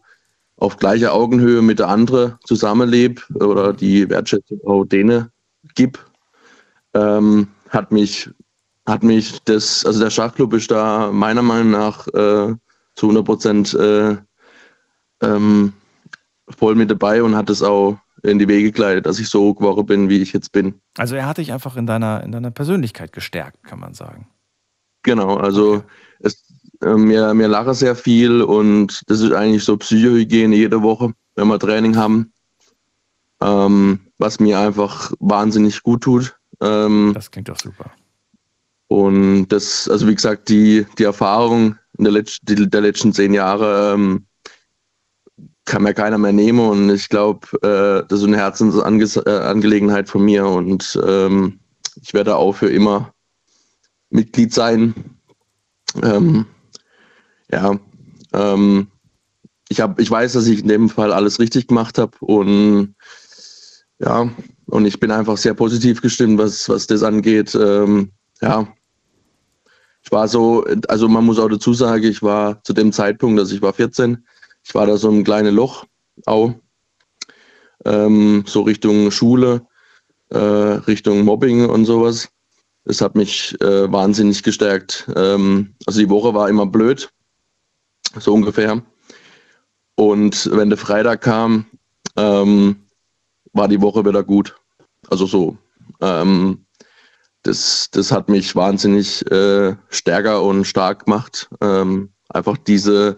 [0.57, 5.29] auf gleicher Augenhöhe mit der anderen zusammenlebe oder die Wertschätzung auch denen
[5.75, 5.99] gib,
[6.93, 8.29] ähm, hat mich,
[8.85, 12.53] hat mich das, also der Schachclub ist da meiner Meinung nach äh,
[12.95, 14.17] zu 100 Prozent äh,
[15.23, 15.73] ähm,
[16.49, 19.85] voll mit dabei und hat es auch in die Wege geleitet, dass ich so geworden
[19.85, 20.75] bin, wie ich jetzt bin.
[20.97, 24.27] Also er hat dich einfach in deiner, in deiner Persönlichkeit gestärkt, kann man sagen.
[25.03, 25.83] Genau, also Okay.
[26.19, 26.43] es,
[26.81, 31.47] äh, mir, mir lache sehr viel und das ist eigentlich so Psychohygiene jede Woche, wenn
[31.47, 32.31] wir Training haben,
[33.41, 36.35] ähm, was mir einfach wahnsinnig gut tut.
[36.61, 37.91] Ähm, Das klingt doch super.
[38.87, 43.33] und das, also wie gesagt, die, die Erfahrung in der, Letz-, die, der letzten zehn
[43.33, 44.25] Jahre ähm,
[45.65, 50.45] kann mir keiner mehr nehmen und ich glaube, äh, das ist eine Herzensangelegenheit von mir
[50.45, 51.59] und ähm,
[52.01, 53.13] ich werde auch für immer
[54.09, 54.93] Mitglied sein.
[56.01, 56.45] Ähm,
[57.51, 57.79] ja,
[58.33, 58.87] ähm,
[59.69, 62.95] ich, hab, ich weiß, dass ich in dem Fall alles richtig gemacht habe und
[63.99, 64.29] ja,
[64.65, 67.55] und ich bin einfach sehr positiv gestimmt, was, was das angeht.
[67.55, 68.11] Ähm,
[68.41, 68.67] ja,
[70.03, 73.51] ich war so, also man muss auch dazu sagen, ich war zu dem Zeitpunkt, dass
[73.51, 74.25] ich war 14,
[74.63, 75.85] ich war da so ein kleines Loch,
[76.25, 76.53] auch
[77.85, 79.67] ähm, so Richtung Schule,
[80.29, 82.29] äh, Richtung Mobbing und sowas.
[82.85, 85.09] Das hat mich äh, wahnsinnig gestärkt.
[85.15, 87.09] Ähm, also die Woche war immer blöd,
[88.17, 88.81] so ungefähr.
[89.95, 91.65] Und wenn der Freitag kam,
[92.17, 92.77] ähm,
[93.53, 94.55] war die Woche wieder gut.
[95.09, 95.57] Also so.
[96.01, 96.65] Ähm,
[97.43, 101.49] das, das hat mich wahnsinnig äh, stärker und stark gemacht.
[101.61, 103.17] Ähm, einfach diese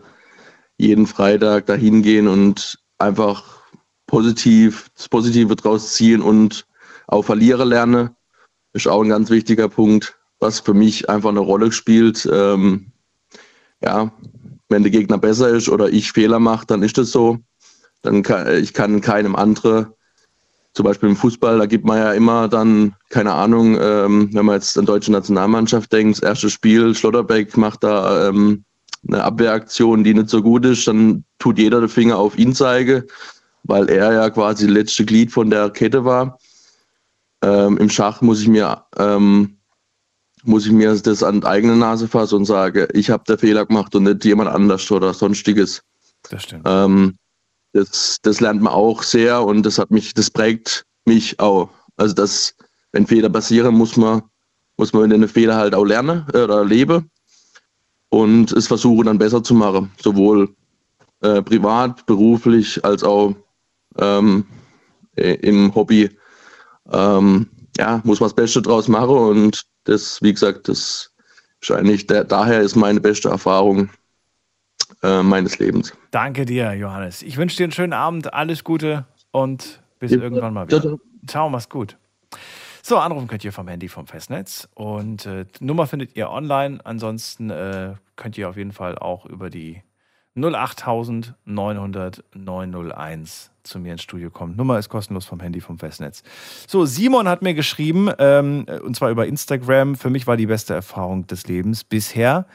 [0.78, 3.62] jeden Freitag dahin gehen und einfach
[4.08, 6.66] positiv, das Positive draus ziehen und
[7.08, 8.10] auch verlieren lernen,
[8.74, 12.28] ist auch ein ganz wichtiger Punkt, was für mich einfach eine Rolle spielt.
[12.32, 12.92] Ähm,
[13.82, 14.12] ja,
[14.70, 17.40] wenn der Gegner besser ist oder ich Fehler mache, dann ist das so.
[18.02, 19.88] Dann kann ich kann keinem anderen
[20.76, 24.56] zum Beispiel im Fußball, da gibt man ja immer dann, keine Ahnung, ähm, wenn man
[24.56, 28.66] jetzt an deutsche Nationalmannschaft denkt, das erste Spiel, Schlotterbeck macht da ähm,
[29.08, 33.06] eine Abwehraktion, die nicht so gut ist, dann tut jeder den Finger auf ihn zeige,
[33.64, 36.40] weil er ja quasi das letzte Glied von der Kette war.
[37.42, 39.58] Ähm, Im Schach muss ich mir ähm,
[40.46, 43.66] muss ich mir das an die eigene Nase fassen und sage, ich habe den Fehler
[43.66, 45.82] gemacht und nicht jemand anders oder sonstiges.
[46.30, 46.64] Das stimmt.
[46.66, 47.16] Ähm,
[47.74, 51.70] das, das lernt man auch sehr und das hat mich, das prägt mich auch.
[51.98, 52.56] Also dass,
[52.92, 54.22] wenn Fehler passieren, muss man,
[54.78, 57.10] muss man in den Fehler halt auch lernen äh, oder leben
[58.16, 60.56] und es versuchen dann besser zu machen, sowohl
[61.22, 63.36] äh, privat, beruflich als auch
[63.98, 64.46] ähm,
[65.18, 66.10] äh, im Hobby.
[66.94, 67.48] Ähm,
[67.78, 71.12] ja, muss man das Beste draus machen und das, wie gesagt, das
[71.60, 73.90] ist eigentlich, der, daher ist meine beste Erfahrung
[75.04, 75.94] äh, meines Lebens.
[76.12, 77.22] Danke dir, Johannes.
[77.22, 80.20] Ich wünsche dir einen schönen Abend, alles Gute und bis Ja.
[80.20, 80.90] irgendwann mal Ciao, wieder.
[80.98, 81.00] ciao.
[81.28, 81.98] Ciao, mach's gut.
[82.88, 86.86] So, anrufen könnt ihr vom Handy vom Festnetz und äh, Nummer findet ihr online.
[86.86, 89.82] Ansonsten äh, könnt ihr auf jeden Fall auch über die
[90.36, 94.56] 08000 900 901 zu mir ins Studio kommen.
[94.56, 96.24] Nummer ist kostenlos vom Handy vom Festnetz.
[96.68, 100.74] So, Simon hat mir geschrieben, ähm, und zwar über Instagram, für mich war die beste
[100.74, 102.46] Erfahrung des Lebens bisher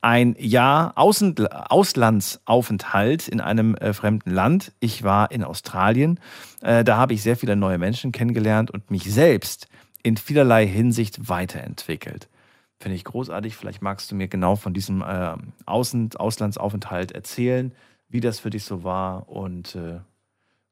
[0.00, 4.72] ein Jahr Außen Auslandsaufenthalt in einem äh, fremden Land.
[4.80, 6.20] Ich war in Australien.
[6.62, 9.68] Äh, da habe ich sehr viele neue Menschen kennengelernt und mich selbst
[10.02, 12.28] in vielerlei Hinsicht weiterentwickelt.
[12.78, 13.56] Finde ich großartig.
[13.56, 17.72] Vielleicht magst du mir genau von diesem äh, Außen Auslandsaufenthalt erzählen,
[18.08, 20.00] wie das für dich so war und äh,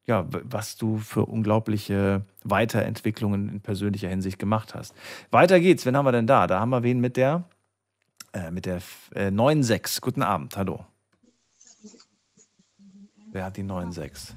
[0.07, 4.95] ja, was du für unglaubliche Weiterentwicklungen in persönlicher Hinsicht gemacht hast.
[5.31, 5.87] Weiter geht's.
[5.87, 6.47] Wen haben wir denn da?
[6.47, 7.45] Da haben wir wen mit der
[8.35, 8.83] äh, mit der
[9.15, 10.01] äh, 9.6.
[10.01, 10.85] Guten Abend, hallo.
[13.31, 14.35] Wer hat die 9.6?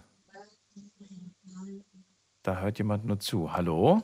[2.44, 3.52] Da hört jemand nur zu.
[3.54, 4.02] Hallo?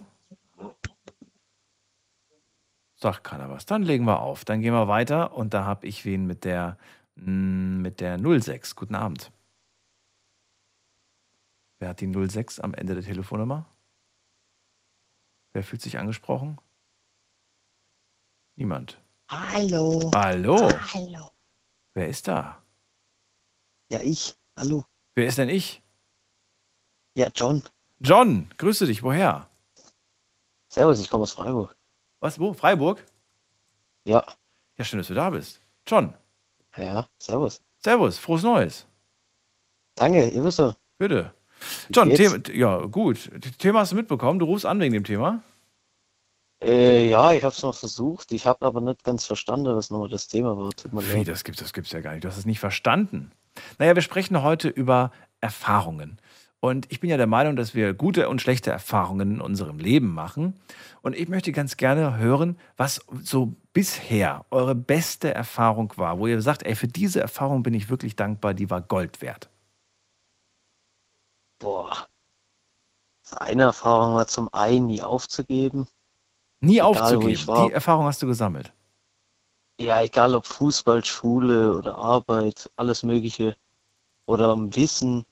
[2.96, 3.66] Sagt keiner was.
[3.66, 4.46] Dann legen wir auf.
[4.46, 6.78] Dann gehen wir weiter und da habe ich wen mit der
[7.16, 8.76] mm, mit der 06.
[8.76, 9.32] Guten Abend.
[11.84, 13.66] Wer hat die 06 am Ende der Telefonnummer?
[15.52, 16.58] Wer fühlt sich angesprochen?
[18.56, 19.02] Niemand.
[19.28, 20.10] Hallo.
[20.16, 20.70] Hallo.
[20.94, 21.32] Hallo.
[21.94, 22.64] Wer ist da?
[23.90, 24.34] Ja, ich.
[24.56, 24.86] Hallo.
[25.16, 25.84] Wer ist denn ich?
[27.16, 27.62] Ja, John.
[28.00, 29.04] John, grüße dich.
[29.04, 29.50] Woher?
[30.70, 31.76] Servus, ich komme aus Freiburg.
[32.22, 32.54] Was, wo?
[32.54, 33.04] Freiburg?
[34.06, 34.26] Ja.
[34.78, 35.60] Ja, schön, dass du da bist.
[35.86, 36.14] John.
[36.78, 37.62] Ja, servus.
[37.80, 38.88] Servus, frohes Neues.
[39.96, 40.78] Danke, ihr wisst doch.
[40.98, 41.36] Bitte.
[41.90, 42.10] John?
[42.14, 43.30] Thema, ja, gut.
[43.58, 44.40] Thema hast du mitbekommen.
[44.40, 45.44] Du rufst an wegen dem Thema.
[46.64, 48.32] Äh, ja, ich habe es noch versucht.
[48.32, 51.28] Ich habe aber nicht ganz verstanden, was nochmal das Thema Wie, leid.
[51.28, 52.24] das gibt das gibt's ja gar nicht.
[52.24, 53.32] Du hast es nicht verstanden.
[53.80, 55.12] Naja, wir sprechen heute über
[55.42, 56.20] Erfahrungen.
[56.64, 60.14] Und ich bin ja der Meinung, dass wir gute und schlechte Erfahrungen in unserem Leben
[60.14, 60.54] machen.
[61.02, 66.42] Und ich möchte ganz gerne hören, was so bisher eure beste Erfahrung war, wo ihr
[66.42, 69.50] sagt, ey, für diese Erfahrung bin ich wirklich dankbar, die war Gold wert.
[71.64, 72.08] Boah.
[73.38, 75.88] Eine Erfahrung war zum einen, nie aufzugeben.
[76.60, 77.68] Nie Egal, aufzugeben.
[77.68, 78.74] Die Erfahrung hast du gesammelt.
[79.80, 83.56] Ja, egal ob Fußball, Schule oder Arbeit, alles Mögliche.
[84.26, 85.26] Oder am Wissen,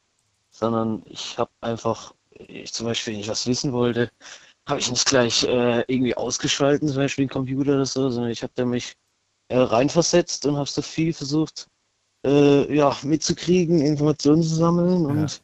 [0.51, 4.09] sondern ich habe einfach, ich, zum Beispiel, wenn ich was wissen wollte,
[4.69, 8.41] habe ich nicht gleich äh, irgendwie ausgeschalten, zum Beispiel den Computer oder so, sondern ich
[8.41, 8.95] habe da mich
[9.49, 11.67] äh, reinversetzt und habe so viel versucht,
[12.25, 15.41] äh, ja, mitzukriegen, Informationen zu sammeln und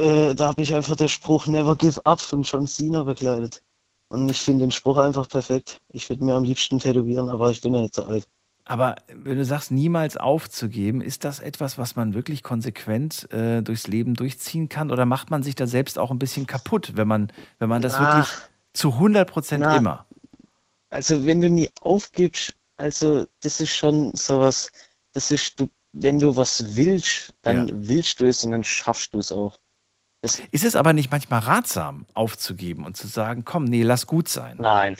[0.00, 3.62] äh, da hat mich einfach der Spruch Never Give Up von John Cena begleitet.
[4.08, 5.80] Und ich finde den Spruch einfach perfekt.
[5.92, 8.26] Ich würde mir am liebsten tätowieren, aber ich bin ja nicht so alt.
[8.64, 13.86] Aber wenn du sagst, niemals aufzugeben, ist das etwas, was man wirklich konsequent äh, durchs
[13.86, 14.90] Leben durchziehen kann?
[14.90, 17.94] Oder macht man sich da selbst auch ein bisschen kaputt, wenn man, wenn man das
[17.94, 18.32] Na, wirklich
[18.72, 20.06] zu 100 Prozent immer?
[20.90, 24.70] Also wenn du nie aufgibst, also das ist schon sowas,
[25.12, 29.18] das ist, du, wenn du was willst, dann willst du es und dann schaffst du
[29.18, 29.58] es auch.
[30.22, 34.28] Das, Ist es aber nicht manchmal ratsam, aufzugeben und zu sagen, komm, nee, lass gut
[34.28, 34.56] sein?
[34.58, 34.96] nein,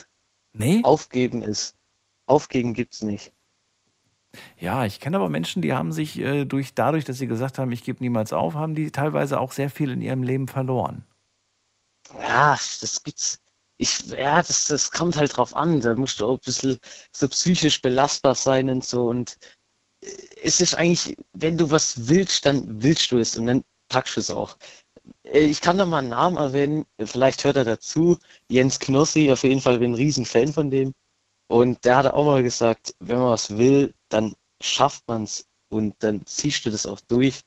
[0.53, 0.81] Nee?
[0.83, 1.75] aufgeben ist,
[2.25, 3.31] aufgeben gibt's nicht.
[4.57, 7.71] Ja, ich kenne aber Menschen, die haben sich äh, durch, dadurch, dass sie gesagt haben,
[7.71, 11.05] ich gebe niemals auf, haben die teilweise auch sehr viel in ihrem Leben verloren.
[12.19, 13.39] Ja, das gibt's.
[13.77, 15.81] Ich, ja, das, das kommt halt drauf an.
[15.81, 16.77] Da musst du auch ein bisschen
[17.15, 19.07] so psychisch belastbar sein und so.
[19.07, 19.37] Und
[20.03, 20.07] äh,
[20.43, 24.19] es ist eigentlich, wenn du was willst, dann willst du es und dann packst du
[24.21, 24.57] es auch.
[25.31, 28.17] Äh, Ich kann da mal einen Namen erwähnen, vielleicht hört er dazu.
[28.49, 30.93] Jens Knossi, auf jeden Fall bin ein Riesenfan von dem.
[31.49, 35.95] Und der hat auch mal gesagt, wenn man was will, dann schafft man es und
[36.03, 37.41] dann ziehst du das auch durch.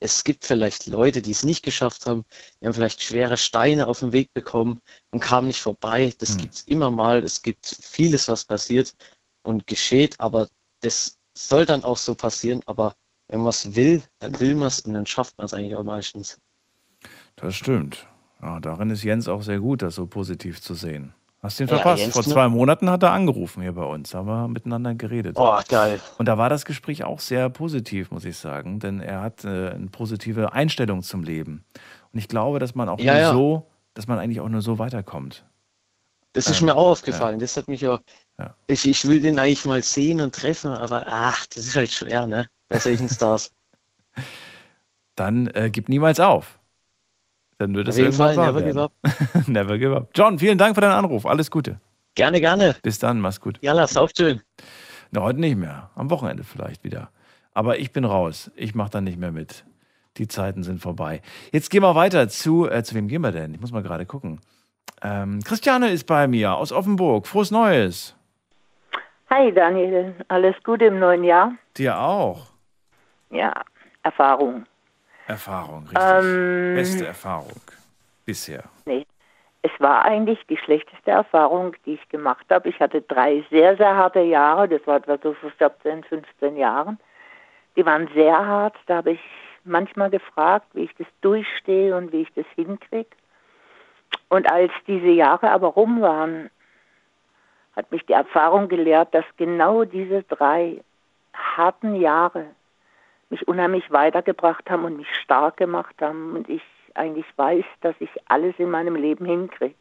[0.00, 2.24] Es gibt vielleicht Leute, die es nicht geschafft haben,
[2.60, 4.80] die haben vielleicht schwere Steine auf dem Weg bekommen
[5.12, 6.14] und kamen nicht vorbei.
[6.18, 6.38] Das Hm.
[6.38, 7.24] gibt's immer mal.
[7.24, 8.94] Es gibt vieles, was passiert
[9.44, 10.48] und geschieht, aber
[10.82, 12.62] das soll dann auch so passieren.
[12.66, 12.96] Aber
[13.28, 15.84] wenn man es will, dann will man es und dann schafft man es eigentlich auch
[15.84, 16.38] meistens.
[17.36, 18.06] Das stimmt.
[18.42, 21.14] Ja, darin ist Jens auch sehr gut, das so positiv zu sehen.
[21.42, 22.02] Hast du ihn Ja, verpasst?
[22.02, 25.36] Jens Vor Kno- zwei Monaten hat er angerufen hier bei uns, haben wir miteinander geredet.
[25.38, 26.00] Oh, geil.
[26.18, 29.70] Und da war das Gespräch auch sehr positiv, muss ich sagen, denn er hat äh,
[29.70, 31.64] eine positive Einstellung zum Leben.
[32.12, 33.32] Und ich glaube, dass man auch Ja, nur ja.
[33.32, 35.44] so, dass man eigentlich auch nur so weiterkommt.
[36.32, 37.38] Das ist Ähm, mir auch aufgefallen.
[37.38, 38.00] Das hat mich ja.
[38.38, 38.54] Ja.
[38.66, 42.26] Ich, ich will den eigentlich mal sehen und treffen, aber ach, das ist halt schwer,
[42.26, 42.46] ne?
[42.68, 43.52] Bei solchen Stars.
[45.14, 46.58] Dann äh, gib niemals auf.
[47.58, 49.44] Dann wird es Auf jeden irgendwann Fall, wahr never give werden.
[49.52, 50.08] never give up.
[50.14, 51.26] John, vielen Dank für deinen Anruf.
[51.26, 51.80] Alles Gute.
[52.14, 52.76] Gerne, gerne.
[52.82, 53.58] Bis dann, mach's gut.
[53.60, 54.40] Ja, lass auf schön.
[55.10, 55.90] Na, heute nicht mehr.
[55.94, 57.10] Am Wochenende vielleicht wieder.
[57.52, 58.50] Aber ich bin raus.
[58.56, 59.64] Ich mache da nicht mehr mit.
[60.16, 61.22] Die Zeiten sind vorbei.
[61.52, 63.54] Jetzt gehen wir weiter zu, äh, zu wem gehen wir denn?
[63.54, 64.40] Ich muss mal gerade gucken.
[65.02, 67.26] Ähm, Christiane ist bei mir aus Offenburg.
[67.26, 68.16] Frohes Neues.
[69.30, 71.52] Hi Daniel, alles Gute im neuen Jahr.
[71.76, 72.46] Dir auch.
[73.30, 73.52] Ja,
[74.02, 74.64] Erfahrung.
[75.26, 76.02] Erfahrung, richtig.
[76.02, 77.60] Ähm, Beste Erfahrung
[78.24, 78.64] bisher.
[78.84, 79.06] Nee,
[79.62, 82.68] es war eigentlich die schlechteste Erfahrung, die ich gemacht habe.
[82.68, 86.98] Ich hatte drei sehr, sehr harte Jahre, das war etwa so vor 14, 15 Jahren.
[87.76, 89.20] Die waren sehr hart, da habe ich
[89.64, 93.08] manchmal gefragt, wie ich das durchstehe und wie ich das hinkriege.
[94.28, 96.50] Und als diese Jahre aber rum waren,
[97.74, 100.82] hat mich die Erfahrung gelehrt, dass genau diese drei
[101.32, 102.46] harten Jahre
[103.30, 106.62] mich unheimlich weitergebracht haben und mich stark gemacht haben und ich
[106.94, 109.74] eigentlich weiß, dass ich alles in meinem Leben hinkriege.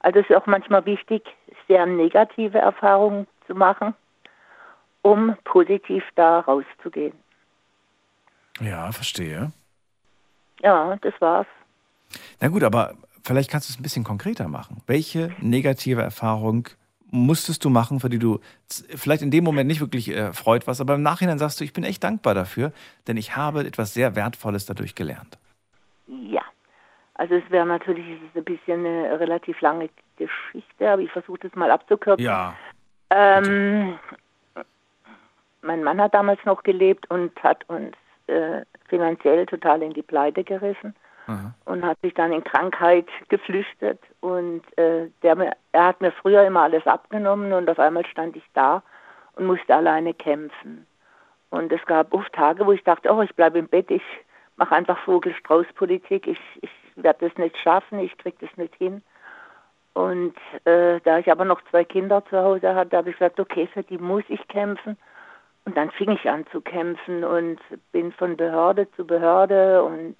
[0.00, 1.22] Also es ist auch manchmal wichtig,
[1.68, 3.94] sehr negative Erfahrungen zu machen,
[5.02, 7.14] um positiv da rauszugehen.
[8.60, 9.52] Ja, verstehe.
[10.60, 11.46] Ja, das war's.
[12.40, 12.94] Na gut, aber
[13.24, 14.82] vielleicht kannst du es ein bisschen konkreter machen.
[14.86, 16.68] Welche negative Erfahrung
[17.12, 20.80] musstest du machen, für die du vielleicht in dem Moment nicht wirklich äh, freut warst,
[20.80, 22.72] aber im Nachhinein sagst du, ich bin echt dankbar dafür,
[23.06, 25.38] denn ich habe etwas sehr Wertvolles dadurch gelernt.
[26.06, 26.42] Ja,
[27.14, 31.40] also es wäre natürlich es ist ein bisschen eine relativ lange Geschichte, aber ich versuche
[31.40, 32.24] das mal abzukürzen.
[32.24, 32.54] Ja.
[33.10, 33.98] Ähm,
[35.60, 37.94] mein Mann hat damals noch gelebt und hat uns
[38.26, 40.94] äh, finanziell total in die Pleite gerissen
[41.26, 41.54] Aha.
[41.66, 46.62] und hat sich dann in Krankheit geflüchtet und äh, der, er hat mir früher immer
[46.62, 48.82] alles abgenommen und auf einmal stand ich da
[49.36, 50.86] und musste alleine kämpfen.
[51.50, 54.02] Und es gab oft Tage, wo ich dachte, oh, ich bleibe im Bett, ich
[54.56, 59.02] mache einfach Vogel-Strauß-Politik, ich, ich werde das nicht schaffen, ich kriege das nicht hin.
[59.94, 63.68] Und äh, da ich aber noch zwei Kinder zu Hause hatte, habe ich gesagt, okay,
[63.72, 64.96] für die muss ich kämpfen.
[65.64, 67.60] Und dann fing ich an zu kämpfen und
[67.92, 70.16] bin von Behörde zu Behörde und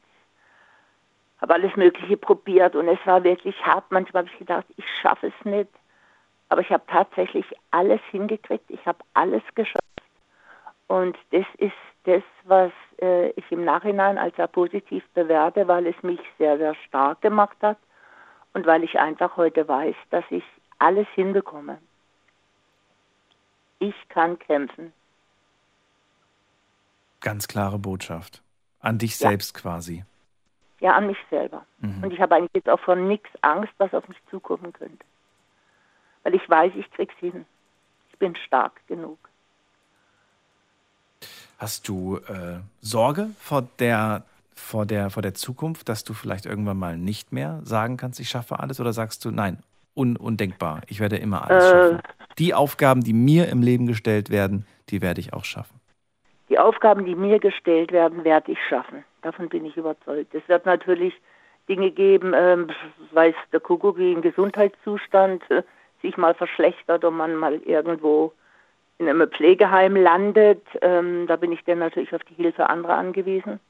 [1.43, 2.75] habe alles Mögliche probiert.
[2.75, 3.85] Und es war wirklich hart.
[3.91, 5.71] Manchmal habe ich gedacht, ich schaffe es nicht.
[6.49, 8.71] Aber ich habe tatsächlich alles hingekriegt.
[8.71, 9.83] Ich habe alles geschafft.
[10.87, 11.73] Und das ist
[12.05, 16.75] das, was äh, ich im Nachhinein als sehr positiv bewerte, weil es mich sehr, sehr
[16.87, 17.79] stark gemacht hat
[18.53, 20.45] und weil ich einfach heute weiß, dass ich
[20.79, 21.79] alles hinbekomme.
[23.79, 24.93] Ich kann kämpfen.
[27.21, 28.43] Ganz klare Botschaft.
[28.81, 29.29] An dich Ja.
[29.29, 30.05] selbst quasi.
[30.83, 31.65] Ja, an mich selber.
[31.79, 32.03] Mhm.
[32.03, 35.05] Und ich habe eigentlich jetzt auch vor nichts Angst, was auf mich zukommen könnte.
[36.25, 37.47] Weil ich weiß, ich krieg's hin.
[38.13, 39.19] Ich bin stark genug.
[41.57, 44.25] Hast du äh, Sorge vor der,
[44.57, 48.29] vor, der, vor der Zukunft, dass du vielleicht irgendwann mal nicht mehr sagen kannst, ich
[48.29, 48.81] schaffe alles?
[48.81, 49.63] Oder sagst du, nein,
[49.95, 51.71] un undenkbar, ich werde immer alles Äh.
[51.71, 52.03] schaffen?
[52.39, 55.79] Die Aufgaben, die mir im Leben gestellt werden, die werde ich auch schaffen.
[56.63, 59.05] Aufgaben, die mir gestellt werden, werde ich schaffen.
[59.23, 60.35] Davon bin ich überzeugt.
[60.35, 61.15] Es wird natürlich
[61.69, 62.69] Dinge geben, ähm,
[63.13, 65.63] weiß der Kuckuck, wie ein Gesundheitszustand äh,
[66.03, 68.33] sich mal verschlechtert und man mal irgendwo
[68.99, 70.63] in einem Pflegeheim landet.
[70.81, 73.61] Ähm, da bin ich dann natürlich auf die Hilfe anderer angewiesen.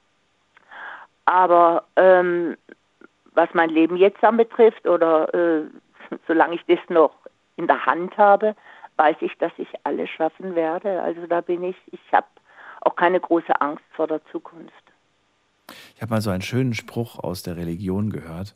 [1.27, 2.57] Aber ähm,
[3.35, 5.63] was mein Leben jetzt anbetrifft oder äh,
[6.27, 7.15] solange ich das noch
[7.57, 8.55] in der Hand habe,
[8.97, 11.01] weiß ich, dass ich alles schaffen werde.
[11.03, 12.27] Also da bin ich, ich habe
[12.85, 14.73] auch keine große Angst vor der Zukunft.
[15.95, 18.55] Ich habe mal so einen schönen Spruch aus der Religion gehört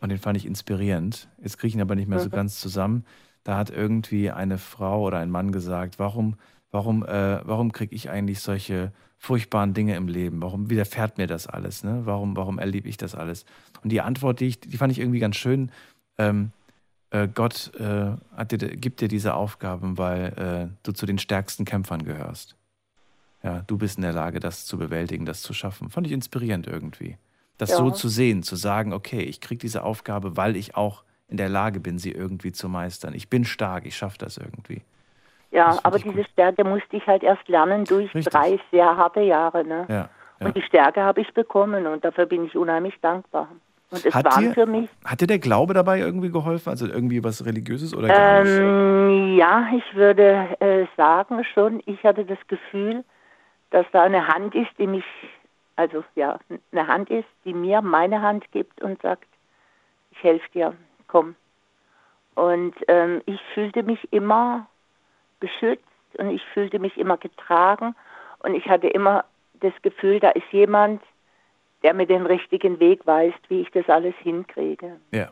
[0.00, 1.28] und den fand ich inspirierend.
[1.42, 2.32] Jetzt kriege ich ihn aber nicht mehr so Mhm.
[2.32, 3.04] ganz zusammen.
[3.44, 6.36] Da hat irgendwie eine Frau oder ein Mann gesagt, warum,
[6.70, 10.42] warum, äh, warum kriege ich eigentlich solche furchtbaren Dinge im Leben?
[10.42, 11.82] Warum widerfährt mir das alles?
[11.82, 12.02] Ne?
[12.04, 13.46] Warum, warum erlebe ich das alles?
[13.82, 15.72] Und die Antwort, die, ich, die fand ich irgendwie ganz schön.
[16.18, 16.52] Ähm,
[17.10, 18.12] äh, Gott äh,
[18.44, 22.56] dir, gibt dir diese Aufgaben, weil äh, du zu den stärksten Kämpfern gehörst.
[23.42, 25.88] Ja, du bist in der Lage, das zu bewältigen, das zu schaffen.
[25.90, 27.16] Fand ich inspirierend irgendwie.
[27.58, 27.76] Das Ja.
[27.76, 31.48] so zu sehen, zu sagen, okay, ich kriege diese Aufgabe, weil ich auch in der
[31.48, 33.14] Lage bin, sie irgendwie zu meistern.
[33.14, 34.82] Ich bin stark, ich schaffe das irgendwie.
[35.52, 38.32] Ja, aber diese Stärke musste ich halt erst lernen durch Richtig.
[38.32, 39.64] drei sehr harte Jahre.
[39.64, 39.86] Ne?
[39.88, 40.08] Ja,
[40.40, 40.46] ja.
[40.46, 43.48] Und die Stärke habe ich bekommen und dafür bin ich unheimlich dankbar.
[43.90, 46.68] Und es Hat waren dir- für mich Hat dir der Glaube dabei irgendwie geholfen?
[46.70, 48.44] Also irgendwie was Religiöses oder gar?
[48.46, 53.04] Ähm, ja, ich würde äh, sagen schon, ich hatte das Gefühl,
[53.70, 55.04] dass da eine Hand ist, die mich,
[55.76, 56.38] also ja,
[56.72, 59.28] eine Hand ist, die mir meine Hand gibt und sagt,
[60.10, 61.36] ich helfe dir, komm.
[62.34, 64.66] Und ähm, ich fühlte mich immer
[65.40, 65.84] beschützt
[66.18, 67.94] und ich fühlte mich immer getragen
[68.40, 69.24] und ich hatte immer
[69.60, 71.02] das Gefühl, da ist jemand,
[71.82, 75.00] der mir den richtigen Weg weist, wie ich das alles hinkriege.
[75.12, 75.30] Ja.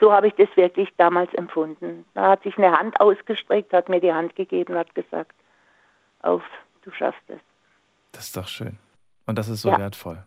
[0.00, 2.04] So habe ich das wirklich damals empfunden.
[2.14, 5.34] Da hat sich eine Hand ausgestreckt, hat mir die Hand gegeben, hat gesagt,
[6.22, 6.42] auf,
[6.82, 7.40] du schaffst es.
[8.12, 8.78] Das ist doch schön.
[9.26, 9.78] Und das ist so Ja.
[9.78, 10.22] wertvoll.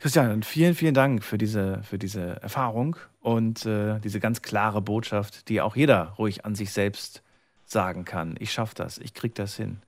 [0.00, 5.48] Christian, vielen, vielen Dank für diese, für diese Erfahrung und äh, diese ganz klare Botschaft,
[5.48, 7.22] die auch jeder ruhig an sich selbst
[7.64, 8.36] sagen kann.
[8.38, 9.82] Ich schaffe das, ich krieg das hin.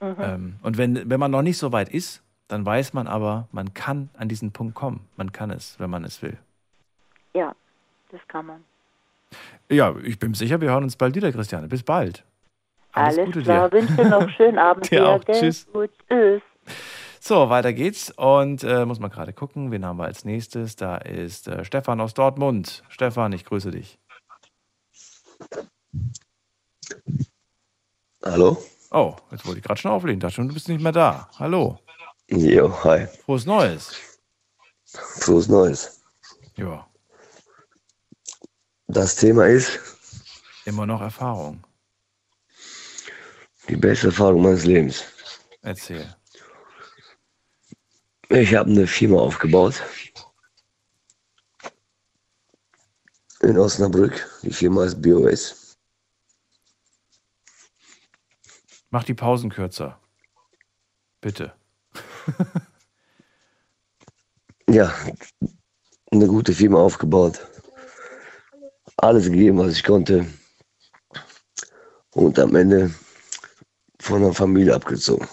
[0.00, 0.16] Mhm.
[0.18, 3.72] Ähm, und wenn, wenn man noch nicht so weit ist, dann weiß man aber, man
[3.72, 5.08] kann an diesen Punkt kommen.
[5.16, 6.36] Man kann es, wenn man es will.
[7.34, 7.54] Ja,
[8.10, 8.64] das kann man.
[9.70, 11.68] Ja, ich bin sicher, wir hören uns bald wieder, Christiane.
[11.68, 12.24] Bis bald.
[12.94, 13.80] Alles, Alles Gute klar, dir.
[13.80, 15.24] wünsche noch einen schönen Abend Dir auch.
[15.24, 15.38] gell?
[15.40, 15.66] Tschüss.
[15.72, 16.42] Gut, tschüss.
[17.20, 18.10] So, weiter geht's.
[18.10, 20.76] Und äh, muss mal gerade gucken, wen haben wir als nächstes?
[20.76, 22.82] Da ist äh, Stefan aus Dortmund.
[22.88, 23.98] Stefan, ich grüße dich.
[28.24, 28.62] Hallo?
[28.90, 30.20] Oh, jetzt wollte ich gerade schon auflegen.
[30.20, 31.28] Dachte schon, du bist nicht mehr da.
[31.38, 31.78] Hallo.
[32.30, 33.06] Jo, hi.
[33.24, 33.94] Frohes Neues.
[34.86, 36.00] Frohes Neues.
[36.56, 36.86] Ja,
[38.86, 39.80] Das Thema ist
[40.64, 41.64] immer noch Erfahrung.
[43.68, 45.04] Die beste Erfahrung meines Lebens.
[45.62, 46.14] Erzähl.
[48.28, 49.82] Ich habe eine Firma aufgebaut.
[53.40, 54.28] In Osnabrück.
[54.42, 55.76] Die Firma ist BOS.
[58.90, 59.98] Mach die Pausen kürzer.
[61.20, 61.52] Bitte.
[64.74, 64.92] Ja,
[66.10, 67.46] eine gute Firma aufgebaut.
[68.96, 70.26] Alles gegeben, was ich konnte.
[72.12, 72.92] Und am Ende
[74.04, 75.26] von der Familie abgezogen.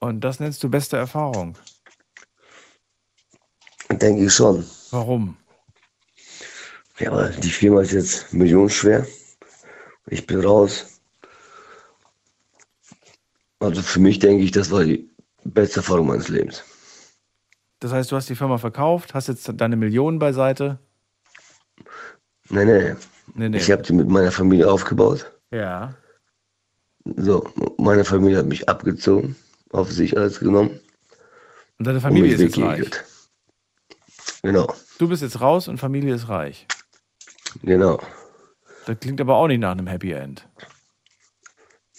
[0.00, 1.56] Und das nennst du beste Erfahrung.
[3.90, 4.66] Denke ich schon.
[4.90, 5.36] Warum?
[6.98, 9.06] Ja, aber die Firma ist jetzt millionenschwer.
[10.06, 11.00] Ich bin raus.
[13.60, 15.08] Also für mich denke ich, das war die
[15.44, 16.64] beste Erfahrung meines Lebens.
[17.78, 20.80] Das heißt, du hast die Firma verkauft, hast jetzt deine Millionen beiseite.
[22.48, 22.96] Nee, nee.
[23.34, 23.56] Nee, nee.
[23.56, 25.30] Ich habe die mit meiner Familie aufgebaut.
[25.50, 25.94] Ja.
[27.16, 27.48] So,
[27.78, 29.36] meine Familie hat mich abgezogen,
[29.70, 30.78] auf sich alles genommen.
[31.78, 32.90] Und deine und Familie mich ist jetzt reich.
[34.42, 36.66] Genau, Du bist jetzt raus und Familie ist reich.
[37.62, 38.00] genau.
[38.86, 40.48] Das klingt aber auch nicht nach einem Happy End.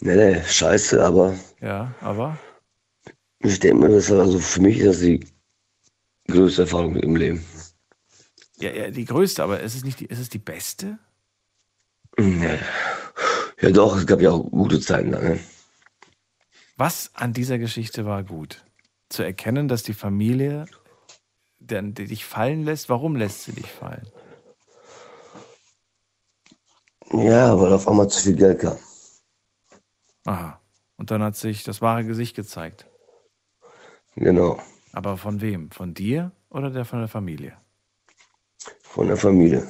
[0.02, 2.38] Nee, nee, scheiße, aber Ja, aber
[3.40, 5.26] ich denke mir, das war also für mich ist das die
[6.30, 7.46] größte Erfahrung im Leben.
[8.58, 10.98] ja, ja, die größte, aber ist es nicht die, ist es die beste?
[12.18, 12.60] Nee.
[13.62, 15.40] Ja doch, es gab ja auch gute Zeiten da, ne?
[16.78, 18.64] Was an dieser Geschichte war gut?
[19.10, 20.66] Zu erkennen, dass die Familie
[21.60, 22.90] der, die dich fallen lässt.
[22.90, 24.08] Warum lässt sie dich fallen?
[27.12, 28.78] Ja, weil auf einmal zu viel Geld kam.
[30.26, 30.60] Aha.
[30.98, 32.86] Und dann hat sich das wahre Gesicht gezeigt.
[34.16, 34.60] Genau,
[34.92, 35.72] Aber von wem?
[35.72, 37.58] Von dir oder der von der Familie?
[38.82, 39.68] von der Familie.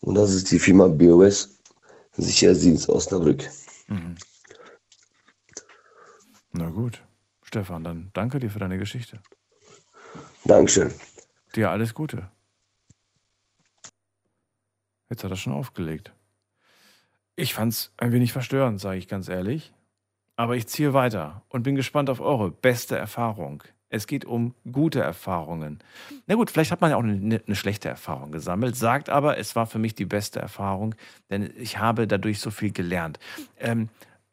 [0.00, 1.58] Und das ist die Firma BOS,
[2.12, 3.48] Sicherheitsdienst Osnabrück.
[3.88, 4.16] Mhm.
[6.52, 7.02] Na gut.
[7.42, 9.20] Stefan, dann danke dir für deine Geschichte.
[10.44, 10.92] Dankeschön.
[11.54, 12.30] Dir alles Gute.
[15.10, 16.12] Jetzt hat er schon aufgelegt.
[17.36, 19.74] Ich fand's ein wenig verstörend, sage ich ganz ehrlich.
[20.36, 23.62] Aber ich ziehe weiter und bin gespannt auf eure beste Erfahrung.
[23.92, 25.80] Es geht um gute Erfahrungen.
[26.26, 29.54] Na gut, vielleicht hat man ja auch eine, eine schlechte Erfahrung gesammelt, sagt aber, es
[29.54, 30.94] war für mich die beste Erfahrung,
[31.28, 33.18] denn ich habe dadurch so viel gelernt.
[33.60, 33.90] Ähm,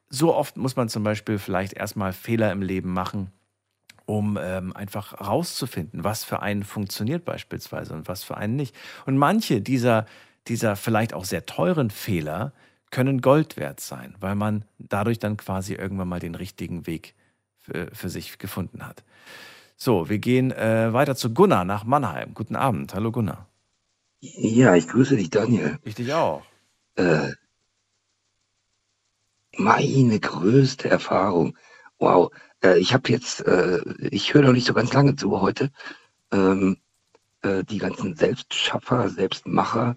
[0.08, 3.32] so oft muss man zum Beispiel vielleicht erstmal Fehler im Leben machen,
[4.06, 8.74] um ähm, einfach rauszufinden, was für einen funktioniert beispielsweise und was für einen nicht.
[9.06, 10.06] Und manche dieser,
[10.48, 12.54] dieser vielleicht auch sehr teuren Fehler
[12.92, 17.14] können Gold wert sein, weil man dadurch dann quasi irgendwann mal den richtigen Weg
[17.70, 19.04] für, für sich gefunden hat.
[19.78, 22.34] So, wir gehen äh, weiter zu Gunnar nach Mannheim.
[22.34, 22.94] Guten Abend.
[22.94, 23.48] Hallo Gunnar.
[24.20, 25.80] Ja, ich grüße dich, Daniel.
[25.84, 26.44] Ich dich auch.
[26.96, 27.32] Äh,
[29.58, 31.58] meine größte Erfahrung.
[31.98, 32.32] Wow.
[32.62, 35.72] Äh, ich habe jetzt, äh, ich höre noch nicht so ganz lange zu heute.
[36.32, 36.78] Ähm,
[37.42, 39.96] äh, die ganzen Selbstschaffer, Selbstmacher.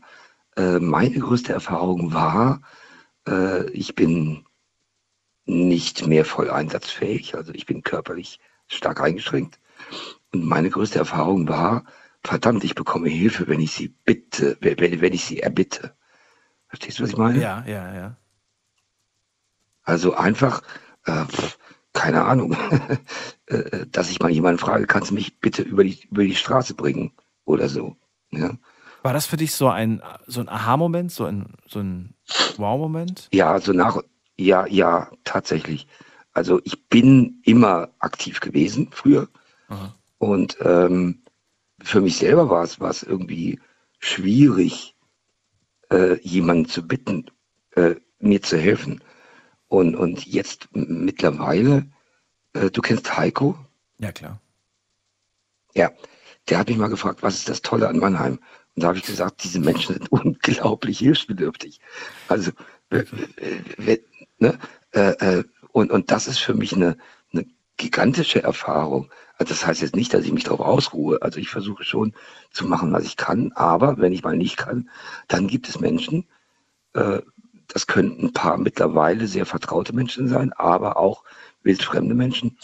[0.56, 2.60] Äh, meine größte Erfahrung war,
[3.26, 4.44] äh, ich bin
[5.44, 7.34] nicht mehr voll einsatzfähig.
[7.34, 9.58] Also ich bin körperlich stark eingeschränkt.
[10.32, 11.84] Und meine größte Erfahrung war,
[12.24, 15.94] verdammt, ich bekomme Hilfe, wenn ich sie bitte, wenn, wenn ich sie erbitte.
[16.68, 17.40] Verstehst du, was ich meine?
[17.40, 18.16] Ja, ja, ja.
[19.82, 20.62] Also einfach,
[21.04, 21.24] äh,
[21.92, 22.56] keine Ahnung,
[23.46, 26.74] äh, dass ich mal jemanden frage, kannst du mich bitte über die, über die Straße
[26.74, 27.12] bringen
[27.44, 27.96] oder so.
[28.30, 28.56] Ja,
[29.02, 32.14] War das für dich so ein, so ein Aha-Moment, so ein, so ein
[32.56, 33.28] Wow-Moment?
[33.32, 34.00] ja so nach,
[34.42, 35.86] ja, ja, tatsächlich.
[36.32, 39.28] Also ich bin immer aktiv gewesen früher
[39.68, 39.94] Aha.
[40.18, 41.22] und ähm,
[41.82, 43.60] für mich selber war es, war es irgendwie
[43.98, 44.94] schwierig,
[45.90, 47.30] äh, jemanden zu bitten,
[47.74, 49.02] äh, mir zu helfen.
[49.68, 51.90] Und, und jetzt mittlerweile,
[52.52, 53.58] äh, du kennst Heiko?
[53.98, 54.40] Ja, klar.
[55.74, 55.90] Ja,
[56.48, 58.38] der hat mich mal gefragt, was ist das Tolle an Mannheim?
[58.74, 61.80] Und da habe ich gesagt, diese Menschen sind unglaublich hilfsbedürftig.
[62.28, 62.52] Also,
[62.90, 63.04] äh,
[64.42, 64.58] ne?
[64.92, 66.98] äh, äh, und, und das ist für mich eine,
[67.32, 69.10] eine gigantische Erfahrung.
[69.38, 71.22] Also das heißt jetzt nicht, dass ich mich darauf ausruhe.
[71.22, 72.12] Also ich versuche schon
[72.50, 73.52] zu machen, was ich kann.
[73.52, 74.90] Aber wenn ich mal nicht kann,
[75.28, 76.28] dann gibt es Menschen,
[76.92, 77.20] äh,
[77.68, 81.24] das könnten ein paar mittlerweile sehr vertraute Menschen sein, aber auch
[81.62, 82.58] wildfremde Menschen.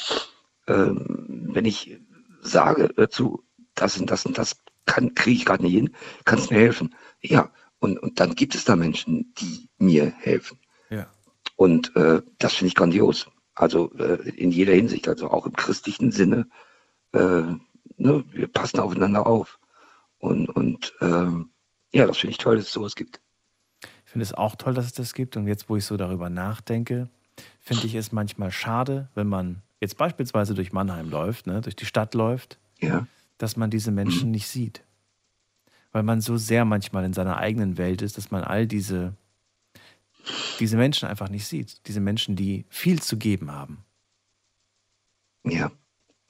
[0.67, 1.99] Ähm, wenn ich
[2.43, 3.43] sage dazu,
[3.75, 6.95] das und das und das kriege ich gerade nicht hin, kannst mir helfen.
[7.23, 10.59] Ja, und, und dann gibt es da Menschen, die mir helfen.
[11.59, 13.27] Und äh, das finde ich grandios.
[13.57, 16.47] Also äh, in jeder Hinsicht, also auch im christlichen Sinne.
[17.13, 17.19] Äh,
[17.97, 19.59] ne, wir passen aufeinander auf.
[20.19, 21.51] Und, und ähm,
[21.93, 23.21] ja, das finde ich toll, dass es sowas gibt.
[24.07, 25.37] Ich finde es auch toll, dass es das gibt.
[25.37, 27.09] Und jetzt, wo ich so darüber nachdenke,
[27.59, 31.87] finde ich es manchmal schade, wenn man jetzt beispielsweise durch Mannheim läuft, ne, durch die
[31.87, 33.09] Stadt läuft, ja.
[33.37, 34.31] dass man diese Menschen mhm.
[34.31, 34.85] nicht sieht.
[35.91, 39.15] Weil man so sehr manchmal in seiner eigenen Welt ist, dass man all diese,
[40.61, 41.87] diese Menschen einfach nicht sieht.
[41.87, 43.85] Diese Menschen, die viel zu geben haben.
[45.45, 45.71] Ja.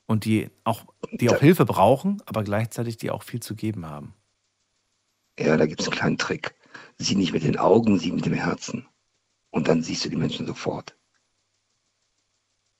[0.06, 4.14] Und die auch, die auch Hilfe brauchen, aber gleichzeitig die auch viel zu geben haben.
[5.38, 6.54] Ja, da gibt es einen kleinen Trick.
[6.96, 8.86] Sieh nicht mit den Augen, sieh mit dem Herzen.
[9.50, 10.96] Und dann siehst du die Menschen sofort.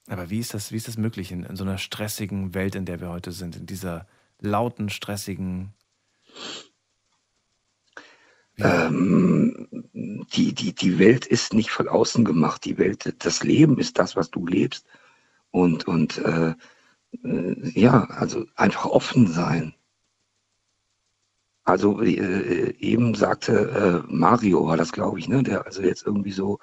[0.08, 2.86] Aber wie ist das, wie ist das möglich in, in so einer stressigen Welt, in
[2.86, 4.06] der wir heute sind, in dieser
[4.40, 5.74] lauten, stressigen.
[8.60, 9.68] Ähm,
[10.32, 12.64] die, die, die Welt ist nicht von außen gemacht.
[12.64, 14.86] Die Welt, das Leben ist das, was du lebst.
[15.50, 16.54] Und, und äh,
[17.24, 19.74] äh, ja, also einfach offen sein.
[21.64, 26.32] Also äh, eben sagte äh, Mario, war das glaube ich, ne, der also jetzt irgendwie
[26.32, 26.58] so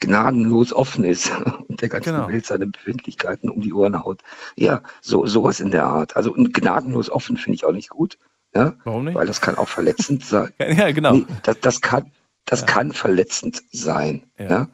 [0.00, 1.30] gnadenlos offen ist
[1.68, 2.28] und der ganzen Genau.
[2.28, 4.22] Welt seine Befindlichkeiten um die Ohren haut.
[4.56, 6.16] Ja, so sowas in der Art.
[6.16, 8.18] Also gnadenlos offen finde ich auch nicht gut.
[8.54, 9.14] Ja, Warum nicht?
[9.14, 10.52] weil das kann auch verletzend sein.
[10.58, 11.12] Ja, genau.
[11.14, 12.10] Nee, das, das kann,
[12.46, 14.24] das kann verletzend sein.
[14.38, 14.68] Ja.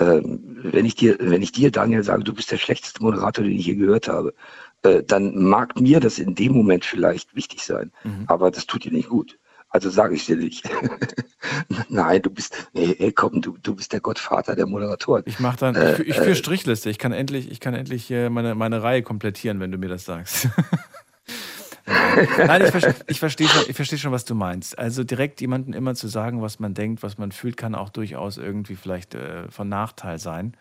[0.00, 3.54] Ähm, wenn ich dir, wenn ich dir, Daniel, sage, du bist der schlechteste Moderator, den
[3.58, 4.32] ich je gehört habe,
[4.82, 8.24] äh, dann mag mir das in dem Moment vielleicht wichtig sein, Mhm.
[8.28, 9.38] aber das tut dir nicht gut.
[9.70, 10.64] Also sage ich dir nicht.
[11.88, 15.24] Nein, du bist, ey, ey, komm, du, du bist der Gottvater der Moderatoren.
[15.26, 16.88] Ich mache dann, Äh, ich, ich führe äh, Strichliste.
[16.90, 20.04] Ich kann endlich, ich kann endlich äh, meine, meine Reihe komplettieren, wenn du mir das
[20.04, 20.48] sagst.
[22.46, 24.78] Nein, ich, ver ich verstehe schon, ich schon, was du meinst.
[24.78, 28.36] Also direkt jemandem immer zu sagen, was man denkt, was man fühlt, kann auch durchaus
[28.38, 30.54] irgendwie vielleicht äh, von Nachteil sein.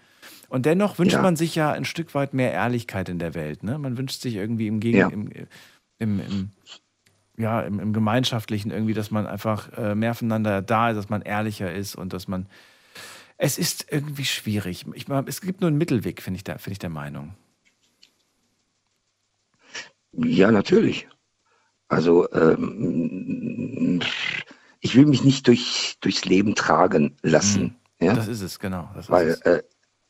[0.50, 1.22] Und dennoch wünscht Ja.
[1.22, 3.64] man sich ja ein Stück weit mehr Ehrlichkeit in der Welt.
[3.64, 3.78] Ne?
[3.78, 5.08] Man wünscht sich irgendwie im Gegen, Ja.
[5.10, 5.30] im,
[6.00, 6.52] im, im,
[7.38, 11.22] ja, im, im Gemeinschaftlichen irgendwie, dass man einfach äh, mehr voneinander da ist, dass man
[11.22, 12.48] ehrlicher ist und dass man.
[13.40, 14.86] Es ist irgendwie schwierig.
[14.94, 17.36] Ich, es gibt nur einen Mittelweg, finde ich, find ich der Meinung.
[20.14, 21.08] Ja, natürlich.
[21.88, 24.02] Also ähm,
[24.80, 27.76] ich will mich nicht durch, durchs Leben tragen lassen.
[28.00, 28.14] Ja?
[28.14, 28.90] Das ist es, genau.
[28.98, 29.42] Ist weil, es.
[29.42, 29.64] äh,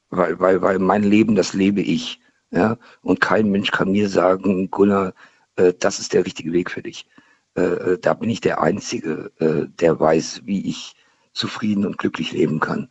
[0.09, 2.19] weil, weil, weil mein Leben, das lebe ich.
[2.51, 2.77] Ja?
[3.01, 5.13] Und kein Mensch kann mir sagen, Gunnar,
[5.55, 7.07] äh, das ist der richtige Weg für dich.
[7.55, 10.95] Äh, äh, da bin ich der Einzige, äh, der weiß, wie ich
[11.33, 12.89] zufrieden und glücklich leben kann.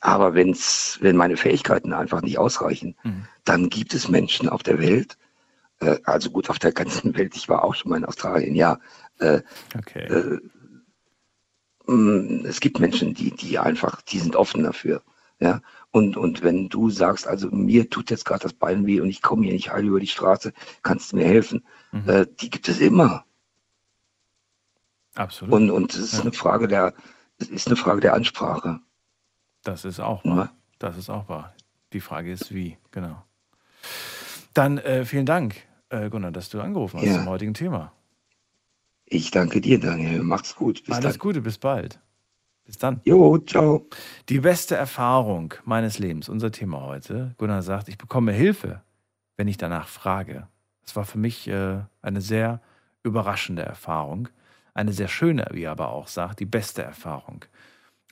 [0.00, 3.24] Aber wenn's, wenn meine Fähigkeiten einfach nicht ausreichen, Mhm.
[3.44, 5.18] dann gibt es Menschen auf der Welt,
[5.80, 8.78] äh, also gut auf der ganzen Welt, ich war auch schon mal in Australien, ja.
[9.18, 9.42] Äh,
[9.76, 10.06] Okay.
[10.06, 10.38] äh,
[11.86, 15.02] mh, es gibt Menschen, die, die einfach, die sind offen dafür.
[15.42, 19.08] Ja, und, und wenn du sagst, also mir tut jetzt gerade das Bein weh und
[19.08, 20.52] ich komme hier nicht heil über die Straße,
[20.82, 21.64] kannst du mir helfen?
[21.92, 22.08] Mhm.
[22.10, 23.24] Äh, die gibt es immer.
[25.14, 25.54] Absolut.
[25.54, 26.20] Und, und es ist Ja.
[26.20, 26.94] eine Frage der,
[27.38, 28.80] es ist eine Frage der Ansprache.
[29.64, 30.36] Das ist auch Ja.
[30.36, 30.52] wahr.
[30.78, 31.54] Das ist auch wahr.
[31.94, 33.22] Die Frage ist, wie, genau.
[34.52, 35.56] Dann äh, vielen Dank,
[35.90, 37.14] äh, Gunnar, dass du angerufen hast Ja.
[37.18, 37.92] zum heutigen Thema.
[39.04, 40.22] Ich danke dir, Daniel.
[40.22, 40.84] Macht's gut.
[40.84, 41.18] Bis Alles dann.
[41.18, 41.98] Gute, bis bald.
[42.64, 43.00] Bis dann.
[43.04, 43.86] Jo, ciao.
[44.28, 47.34] Die beste Erfahrung meines Lebens, unser Thema heute.
[47.38, 48.82] Gunnar sagt, ich bekomme Hilfe,
[49.36, 50.46] wenn ich danach frage.
[50.82, 52.60] Das war für mich äh, eine sehr
[53.02, 54.28] überraschende Erfahrung.
[54.74, 57.44] Eine sehr schöne, wie er aber auch sagt, die beste Erfahrung.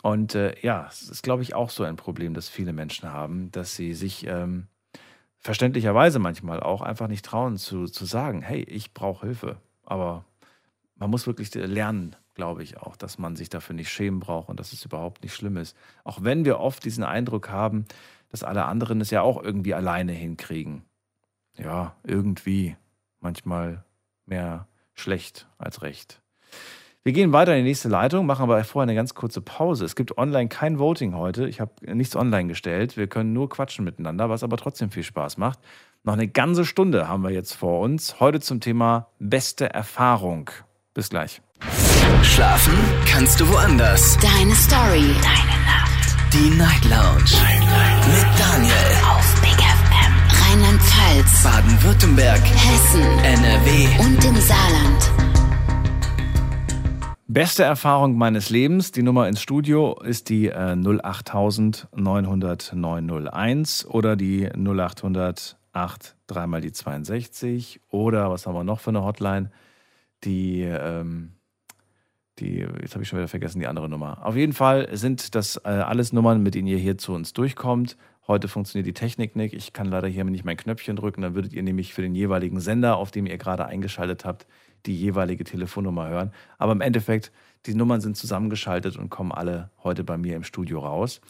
[0.03, 3.53] Und äh, ja, es ist, glaube ich, auch so ein Problem, das viele Menschen haben,
[3.53, 4.67] dass sie sich ähm,
[5.39, 9.61] verständlicherweise manchmal auch einfach nicht trauen zu, zu sagen, hey, ich brauche Hilfe.
[9.85, 10.25] Aber
[10.97, 14.61] man muss wirklich lernen, glaube ich auch, dass man sich dafür nicht schämen braucht und
[14.61, 15.77] dass es überhaupt nicht schlimm ist.
[16.05, 17.87] Auch wenn wir oft diesen Eindruck haben,
[18.31, 20.85] dass alle anderen es ja auch irgendwie alleine hinkriegen.
[21.57, 22.77] Ja, irgendwie.
[23.21, 23.85] Manchmal
[24.27, 26.23] mehr schlecht als recht.
[27.09, 29.87] Wir gehen weiter in die nächste Leitung, machen aber vorher eine ganz kurze Pause.
[29.87, 31.49] Es gibt online kein Voting heute.
[31.49, 32.99] Ich habe nichts online gestellt.
[32.99, 35.59] Wir können nur quatschen miteinander, was aber trotzdem viel Spaß macht.
[36.05, 38.21] Noch eine ganze Stunde haben wir jetzt vor uns.
[38.21, 40.51] Heute zum Thema beste Erfahrung.
[40.93, 41.41] Bis gleich.
[42.23, 42.75] Schlafen
[43.07, 44.19] kannst du woanders.
[44.19, 45.15] Deine Story.
[45.23, 46.35] Deine Nacht.
[46.35, 47.25] Die Night Lounge.
[47.43, 48.07] Night, Night.
[48.07, 48.75] Mit Daniel.
[49.11, 50.13] Auf Big FM.
[50.43, 51.43] Rheinland-Pfalz.
[51.43, 52.43] Baden-Württemberg.
[52.43, 53.03] Hessen.
[53.25, 53.99] NRW.
[53.99, 55.28] Und im Saarland.
[57.31, 58.91] Beste Erfahrung meines Lebens.
[58.91, 60.53] Die Nummer ins Studio ist die äh,
[61.03, 68.81] 08000 900 901 oder die 0800 8 dreimal die 62 oder was haben wir noch
[68.81, 69.51] für eine Hotline?
[70.25, 71.33] Die, ähm,
[72.39, 74.25] die jetzt habe ich schon wieder vergessen, die andere Nummer.
[74.25, 77.99] Auf jeden Fall sind das äh, alles Nummern, mit denen ihr hier zu uns durchkommt.
[78.27, 79.53] Heute funktioniert die Technik nicht.
[79.53, 81.21] Ich kann leider hier nicht mein Knöpfchen drücken.
[81.21, 84.47] Dann würdet ihr nämlich für den jeweiligen Sender, auf dem ihr gerade eingeschaltet habt,
[84.87, 86.33] die jeweilige Telefonnummer hören.
[86.59, 87.33] Aber im Endeffekt,
[87.67, 91.21] die Nummern sind zusammengeschaltet und kommen alle heute bei mir im Studio raus.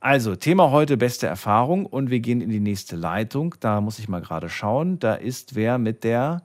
[0.00, 3.54] Also, Thema heute beste Erfahrung und wir gehen in die nächste Leitung.
[3.60, 4.98] Da muss ich mal gerade schauen.
[4.98, 6.42] Da ist wer mit der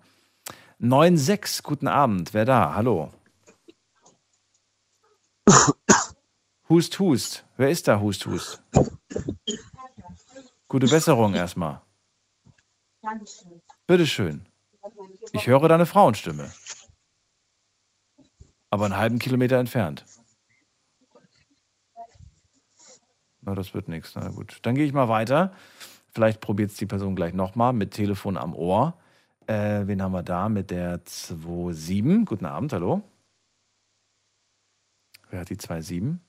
[0.79, 1.63] 96.
[1.63, 2.33] Guten Abend.
[2.33, 2.73] Wer da?
[2.75, 3.11] Hallo.
[6.69, 7.45] Hust, hust.
[7.57, 7.99] Wer ist da?
[7.99, 8.61] Hust, hust.
[10.67, 11.81] Gute Besserung erstmal.
[13.87, 14.45] Bitteschön.
[15.31, 16.51] Ich höre deine Frauenstimme.
[18.69, 20.05] Aber einen halben Kilometer entfernt.
[23.41, 24.15] Na, das wird nichts.
[24.15, 24.59] Na gut.
[24.61, 25.53] Dann gehe ich mal weiter.
[26.13, 28.97] Vielleicht probiert es die Person gleich nochmal mit Telefon am Ohr.
[29.47, 32.25] Äh, wen haben wir da mit der 27?
[32.25, 33.01] Guten Abend, hallo.
[35.29, 36.19] Wer hat die 27?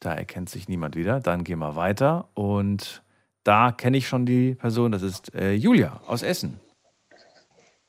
[0.00, 1.20] Da erkennt sich niemand wieder.
[1.20, 2.28] Dann gehen wir weiter.
[2.34, 3.02] Und
[3.44, 4.92] da kenne ich schon die Person.
[4.92, 6.60] Das ist äh, Julia aus Essen.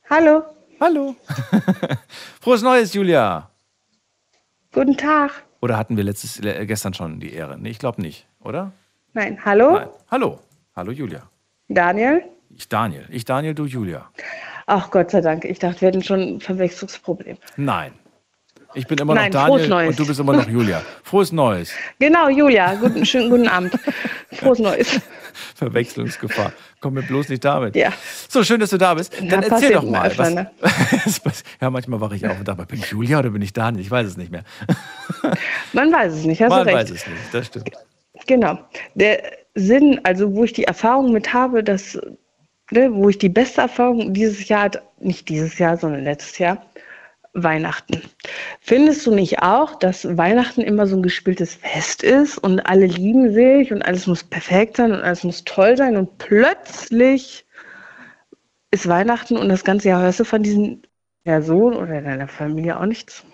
[0.08, 0.42] Hallo.
[0.80, 1.14] Hallo.
[2.40, 3.50] Frohes Neues, Julia.
[4.72, 5.44] Guten Tag.
[5.60, 7.58] Oder hatten wir letztes, äh, gestern schon die Ehre?
[7.58, 8.72] Nee, ich glaube nicht, oder?
[9.12, 9.72] Nein, hallo?
[9.72, 9.88] Nein.
[10.10, 10.38] Hallo.
[10.74, 11.28] Hallo, Julia.
[11.68, 12.22] Daniel?
[12.56, 13.06] Ich Daniel.
[13.10, 14.10] Ich Daniel, du Julia.
[14.66, 15.44] Ach Gott sei Dank.
[15.44, 17.36] Ich dachte, wir hätten schon ein Verwechslungsproblem.
[17.56, 17.92] Nein.
[18.74, 20.82] Ich bin immer noch Daniel und du bist immer noch Julia.
[21.02, 21.72] Frohes Neues.
[21.98, 22.74] Genau, Julia.
[22.74, 23.72] Guten, schönen guten Abend.
[24.32, 25.00] Frohes Neues.
[25.56, 26.52] Verwechslungsgefahr.
[26.80, 27.74] Komm mir bloß nicht damit.
[27.76, 27.92] Ja.
[28.28, 29.12] So, schön, dass du da bist.
[29.20, 30.06] Na, Dann erzähl passiert doch mal.
[30.06, 30.50] öfter, Was, ne?
[31.60, 33.82] ja, manchmal wache ich auf und dachte, bin ich Julia oder bin ich Daniel?
[33.82, 34.44] Ich weiß es nicht mehr.
[35.72, 36.76] Man weiß es nicht, hast Man recht.
[36.76, 37.70] weiß es nicht, das stimmt.
[38.26, 38.58] Genau.
[38.94, 39.22] Der
[39.54, 41.98] Sinn, also wo ich die Erfahrung mit habe, dass,
[42.70, 46.64] ne, wo ich die beste Erfahrung dieses Jahr, hatte, nicht dieses Jahr, sondern letztes Jahr,
[47.32, 48.02] Weihnachten.
[48.60, 53.32] Findest du nicht auch, dass Weihnachten immer so ein gespieltes Fest ist und alle lieben
[53.32, 57.44] sich und alles muss perfekt sein und alles muss toll sein und plötzlich
[58.72, 60.82] ist Weihnachten und das ganze Jahr hörst du von diesem
[61.24, 63.24] Person oder deiner Familie auch nichts?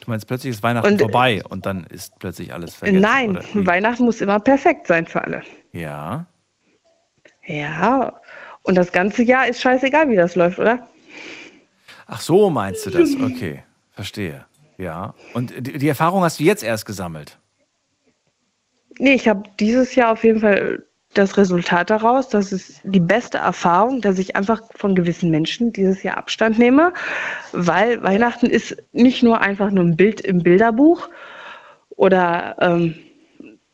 [0.00, 3.02] Du meinst, plötzlich ist Weihnachten Und- vorbei und dann ist plötzlich alles vergessen.
[3.02, 3.38] Nein?
[3.54, 5.42] Weihnachten muss immer perfekt sein für alle.
[5.72, 6.26] Ja.
[7.46, 8.20] Ja,
[8.62, 10.88] und das ganze Jahr ist scheißegal, wie das läuft, oder?
[12.14, 13.14] Ach so, meinst du das?
[13.14, 14.44] Okay, verstehe.
[14.76, 15.14] Ja.
[15.32, 17.38] Und die, die Erfahrung hast du jetzt erst gesammelt.
[18.98, 20.84] Nee, ich habe dieses Jahr auf jeden Fall
[21.14, 22.28] das Resultat daraus.
[22.28, 26.92] Das ist die beste Erfahrung, dass ich einfach von gewissen Menschen dieses Jahr Abstand nehme,
[27.52, 31.08] weil Weihnachten ist nicht nur einfach nur ein Bild im Bilderbuch
[31.96, 32.94] oder ähm,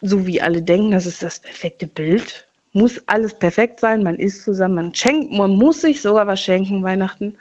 [0.00, 2.46] so wie alle denken, das ist das perfekte Bild.
[2.72, 6.84] Muss alles perfekt sein, man isst zusammen, man schenkt, man muss sich sogar was schenken
[6.84, 7.36] Weihnachten.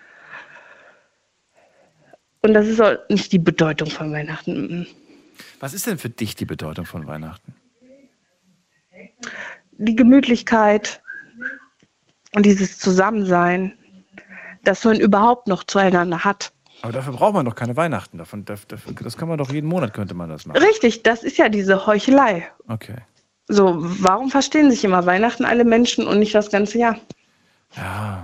[2.47, 4.87] Und das ist auch nicht die Bedeutung von Weihnachten.
[5.59, 7.53] Was ist denn für dich die Bedeutung von Weihnachten?
[9.79, 11.01] die Gemütlichkeit
[12.33, 13.77] und dieses Zusammensein,
[14.63, 16.51] dass man überhaupt noch zueinander hat.
[16.81, 18.17] Aber dafür braucht man doch keine Weihnachten.
[18.17, 20.57] Davon, dafür, das kann man doch jeden Monat könnte man das machen.
[20.57, 22.47] Richtig, das ist ja diese Heuchelei.
[22.67, 22.95] Okay.
[23.49, 26.97] So, warum verstehen sich immer Weihnachten alle Menschen und nicht das ganze Jahr?
[27.75, 28.23] Ja,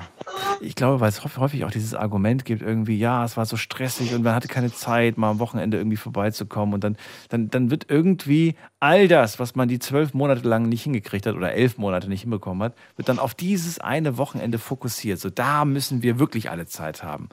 [0.63, 4.13] ich glaube, weil es häufig- auch dieses Argument gibt, irgendwie, ja, es war so stressig
[4.15, 6.73] und man hatte keine Zeit, mal am Wochenende irgendwie vorbeizukommen.
[6.73, 6.97] Und dann,
[7.29, 11.35] dann, dann wird irgendwie all das, was man die zwölf Monate lang nicht hingekriegt hat
[11.35, 15.19] oder elf Monate nicht hinbekommen hat, wird dann auf dieses eine Wochenende fokussiert.
[15.19, 17.29] So, da müssen wir wirklich alle Zeit haben.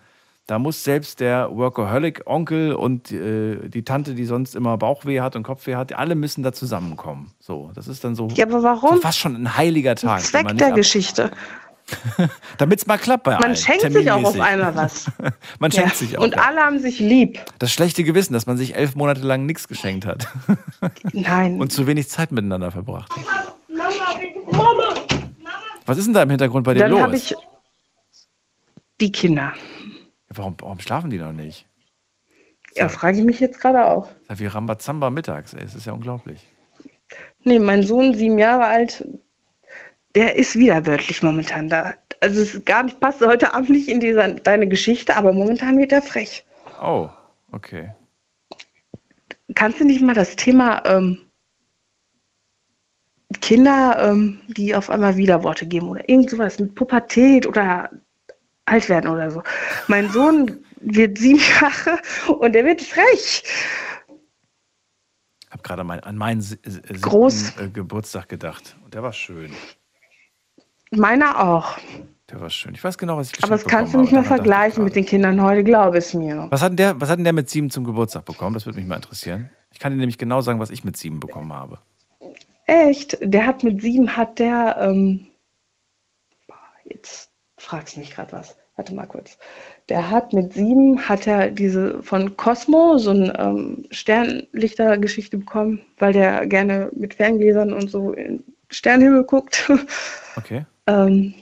[0.47, 5.45] Da muss selbst der Workaholic-Onkel und äh, die Tante, die sonst immer Bauchweh hat und
[5.45, 7.31] Kopfweh hat, alle müssen da zusammenkommen.
[7.39, 8.97] So, das ist dann so, Ja, aber warum?
[8.97, 10.21] so fast schon ein heiliger Tag.
[10.23, 11.31] Zweck der Geschichte.
[12.59, 13.43] damit es mal klappt bei allen.
[13.43, 15.11] Man schenkt sich auch auf einmal was.
[15.59, 16.23] man schenkt Ja, sich auch.
[16.23, 16.43] Und ja.
[16.43, 17.41] alle haben sich lieb.
[17.59, 20.27] Das schlechte Gewissen, dass man sich elf Monate lang nichts geschenkt hat.
[21.13, 21.61] Nein.
[21.61, 23.13] Und zu wenig Zeit miteinander verbracht.
[25.87, 27.31] Was ist denn da im Hintergrund bei dir Dann habe los?
[27.31, 27.37] ich
[29.01, 29.53] die Kinder.
[30.29, 31.67] Warum, warum schlafen die noch nicht?
[32.77, 34.07] Ja, frage ich mich jetzt gerade auch.
[34.07, 35.63] Das ist ja wie Rambazamba mittags, ey.
[35.63, 36.47] Das ist ja unglaublich.
[37.43, 39.05] Nee, mein Sohn, sieben Jahre alt,
[40.15, 41.95] der ist widerwärtig momentan da.
[42.21, 45.79] Also es ist gar nicht, passt heute Abend nicht in dieser, deine Geschichte, aber momentan
[45.79, 46.45] wird er frech.
[46.83, 47.09] Oh,
[47.53, 47.93] okay.
[49.55, 51.19] Kannst du nicht mal das Thema ähm,
[53.41, 57.91] Kinder, ähm, die auf einmal Widerworte geben oder irgend sowas mit Pubertät oder
[58.67, 59.43] alt werden oder so.
[59.89, 62.01] Mein Sohn wird sieben Jahre
[62.39, 63.43] und der wird frech.
[65.43, 67.57] Ich habe gerade an meinen si- äh, siebten, Groß.
[67.59, 68.77] äh, Geburtstag gedacht.
[68.85, 69.53] Und der war schön.
[70.91, 71.79] Meiner auch.
[72.31, 72.75] Der war schön.
[72.75, 74.95] Ich weiß genau, was ich Aber das geschenkt kannst du nicht mehr ich vergleichen mit
[74.95, 76.47] den Kindern heute, glaube es mir.
[76.51, 78.55] Was hat, denn der, was hat denn der mit sieben zum Geburtstag bekommen?
[78.55, 79.51] Das würde mich mal interessieren.
[79.73, 81.79] Ich kann dir nämlich genau sagen, was ich mit sieben bekommen habe.
[82.67, 83.19] Echt?
[83.21, 85.27] Der hat mit sieben hat der, ähm,
[86.85, 88.57] jetzt fragst du mich gerade was.
[88.77, 89.37] Warte mal kurz.
[89.89, 96.13] Der hat mit sieben hat er diese von Cosmo so eine ähm, Sternlichtergeschichte bekommen, weil
[96.13, 99.71] der gerne mit Ferngläsern und so in Sternhimmel guckt.
[100.37, 100.65] Okay.
[101.07, 101.35] Ähm,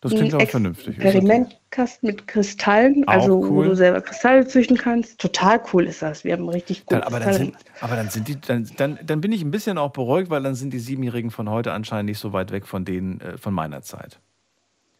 [0.00, 0.98] Das klingt aber vernünftig.
[0.98, 3.68] Experimentkasten mit Kristallen, Auch also wo cool.
[3.68, 5.18] du selber Kristalle züchten kannst.
[5.20, 6.24] Total cool ist das.
[6.24, 9.20] Wir haben richtig Dann, gutes aber, dann sind, aber dann sind die, dann, dann, dann
[9.20, 12.18] bin ich ein bisschen auch beruhigt, weil dann sind die Siebenjährigen von heute anscheinend nicht
[12.18, 14.18] so weit weg von denen äh, von meiner Zeit.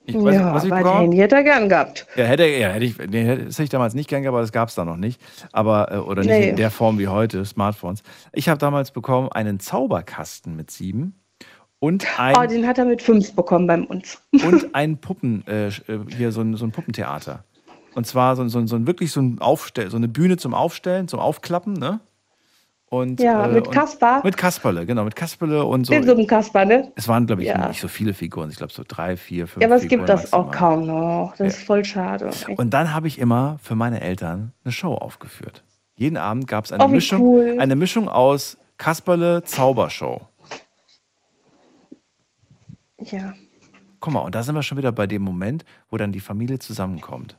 [0.05, 0.99] Ich weiß, ja, was ich habe?
[0.99, 2.09] Handy hätte er gern gehabt.
[2.17, 4.41] Ja, hätte, ja, hätte ich, nee, hätte- das hätte ich damals nicht gern gehabt, aber
[4.41, 5.21] das gab es da noch nicht.
[5.53, 6.49] Aber, äh, oder nicht Nee.
[6.49, 8.03] in der Form wie heute, Smartphones.
[8.33, 11.15] Ich habe damals bekommen einen Zauberkasten mit sieben
[11.83, 14.23] und ein, Oh, den hat er mit fünf bekommen beim uns.
[14.47, 15.73] und ein Puppen, äh, äh,
[16.17, 17.43] hier so ein, so ein Puppentheater.
[17.97, 21.09] Und zwar so, so, so ein wirklich so ein Aufstell, so eine Bühne zum Aufstellen,
[21.09, 21.99] zum Aufklappen, ne?
[22.89, 24.21] Und, Ja, mit und- Kaspar.
[24.23, 25.93] Mit Kasperle, genau, mit Kasperle und so.
[25.93, 26.93] Den Suppenkasper, ne?
[26.95, 27.67] Es waren, glaube ich, Ja.
[27.69, 28.51] nicht so viele Figuren.
[28.51, 30.77] Ich glaube, so drei, vier, fünf Ja, aber es Figuren gibt das auch maximal.
[30.77, 31.35] kaum noch.
[31.39, 32.31] Das ist voll schade.
[32.57, 35.65] Und dann habe ich immer für meine Eltern eine Show aufgeführt.
[35.97, 37.57] Jeden Abend gab es eine, Oh, Mischung, cool.
[37.59, 40.21] eine Mischung aus Kasperle Zaubershow.
[43.11, 43.35] Ja.
[44.01, 46.59] Guck mal, und da sind wir schon wieder bei dem Moment, wo dann die Familie
[46.59, 47.39] zusammenkommt.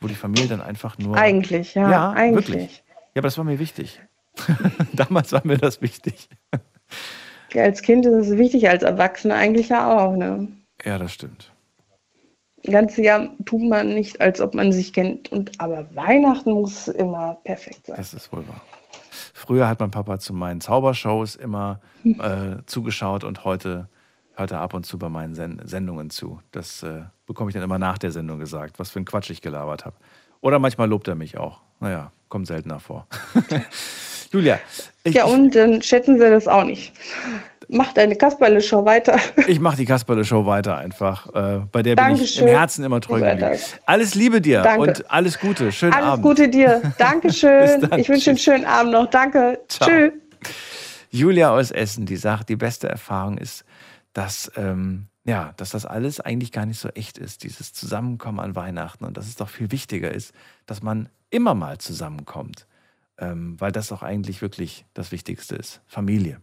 [0.00, 1.16] Wo die Familie dann einfach nur.
[1.16, 2.48] Eigentlich, ja, Ja, eigentlich.
[2.48, 2.84] wirklich.
[3.14, 4.00] Ja, aber das war mir wichtig.
[4.94, 6.28] Damals war mir das wichtig.
[7.54, 10.16] Als Kind ist es wichtig, als Erwachsener eigentlich ja auch.
[10.16, 10.48] Ne?
[10.84, 11.52] Ja, das stimmt.
[12.66, 15.32] Ein ganzes Jahr tut man nicht, als ob man sich kennt.
[15.32, 17.96] Und, aber Weihnachten muss immer perfekt sein.
[17.96, 18.60] Das ist wohl wahr.
[19.34, 23.88] Früher hat mein Papa zu meinen Zaubershows immer äh, zugeschaut und heute
[24.34, 26.40] hört er ab und zu bei meinen Sen Sendungen zu.
[26.52, 29.40] Das äh, bekomme ich dann immer nach der Sendung gesagt, was für ein Quatsch ich
[29.42, 29.96] gelabert habe.
[30.40, 31.60] Oder manchmal lobt er mich auch.
[31.80, 33.06] Naja, kommt seltener vor.
[34.32, 34.60] Julia,
[35.02, 36.92] ich, ja, und dann schätzen sie das auch nicht.
[37.68, 39.18] Mach deine Kasperle-Show weiter.
[39.46, 41.26] ich mache die Kasperle-Show weiter einfach.
[41.34, 42.48] Äh, bei der bin ich Dankeschön.
[42.48, 43.58] im Herzen immer treu geblieben.
[43.86, 44.80] Alles Liebe dir Danke.
[44.80, 45.70] und alles Gute.
[45.70, 46.24] Schönen Alles Abend.
[46.24, 46.82] Gute dir.
[46.98, 47.88] Dankeschön.
[47.96, 49.08] Ich wünsche einen schönen Abend noch.
[49.10, 49.60] Danke.
[49.68, 49.88] Ciao.
[49.88, 50.12] Tschüss.
[51.10, 53.64] Julia aus Essen, die sagt, die beste Erfahrung ist,
[54.12, 58.56] dass, ähm, ja, dass das alles eigentlich gar nicht so echt ist, dieses Zusammenkommen an
[58.56, 60.34] Weihnachten und dass es doch viel wichtiger ist,
[60.66, 62.66] dass man immer mal zusammenkommt,
[63.18, 66.40] ähm, weil das auch eigentlich wirklich das Wichtigste ist, Familie.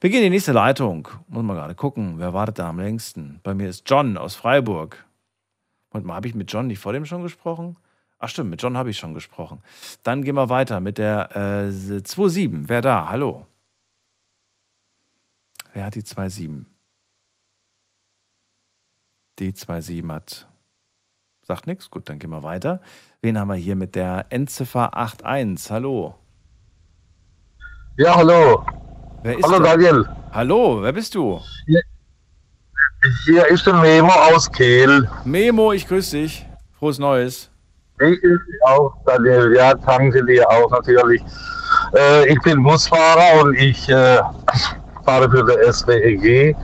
[0.00, 1.08] Wir gehen in die nächste Leitung.
[1.28, 3.40] Muss mal gerade gucken, wer wartet da am längsten?
[3.42, 5.04] Bei mir ist John aus Freiburg.
[5.90, 7.76] Und mal, habe ich mit John nicht vor dem schon gesprochen?
[8.18, 9.62] Ach stimmt, mit John habe ich schon gesprochen.
[10.02, 12.64] Dann gehen wir weiter mit der äh, 2.7.
[12.68, 13.08] Wer da?
[13.08, 13.46] Hallo.
[15.72, 16.64] Wer hat die 2.7?
[19.38, 20.46] Die 2.7 hat.
[21.42, 21.90] Sagt nichts.
[21.90, 22.80] Gut, dann gehen wir weiter.
[23.20, 25.70] Wen haben wir hier mit der Endziffer 8.1?
[25.70, 26.14] Hallo.
[27.96, 28.64] Ja, hallo.
[29.22, 29.76] Wer ist Hallo da?
[29.76, 30.08] Daniel.
[30.32, 31.40] Hallo, wer bist du?
[33.26, 35.08] Hier ist der Memo aus Kehl.
[35.24, 36.46] Memo, ich grüße dich.
[36.78, 37.50] Frohes Neues.
[38.00, 39.54] Ich grüße dich auch, Daniel.
[39.56, 41.22] Ja, danke dir auch natürlich.
[41.94, 44.20] Äh, ich bin Busfahrer und ich äh,
[45.04, 46.56] fahre für die SWEG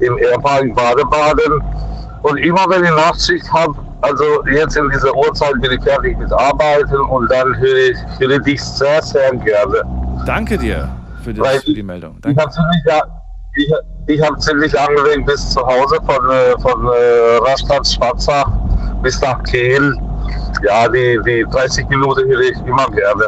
[0.00, 1.93] im Airpark Baden-Baden.
[2.24, 6.32] Und immer wenn ich Nachtschicht habe, also jetzt in dieser Uhrzeit bin ich fertig mit
[6.32, 9.82] Arbeiten und dann höre ich, höre dich sehr, sehr gerne.
[10.24, 10.88] Danke dir
[11.22, 12.16] für, das, für die Meldung.
[12.26, 12.82] Ich habe ziemlich,
[13.56, 13.72] ich,
[14.06, 18.50] ich hab ziemlich lange Weg bis zu Hause von, äh, von äh, Rastatt Schwarzach
[19.02, 19.94] bis nach Kehl.
[20.62, 23.26] Ja, die, die 30 Minuten höre ich immer gerne.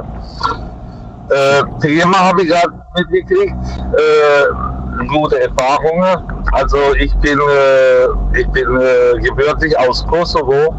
[1.28, 3.52] Äh, Thema habe ich gerade mitgekriegt.
[3.92, 4.75] Äh,
[5.08, 6.44] gute Erfahrungen.
[6.52, 10.74] Also ich bin, äh, ich bin äh, gebürtig aus Kosovo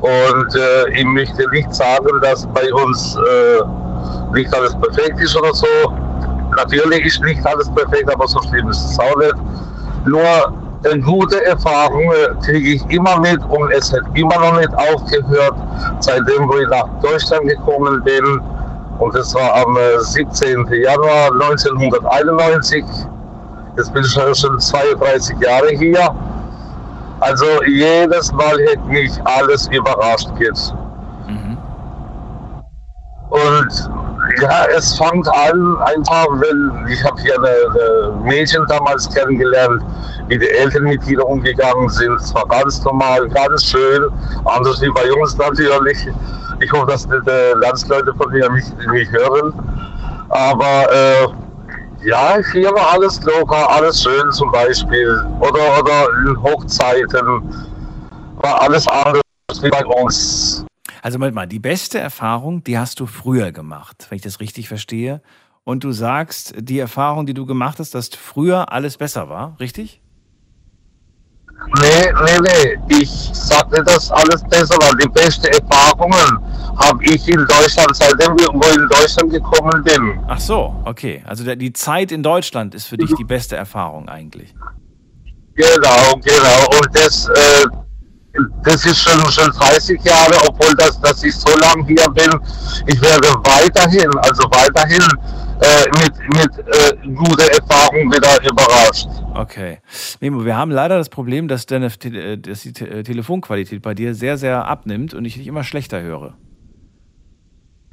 [0.00, 5.52] und äh, ich möchte nicht sagen, dass bei uns äh, nicht alles perfekt ist oder
[5.52, 5.66] so.
[6.56, 9.34] Natürlich ist nicht alles perfekt, aber so schlimm ist es auch nicht.
[10.06, 10.52] Nur
[11.04, 15.54] gute Erfahrungen kriege ich immer mit und es hat immer noch nicht aufgehört,
[16.00, 18.40] seitdem ich nach Deutschland gekommen bin.
[19.00, 20.66] Und das war am äh, 17.
[20.72, 22.84] Januar 1991.
[23.76, 26.14] Jetzt bin ich schon- schon 32 Jahre hier.
[27.20, 30.74] Also jedes Mal hat mich alles überrascht jetzt.
[33.30, 33.90] Und
[34.40, 39.82] ja, es fängt an einfach, wenn ich habe hier eine, eine Mädchen damals kennengelernt,
[40.28, 42.14] wie die Eltern mit ihr umgegangen sind.
[42.20, 44.04] Es war ganz normal, ganz schön.
[44.44, 46.08] Anders wie bei uns natürlich.
[46.60, 49.52] Ich hoffe, dass die, die Landsleute von mir mich nicht hören.
[50.28, 51.26] Aber äh,
[52.06, 55.22] ja, hier war alles locker, alles schön zum Beispiel.
[55.40, 57.42] Oder, oder in Hochzeiten
[58.36, 59.22] war alles anders
[59.62, 60.64] wie bei uns.
[61.02, 64.68] Also Moment mal, die beste Erfahrung, die hast du früher gemacht, wenn ich das richtig
[64.68, 65.22] verstehe.
[65.64, 70.00] Und du sagst, die Erfahrung, die du gemacht hast, dass früher alles besser war, richtig?
[71.78, 72.38] Nee, nee,
[72.88, 73.00] nee.
[73.00, 74.96] Ich sagte, dass alles besser war.
[74.96, 76.38] Die besten Erfahrungen
[76.76, 80.24] habe ich in Deutschland, seitdem ich in Deutschland gekommen bin.
[80.26, 81.22] Ach so, okay.
[81.26, 84.54] Also die Zeit in Deutschland ist für dich die beste Erfahrung eigentlich.
[85.54, 86.78] Genau, genau.
[86.80, 87.66] Und das, äh,
[88.62, 92.30] das ist schon, schon 30 Jahre, obwohl das, dass ich so lange hier bin.
[92.86, 95.02] Ich werde weiterhin, also weiterhin
[95.60, 99.08] äh, mit, mit äh, guten Erfahrungen wieder überrascht.
[99.34, 99.78] Okay.
[100.20, 103.82] Memo, wir haben leider das Problem, dass, deine, Te- äh, dass die Te äh, Telefonqualität
[103.82, 106.34] bei dir sehr, sehr abnimmt und ich dich immer schlechter höre.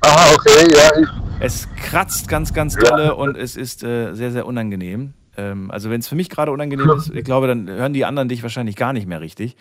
[0.01, 1.01] Aha, okay, ja.
[1.01, 1.07] Ich,
[1.39, 5.13] Es kratzt ganz, ganz dolle und es ist äh, sehr, sehr unangenehm.
[5.35, 8.29] Ähm, also wenn es für mich gerade unangenehm ist, ich glaube, dann hören die anderen
[8.29, 9.55] dich wahrscheinlich gar nicht mehr richtig.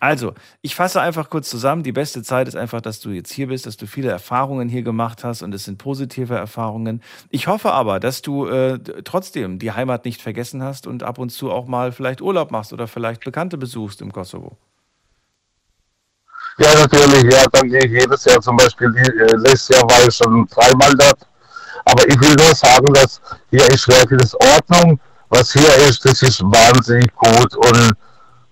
[0.00, 0.32] Also,
[0.62, 1.82] ich fasse einfach kurz zusammen.
[1.82, 4.82] Die beste Zeit ist einfach, dass du jetzt hier bist, dass du viele Erfahrungen hier
[4.82, 7.02] gemacht hast und es sind positive Erfahrungen.
[7.28, 11.28] Ich hoffe aber, dass du äh, trotzdem die Heimat nicht vergessen hast und ab und
[11.28, 14.56] zu auch mal vielleicht Urlaub machst oder vielleicht Bekannte besuchst im Kosovo.
[16.58, 20.14] ja, natürlich, ja, dann gehe ich jedes Jahr zum Beispiel, äh, letztes Jahr war ich
[20.14, 21.26] schon dreimal dort.
[21.84, 23.20] Aber ich will nur sagen, dass
[23.50, 24.98] hier ist wirklich Ordnung.
[25.28, 27.92] Was hier ist, das ist wahnsinnig gut und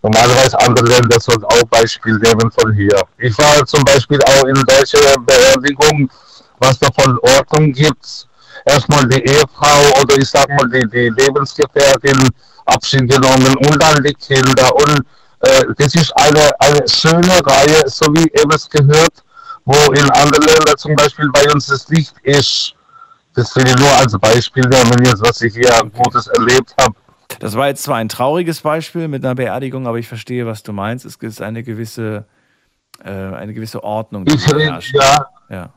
[0.03, 3.03] normalerweise andere Länder sollten auch Beispiel nehmen von hier.
[3.19, 6.11] Ich war zum Beispiel auch in deutscher Beerdigung,
[6.59, 8.27] was da von Ordnung gibt.
[8.65, 12.29] Erstmal die Ehefrau oder ich sag mal die, die Lebensgefährtin
[12.67, 15.01] Abschied genommen und dann die Kinder und
[15.41, 19.25] äh, das ist eine, eine schöne Reihe, so wie es gehört,
[19.65, 22.75] wo in anderen Ländern zum Beispiel bei uns das nicht ist.
[23.35, 26.95] Das will ich nur als Beispiel nehmen, jetzt, was ich hier Gutes erlebt habe.
[27.41, 30.73] Das war jetzt zwar ein trauriges Beispiel mit einer Beerdigung, aber ich verstehe, was du
[30.73, 31.05] meinst.
[31.05, 32.27] Es ist eine gewisse,
[33.05, 34.81] äh, eine gewisse Ordnung, die Ich ja,
[35.49, 35.73] Ja.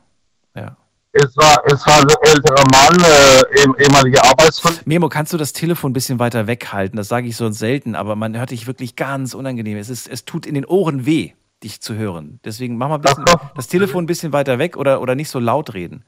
[0.56, 0.76] ja.
[1.12, 4.82] es war, es war ein älterer Mann, äh, ehemaliger Arbeitskollege.
[4.86, 6.96] Memo, kannst du das Telefon ein bisschen weiter weghalten?
[6.96, 9.76] Das sage ich so selten, aber man hört dich wirklich ganz unangenehm.
[9.76, 12.40] Es, ist, es tut in den Ohren weh, dich zu hören.
[12.44, 13.24] Deswegen mach mal ein bisschen,
[13.54, 16.04] das Telefon ein bisschen weiter weg oder, oder nicht so laut reden.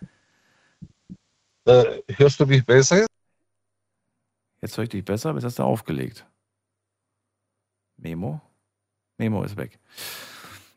[1.66, 1.84] Äh,
[2.16, 3.06] hörst du mich besser?
[4.64, 6.24] Jetzt höre ich dich besser, aber jetzt hast du aufgelegt.
[7.98, 8.40] Memo?
[9.18, 9.78] Memo ist weg.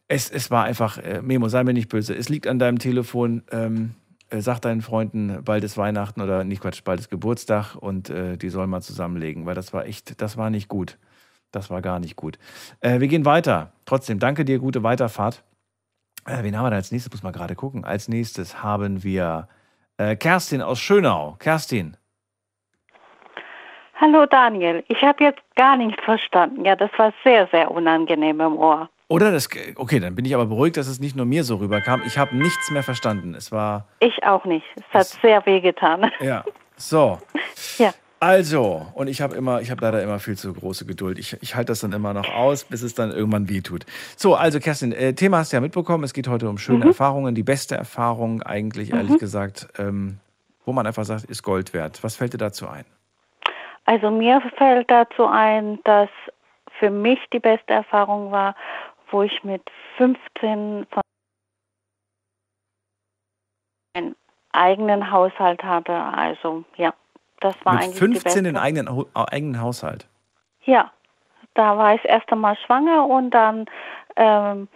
[0.09, 2.13] Es, es war einfach, äh, Memo, sei mir nicht böse.
[2.13, 3.43] Es liegt an deinem Telefon.
[3.49, 3.95] Ähm,
[4.29, 8.35] äh, sag deinen Freunden, bald ist Weihnachten oder nicht Quatsch, bald ist Geburtstag und äh,
[8.35, 10.97] die sollen mal zusammenlegen, weil das war echt, das war nicht gut.
[11.51, 12.37] Das war gar nicht gut.
[12.81, 13.71] Äh, wir gehen weiter.
[13.85, 15.45] Trotzdem, danke dir, gute Weiterfahrt.
[16.25, 17.13] Äh, wen haben wir da als nächstes?
[17.13, 17.85] Muss mal gerade gucken.
[17.85, 19.47] Als nächstes haben wir
[19.95, 21.37] äh, Kerstin aus Schönau.
[21.39, 21.95] Kerstin.
[23.99, 26.63] Hallo Daniel, ich habe jetzt gar nicht verstanden.
[26.65, 28.89] Ja, das war sehr, sehr unangenehm im Ohr.
[29.09, 32.03] Oder das, okay, dann bin ich aber beruhigt, dass es nicht nur mir so rüberkam.
[32.05, 33.33] Ich habe nichts mehr verstanden.
[33.33, 34.65] Es war, Ich auch nicht.
[34.75, 36.11] Es hat sehr wehgetan.
[36.19, 36.43] ja,
[36.75, 37.19] so.
[37.79, 37.91] Ja.
[38.19, 41.19] Also, und ich habe immer, ich habe leider immer viel zu große Geduld.
[41.19, 43.85] Ich, ich halte das dann immer noch aus, bis es dann irgendwann weh tut.
[44.15, 46.03] So, also Kerstin, äh, Thema hast du ja mitbekommen.
[46.03, 46.87] Es geht heute um schöne Mhm.
[46.91, 47.35] Erfahrungen.
[47.35, 49.17] Die beste Erfahrung eigentlich, ehrlich Mhm.
[49.19, 50.17] gesagt, ähm,
[50.65, 51.99] wo man einfach sagt, ist Gold wert.
[52.03, 52.85] Was fällt dir dazu ein?
[53.87, 56.09] Also mir fällt dazu ein, dass
[56.77, 58.53] für mich die beste Erfahrung war,
[59.09, 59.61] wo ich mit
[59.95, 61.01] 15 von
[63.95, 64.15] einen
[64.51, 65.93] eigenen Haushalt hatte.
[65.93, 66.93] Also ja,
[67.39, 68.43] das war Mit eigentlich 15 die beste.
[68.43, 70.05] den eigenen, eigenen Haushalt.
[70.65, 70.91] Ja,
[71.53, 73.65] da war ich das erste Mal schwanger und dann
[74.17, 74.67] ähm,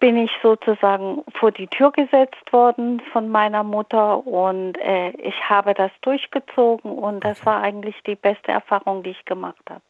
[0.00, 5.74] bin ich sozusagen vor die Tür gesetzt worden von meiner Mutter und äh, ich habe
[5.74, 9.82] das durchgezogen und das war eigentlich die beste Erfahrung, die ich gemacht habe.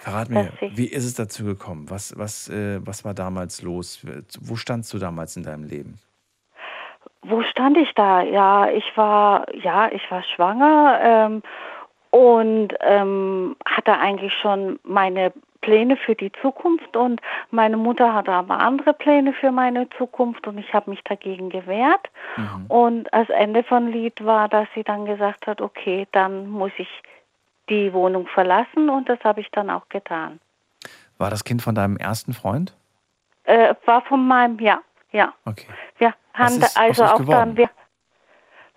[0.00, 1.90] Verrat mir, wie ist es dazu gekommen?
[1.90, 4.04] Was, was, äh, was war damals los?
[4.40, 5.98] Wo standst du damals in deinem Leben?
[7.22, 8.22] Wo stand ich da?
[8.22, 11.42] Ja, ich war, ja, ich war schwanger ähm,
[12.10, 15.32] und ähm, hatte eigentlich schon meine
[15.62, 17.20] Pläne für die Zukunft und
[17.50, 22.10] meine Mutter hatte aber andere Pläne für meine Zukunft und ich habe mich dagegen gewehrt.
[22.36, 22.66] Mhm.
[22.68, 26.88] Und das Ende von Lied war, dass sie dann gesagt hat, okay, dann muss ich
[27.70, 30.40] die Wohnung verlassen und das habe ich dann auch getan.
[31.16, 32.76] War das Kind von deinem ersten Freund?
[33.44, 34.80] Äh, war von meinem, ja,
[35.12, 35.32] ja.
[35.44, 35.66] Okay.
[35.98, 37.30] Wir haben da, also auch geworden?
[37.30, 37.70] dann, wir,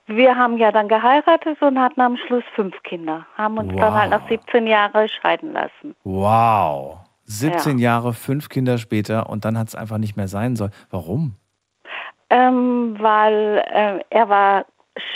[0.07, 3.25] wir haben ja dann geheiratet und hatten am Schluss fünf Kinder.
[3.37, 4.21] Haben uns dann halt Wow.
[4.21, 5.95] nach 17 Jahren scheiden lassen.
[6.03, 6.99] Wow.
[7.23, 7.91] 17 Ja.
[7.93, 10.71] Jahre, fünf Kinder später und dann hat es einfach nicht mehr sein sollen.
[10.91, 11.35] Warum?
[12.29, 14.65] Ähm, weil äh, er war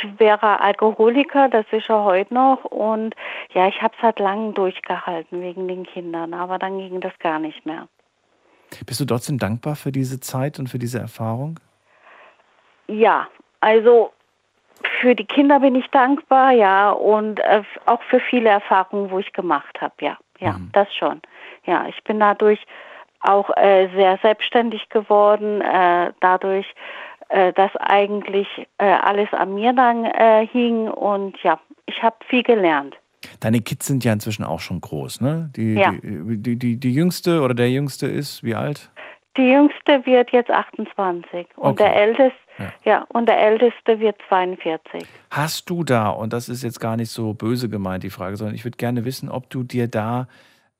[0.01, 2.65] schwerer Alkoholiker, das ist er heute noch.
[2.65, 3.15] Und
[3.53, 7.39] ja, ich habe es halt lang durchgehalten wegen den Kindern, aber dann ging das gar
[7.39, 7.87] nicht mehr.
[8.85, 11.59] Bist du trotzdem dankbar für diese Zeit und für diese Erfahrung?
[12.87, 13.27] Ja,
[13.61, 14.11] also
[15.01, 19.31] für die Kinder bin ich dankbar, ja, und äh, auch für viele Erfahrungen, wo ich
[19.33, 21.21] gemacht habe, ja, ja, das schon.
[21.65, 22.59] Ja, ich bin dadurch
[23.21, 26.67] auch äh, sehr selbstständig geworden, äh, dadurch,
[27.29, 28.47] äh, dass eigentlich
[28.77, 32.95] äh, alles an mir dann äh, hing und ja, ich habe viel gelernt.
[33.41, 35.49] Deine Kids sind ja inzwischen auch schon groß, ne?
[35.55, 35.91] Die, Ja.
[35.91, 38.89] die, die, die, die jüngste oder der jüngste ist wie alt?
[39.37, 41.83] Die jüngste wird jetzt 28 und Okay.
[41.83, 42.73] der älteste, Ja.
[42.83, 45.03] ja, und der älteste wird 42.
[45.31, 48.55] Hast du da, und das ist jetzt gar nicht so böse gemeint, die Frage, sondern
[48.55, 50.27] ich würde gerne wissen, ob du dir da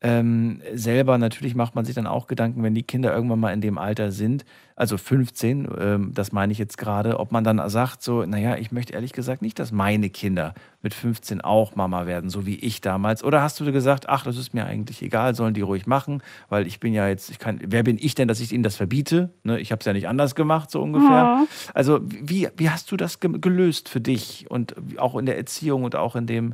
[0.02, 3.60] ähm, selber, natürlich macht man sich dann auch Gedanken, wenn die Kinder irgendwann mal in
[3.60, 4.46] dem Alter sind,
[4.78, 8.72] also 15, ähm, das meine ich jetzt gerade, ob man dann sagt, so, naja, ich
[8.72, 12.80] möchte ehrlich gesagt nicht, dass meine Kinder mit 15 auch Mama werden, so wie ich
[12.80, 13.26] damals.
[13.26, 16.66] Oder hast du gesagt, ach, das ist mir eigentlich egal, sollen die ruhig machen, weil
[16.66, 19.34] ich bin ja jetzt, ich kann, wer bin ich denn, dass ich ihnen das verbiete?
[19.44, 21.26] Ne, ich habe es ja nicht anders gemacht, so ungefähr.
[21.26, 21.48] Mhm.
[21.74, 25.84] Also wie, wie hast du das ge- gelöst für dich und auch in der Erziehung
[25.84, 26.54] und auch in dem,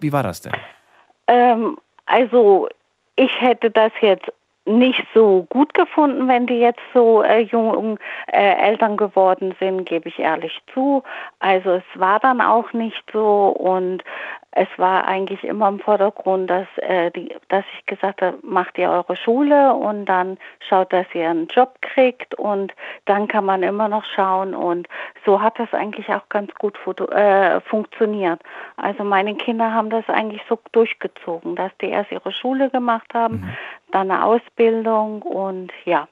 [0.00, 0.52] wie war das denn?
[1.28, 1.78] Ähm,
[2.12, 2.68] also
[3.16, 4.30] ich hätte das jetzt
[4.66, 7.98] nicht so gut gefunden, wenn die jetzt so äh, jung
[8.30, 11.02] äh, Eltern geworden sind, gebe ich ehrlich zu.
[11.40, 14.04] Also es war dann auch nicht so und
[14.52, 18.90] es war eigentlich immer im Vordergrund, dass, äh, die, dass ich gesagt habe, macht ihr
[18.90, 20.36] eure Schule und dann
[20.68, 22.72] schaut, dass ihr einen Job kriegt und
[23.06, 24.88] dann kann man immer noch schauen und
[25.24, 28.40] so hat das eigentlich auch ganz gut äh, funktioniert.
[28.76, 33.54] Also meine Kinder haben das eigentlich so durchgezogen, dass die erst ihre Schule gemacht haben,
[33.90, 36.08] dann eine Ausbildung und ja.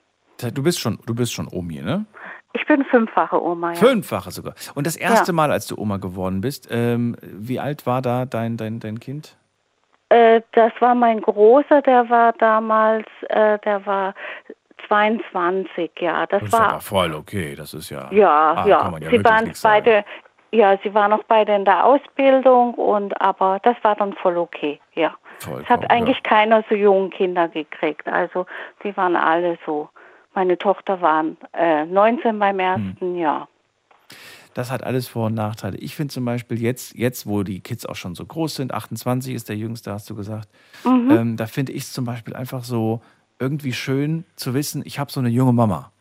[0.54, 2.06] Du bist schon, du bist schon Omi, ne?
[2.52, 3.70] Ich bin fünffache Oma.
[3.70, 3.74] Ja.
[3.76, 4.54] Fünffache sogar.
[4.74, 5.36] Und das erste Ja.
[5.36, 9.36] Mal, als du Oma geworden bist, ähm, wie alt war da dein, dein, dein Kind?
[10.08, 14.14] Äh, das war mein Großer, der war damals, äh, der war
[14.88, 16.26] 22, ja.
[16.26, 17.54] Das, Das ist war aber voll okay.
[17.54, 18.08] Das ist ja.
[18.10, 18.98] Ja, ah, ja.
[18.98, 20.04] Ja sie waren beide,
[20.50, 24.80] ja, sie waren noch beide in der Ausbildung und aber das war dann voll okay,
[24.94, 25.14] ja.
[25.38, 28.06] Vollkommen, Es hat eigentlich keiner so jungen Kinder gekriegt.
[28.08, 28.46] Also
[28.82, 29.88] die waren alle so.
[30.34, 32.60] Meine Tochter war äh, 19 beim Hm.
[32.60, 33.48] ersten Jahr.
[34.54, 35.76] Das hat alles Vor- und Nachteile.
[35.78, 39.34] Ich finde zum Beispiel jetzt, jetzt, wo die Kids auch schon so groß sind, 28
[39.34, 40.48] ist der Jüngste, hast du gesagt,
[40.84, 41.10] Mhm.
[41.10, 43.00] ähm, da finde ich es zum Beispiel einfach so
[43.38, 45.92] irgendwie schön zu wissen, ich habe so eine junge Mama.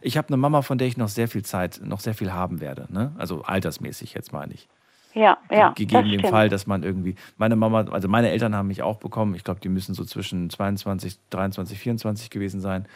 [0.00, 2.60] Ich habe eine Mama, von der ich noch sehr viel Zeit, noch sehr viel haben
[2.60, 2.86] werde.
[2.92, 3.12] Ne?
[3.18, 4.68] Also altersmäßig jetzt meine ich.
[5.14, 5.70] Ja, ja.
[5.70, 6.28] gegeben stimmt.
[6.28, 9.34] Fall, dass man irgendwie, meine Mama, also meine Eltern haben mich auch bekommen.
[9.34, 12.86] Ich glaube, die müssen so zwischen 22, 23, 24 gewesen sein.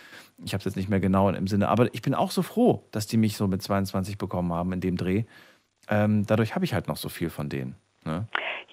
[0.45, 2.83] Ich habe es jetzt nicht mehr genau im Sinne, aber ich bin auch so froh,
[2.91, 5.25] dass die mich so mit 22 bekommen haben in dem Dreh.
[5.89, 7.77] Ähm, dadurch habe ich halt noch so viel von denen.
[8.05, 8.27] Ne?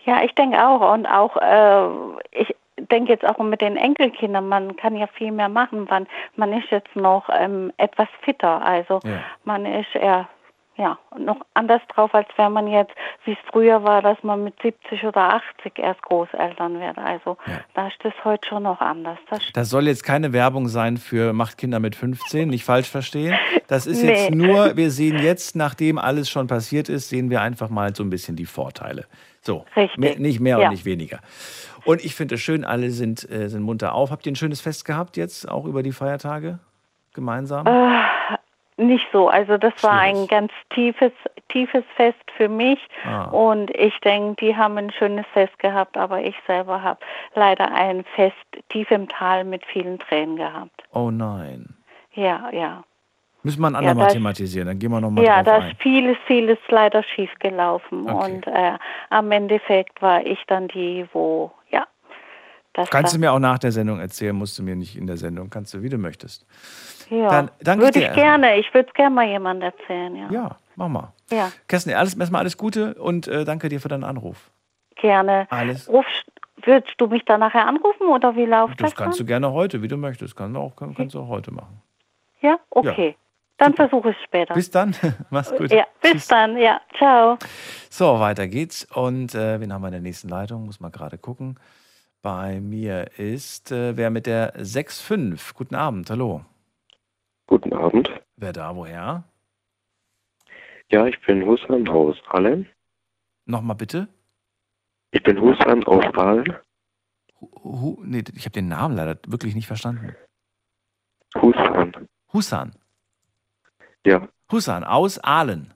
[0.06, 0.94] Ja, ich denke auch.
[0.94, 1.88] Und auch, äh,
[2.32, 2.56] ich
[2.92, 5.86] denke jetzt auch mit den Enkelkindern, man kann ja viel mehr machen.
[5.90, 8.66] Man, man ist jetzt noch ähm, etwas fitter.
[8.66, 9.20] Also Ja.
[9.44, 10.28] man ist eher
[10.76, 12.92] ja, noch anders drauf, als wenn man jetzt,
[13.26, 16.98] wie es früher war, dass man mit 70 oder 80 erst Großeltern wird.
[16.98, 17.38] Also
[17.76, 19.20] da ist das heute schon noch anders.
[19.30, 23.36] Das Das soll jetzt keine Werbung sein für Macht Kinder mit 15, nicht falsch verstehen.
[23.68, 24.10] Das ist Nee.
[24.10, 28.04] jetzt nur, wir sehen jetzt, nachdem alles schon passiert ist, sehen wir einfach mal so
[28.04, 29.06] ein bisschen die Vorteile.
[29.42, 29.98] So, Richtig.
[29.98, 30.66] mehr, nicht mehr Ja.
[30.68, 31.20] und nicht weniger.
[31.86, 34.10] Und ich finde es schön, alle sind, äh, sind munter auf.
[34.10, 36.60] Habt ihr ein schönes Fest gehabt jetzt, auch über die Feiertage?
[37.14, 37.68] Gemeinsam?
[37.68, 38.02] Äh,
[38.78, 39.30] nicht so.
[39.30, 41.12] Also das war ein ganz tiefes,
[41.50, 42.80] tiefes Fest für mich.
[43.06, 43.26] Ah.
[43.26, 47.00] Und ich denke, die haben ein schönes Fest gehabt, aber ich selber habe
[47.36, 48.36] leider ein Fest
[48.70, 50.84] tief im Tal mit vielen Tränen gehabt.
[50.92, 51.76] Oh nein.
[52.14, 52.84] Ja, ja.
[53.46, 56.18] Müssen wir ein Ja, andermal das- thematisieren, dann gehen wir nochmal Ja, da ist vieles,
[56.28, 58.10] vieles leider schief gelaufen.
[58.10, 58.32] Okay.
[58.36, 58.78] Und äh,
[59.10, 61.86] am Endeffekt war ich dann die, wo, ja.
[62.76, 65.18] Das Kannst du mir auch nach der Sendung erzählen, musst du mir nicht in der
[65.18, 66.46] Sendung, kannst du, wie du möchtest.
[67.10, 67.30] Ja.
[67.30, 68.26] dann danke Würde dir ich erstmal.
[68.26, 70.28] gerne, ich würde es gerne mal jemandem erzählen, ja.
[70.32, 71.14] Ja, mach mal.
[71.32, 74.52] Ja, Kerstin, alles, erstmal alles Gute und äh, danke dir für deinen Anruf.
[75.02, 75.48] gerne.
[75.50, 75.90] Alles.
[75.90, 76.06] Ruf,
[76.64, 78.92] würdest du mich dann nachher anrufen oder wie läuft das?
[78.92, 80.36] Das kannst du gerne heute, wie du möchtest.
[80.36, 81.82] Kannst du auch, kann, kannst du auch heute machen.
[82.42, 83.16] Ja, okay.
[83.58, 84.54] Dann versuche ich es später.
[84.54, 84.96] Bis dann.
[85.30, 85.72] Mach's gut.
[85.72, 86.58] Ja, bis dann.
[86.58, 87.38] Ja, ciao.
[87.90, 88.86] So, weiter geht's.
[88.94, 90.66] Und äh, wen haben wir in der nächsten Leitung?
[90.66, 91.60] Muss mal gerade gucken.
[92.22, 95.54] Bei mir ist äh, wer mit der 6.5.
[95.54, 96.42] Guten Abend, hallo.
[97.48, 98.10] Guten Abend.
[98.38, 99.24] Wer da, woher?
[100.90, 102.68] Ja, ich bin Hussein aus Allen.
[103.46, 104.08] Nochmal bitte?
[105.12, 106.56] Ich bin Hussein aus Allen.
[107.64, 110.16] Hu, nee, ich habe den Namen leider wirklich nicht verstanden.
[111.36, 112.08] Hussein.
[112.32, 112.72] Husan.
[114.06, 114.28] Ja.
[114.52, 115.74] Husan aus Aalen.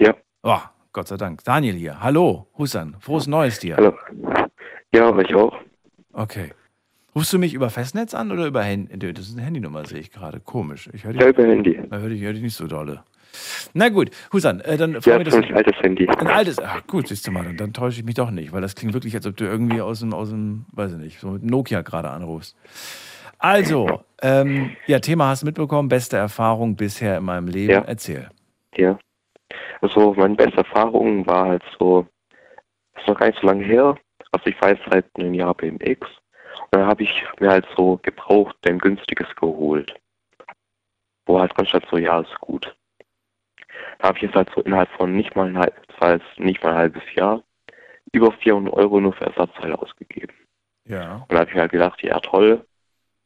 [0.00, 0.14] Ja.
[0.42, 0.60] Oh,
[0.92, 1.44] Gott sei Dank.
[1.44, 2.00] Daniel hier.
[2.00, 2.96] Hallo, Husan.
[3.00, 3.76] Frohes Neues dir.
[3.76, 3.96] Hallo.
[4.92, 5.56] Ja, ich auch.
[6.12, 6.52] Okay.
[7.18, 9.12] Rufst du mich über Festnetz an oder über Handy?
[9.12, 10.38] Das ist eine Handynummer, sehe ich gerade.
[10.38, 10.88] Komisch.
[10.92, 11.80] Ich höre dich, Ja, über Handy.
[11.90, 13.02] Da höre ich, hör dich nicht so dolle.
[13.74, 16.08] Na gut, Husan, äh, dann Ja, freue mich, das ein altes Handy.
[16.08, 18.60] Ein altes, ach gut, siehst du mal, dann, dann täusche ich mich doch nicht, weil
[18.60, 21.30] das klingt wirklich, als ob du irgendwie aus dem, aus dem, weiß ich nicht, so
[21.30, 22.56] mit Nokia gerade anrufst.
[23.40, 27.72] Also, ähm, ja, Thema hast du mitbekommen, beste Erfahrung bisher in meinem Leben.
[27.72, 27.80] Ja.
[27.80, 28.28] Erzähl.
[28.76, 28.96] Ja.
[29.80, 32.06] Also meine beste Erfahrung war halt so,
[32.94, 33.96] das ist noch gar nicht so lange her.
[34.30, 36.06] Also ich jetzt seit einem Jahr BMX.
[36.70, 39.94] Dann habe ich mir halt so gebraucht ein günstiges geholt.
[41.26, 42.74] Wo halt ganz halt so, ja, ist gut.
[43.98, 46.62] Da habe ich jetzt halt so innerhalb von nicht mal ein halb, das jetzt nicht
[46.62, 47.42] mal ein halbes Jahr,
[48.12, 50.34] über 400 Euro nur für Ersatzteile ausgegeben.
[50.84, 51.26] Ja.
[51.28, 52.64] Und da habe ich halt gedacht, ja toll,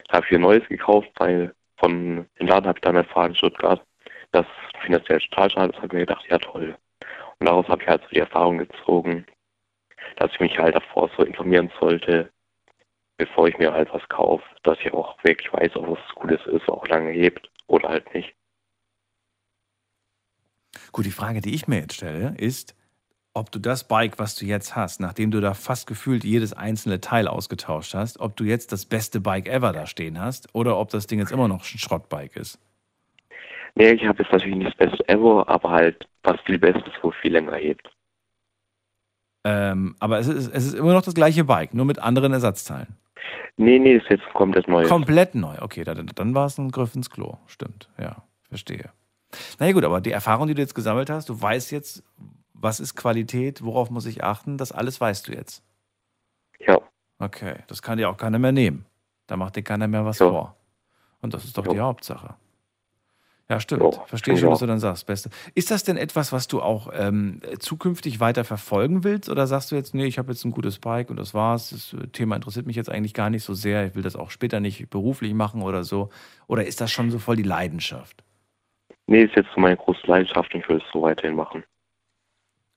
[0.08, 3.36] da habe ich ein neues gekauft, weil von dem Laden habe ich dann erfahren in
[3.36, 3.84] Stuttgart,
[4.32, 4.46] das
[4.82, 6.76] finanziell total schade ist, habe ich mir gedacht, ja toll.
[7.38, 9.26] Und daraus habe ich halt so die Erfahrung gezogen,
[10.16, 12.30] dass ich mich halt davor so informieren sollte,
[13.22, 16.68] bevor ich mir halt was kaufe, dass ich auch wirklich weiß, ob was Gutes ist,
[16.68, 18.34] auch lange hebt oder halt nicht.
[20.90, 22.74] Gut, die Frage, die ich mir jetzt stelle, ist,
[23.32, 27.00] ob du das Bike, was du jetzt hast, nachdem du da fast gefühlt jedes einzelne
[27.00, 30.90] Teil ausgetauscht hast, ob du jetzt das beste Bike ever da stehen hast oder ob
[30.90, 32.58] das Ding jetzt immer noch ein Schrottbike ist.
[33.76, 37.12] Nee, ich habe jetzt natürlich nicht das Beste ever, aber halt was viel Besseres, wo
[37.12, 37.88] viel länger hebt.
[39.44, 42.96] Ähm, aber es ist, es ist immer noch das gleiche Bike, nur mit anderen Ersatzteilen.
[43.56, 44.86] Nee, nee, ist jetzt komplett neu.
[44.86, 45.54] Komplett neu.
[45.60, 47.38] Okay, dann, dann war es ein Griff ins Klo.
[47.46, 48.90] Stimmt, ja, verstehe.
[49.58, 52.02] Na ja, gut, aber die Erfahrung, die du jetzt gesammelt hast, du weißt jetzt,
[52.52, 55.62] was ist Qualität, worauf muss ich achten, das alles weißt du jetzt.
[56.58, 56.80] Ja.
[57.18, 58.86] Okay, das kann dir auch keiner mehr nehmen.
[59.26, 60.56] Da macht dir keiner mehr was vor.
[61.20, 62.34] Und das ist doch die Hauptsache.
[63.48, 64.00] Ja, stimmt.
[64.06, 65.06] Verstehe finde schon, was du dann sagst.
[65.06, 65.30] Beste.
[65.54, 69.28] Ist das denn etwas, was du auch ähm, zukünftig weiter verfolgen willst?
[69.28, 71.70] Oder sagst du jetzt, nee, ich habe jetzt ein gutes Bike und das war's.
[71.70, 73.86] Das äh, Thema interessiert mich jetzt eigentlich gar nicht so sehr.
[73.86, 76.10] Ich will das auch später nicht beruflich machen oder so.
[76.46, 78.22] Oder ist das schon so voll die Leidenschaft?
[79.06, 81.64] Nee, ist jetzt so meine große Leidenschaft und ich will es so weiterhin machen.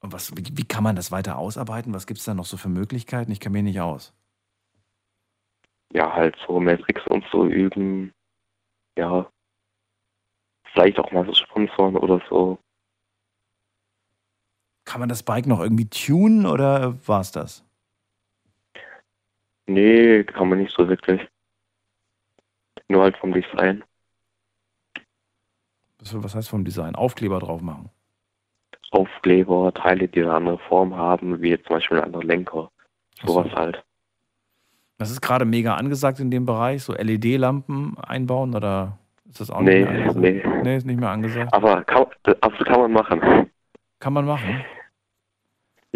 [0.01, 1.93] Und was, wie, wie kann man das weiter ausarbeiten?
[1.93, 3.31] Was gibt es da noch so für Möglichkeiten?
[3.31, 4.13] Ich kenne mich nicht aus.
[5.93, 8.11] Ja, halt so mehr Tricks und so üben.
[8.97, 9.29] Ja.
[10.75, 12.59] Vielleicht auch mal so Sponsoren oder so.
[14.83, 17.63] Kann man das Bike noch irgendwie tunen oder war es das?
[19.67, 21.21] Nee, kann man nicht so wirklich.
[22.89, 23.83] Nur halt vom Design.
[26.11, 26.93] Was, heißt vom Design?
[26.93, 27.89] Aufkleber drauf machen.
[28.91, 32.69] Aufkleber, Teile, die eine andere Form haben, wie jetzt zum Beispiel ein anderer Lenker.
[33.23, 33.81] Sowas halt.
[34.97, 38.99] Das ist gerade mega angesagt in dem Bereich, so LED-Lampen einbauen oder
[39.29, 40.17] ist das auch Nee, nicht mehr angesagt?
[40.17, 40.43] nee.
[40.63, 41.53] Nee, ist nicht mehr angesagt.
[41.53, 42.05] Aber kann,
[42.41, 43.49] also kann man machen.
[43.99, 44.63] Kann man machen.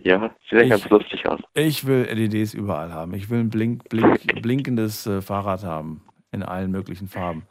[0.03, 1.41] Ja, sieht ja ganz lustig aus.
[1.53, 3.13] Ich will LEDs überall haben.
[3.13, 6.03] Ich will ein blink, blink, blinkendes äh, Fahrrad haben.
[6.31, 7.43] In allen möglichen Farben.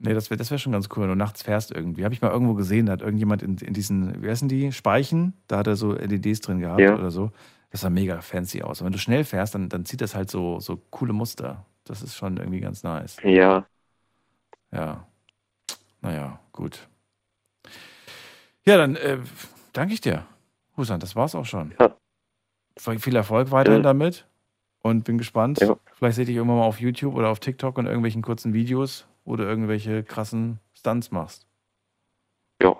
[0.00, 2.04] Nee, das wäre das wär schon ganz cool, wenn du nachts fährst irgendwie.
[2.04, 5.34] Habe ich mal irgendwo gesehen, da hat irgendjemand in, in diesen, wie heißen die, Speichen,
[5.48, 6.94] da hat er so LEDs drin gehabt Ja.
[6.94, 7.30] oder so.
[7.70, 8.80] Das sah mega fancy aus.
[8.80, 11.66] Und wenn du schnell fährst, dann, dann zieht das halt so, so coole Muster.
[11.84, 13.16] Das ist schon irgendwie ganz nice.
[13.22, 13.66] Ja.
[14.72, 15.06] Ja.
[16.00, 16.86] Naja, gut.
[18.64, 19.18] Ja, dann äh,
[19.72, 20.26] danke ich dir.
[20.76, 21.74] Husan, das war's auch schon.
[21.80, 21.94] Ja.
[22.78, 23.88] Viel Erfolg weiterhin Ja.
[23.88, 24.26] damit.
[24.80, 25.58] Und bin gespannt.
[25.94, 29.06] Vielleicht sehe ich dich irgendwann mal auf YouTube oder auf TikTok und irgendwelchen kurzen Videos,
[29.24, 31.46] wo du irgendwelche krassen Stunts machst.
[32.62, 32.68] Ja.
[32.68, 32.78] Und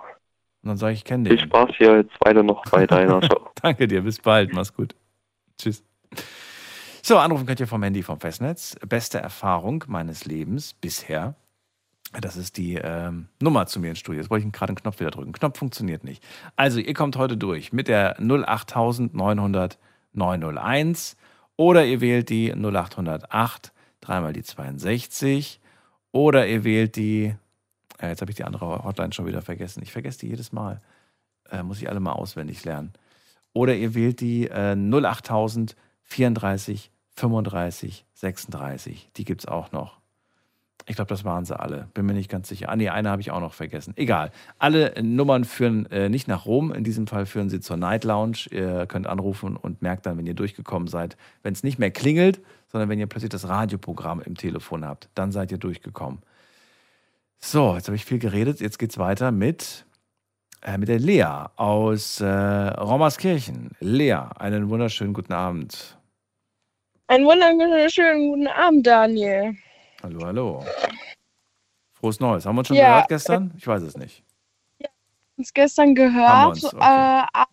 [0.63, 1.47] dann sage ich, ich kenne Viel dich.
[1.47, 3.51] Spaß hier jetzt weiter noch bei deiner Show.
[3.61, 4.95] Danke dir, bis bald, mach's gut.
[5.59, 5.83] Tschüss.
[7.03, 8.77] So, anrufen könnt ihr vom Handy vom Festnetz.
[8.87, 11.35] Beste Erfahrung meines Lebens bisher.
[12.13, 14.21] Das ist die ähm, Nummer zu mir ins Studio.
[14.21, 15.33] Jetzt wollte ich gerade einen Knopf wieder drücken.
[15.33, 16.25] Knopf funktioniert nicht.
[16.57, 19.79] Also, ihr kommt heute durch mit der 08900
[20.15, 21.17] 901
[21.57, 25.61] oder ihr wählt die 0808, dreimal die 62
[26.11, 27.35] oder ihr wählt die,
[28.01, 29.83] äh, jetzt habe ich die andere Hotline schon wieder vergessen.
[29.83, 30.81] Ich vergesse die jedes Mal.
[31.51, 32.93] Äh, muss ich alle mal auswendig lernen.
[33.53, 35.77] Oder ihr wählt die äh, 08000
[36.09, 39.11] 34, 35, 36.
[39.17, 40.01] Die gibt es auch noch.
[40.89, 41.89] Ich glaube, das waren sie alle.
[41.93, 42.71] Bin mir nicht ganz sicher.
[42.71, 43.93] Ah, nee, eine habe ich auch noch vergessen.
[43.97, 44.31] Egal.
[44.59, 46.73] Alle Nummern führen äh, nicht nach Rom.
[46.73, 48.47] In diesem Fall führen sie zur Night Lounge.
[48.51, 52.41] Ihr könnt anrufen und merkt dann, wenn ihr durchgekommen seid, wenn es nicht mehr klingelt,
[52.73, 56.21] sondern wenn ihr plötzlich das Radioprogramm im Telefon habt, dann seid ihr durchgekommen.
[57.39, 58.61] So, jetzt habe ich viel geredet.
[58.61, 59.85] Jetzt geht es weiter mit,
[60.63, 63.73] äh, mit der Lea aus äh, Rommerskirchen.
[63.81, 65.99] Lea, einen wunderschönen guten Abend.
[67.09, 69.55] Einen wunderschönen guten Abend, Daniel.
[70.03, 70.65] Hallo, hallo.
[71.93, 72.47] Frohes Neues.
[72.47, 73.53] Haben wir uns schon Ja, gehört gestern?
[73.57, 74.23] Ich weiß es nicht.
[75.37, 76.51] uns gestern gehört.
[76.51, 77.23] uns, okay.
[77.23, 77.45] äh,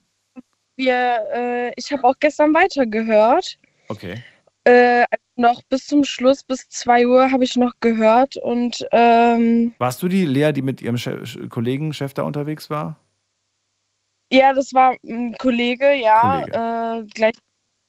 [0.75, 3.57] wir, äh, ich habe auch gestern weitergehört.
[3.87, 4.23] Okay.
[4.63, 5.05] Äh,
[5.35, 8.37] noch bis zum Schluss, bis 2 Uhr habe ich noch gehört.
[8.37, 12.97] Und ähm, Warst du die Lea, die mit ihrem Chef, Kollegen, Chef da unterwegs war?
[14.31, 16.97] ja, das war ein Kollege, ja.
[16.99, 17.35] Äh, gleich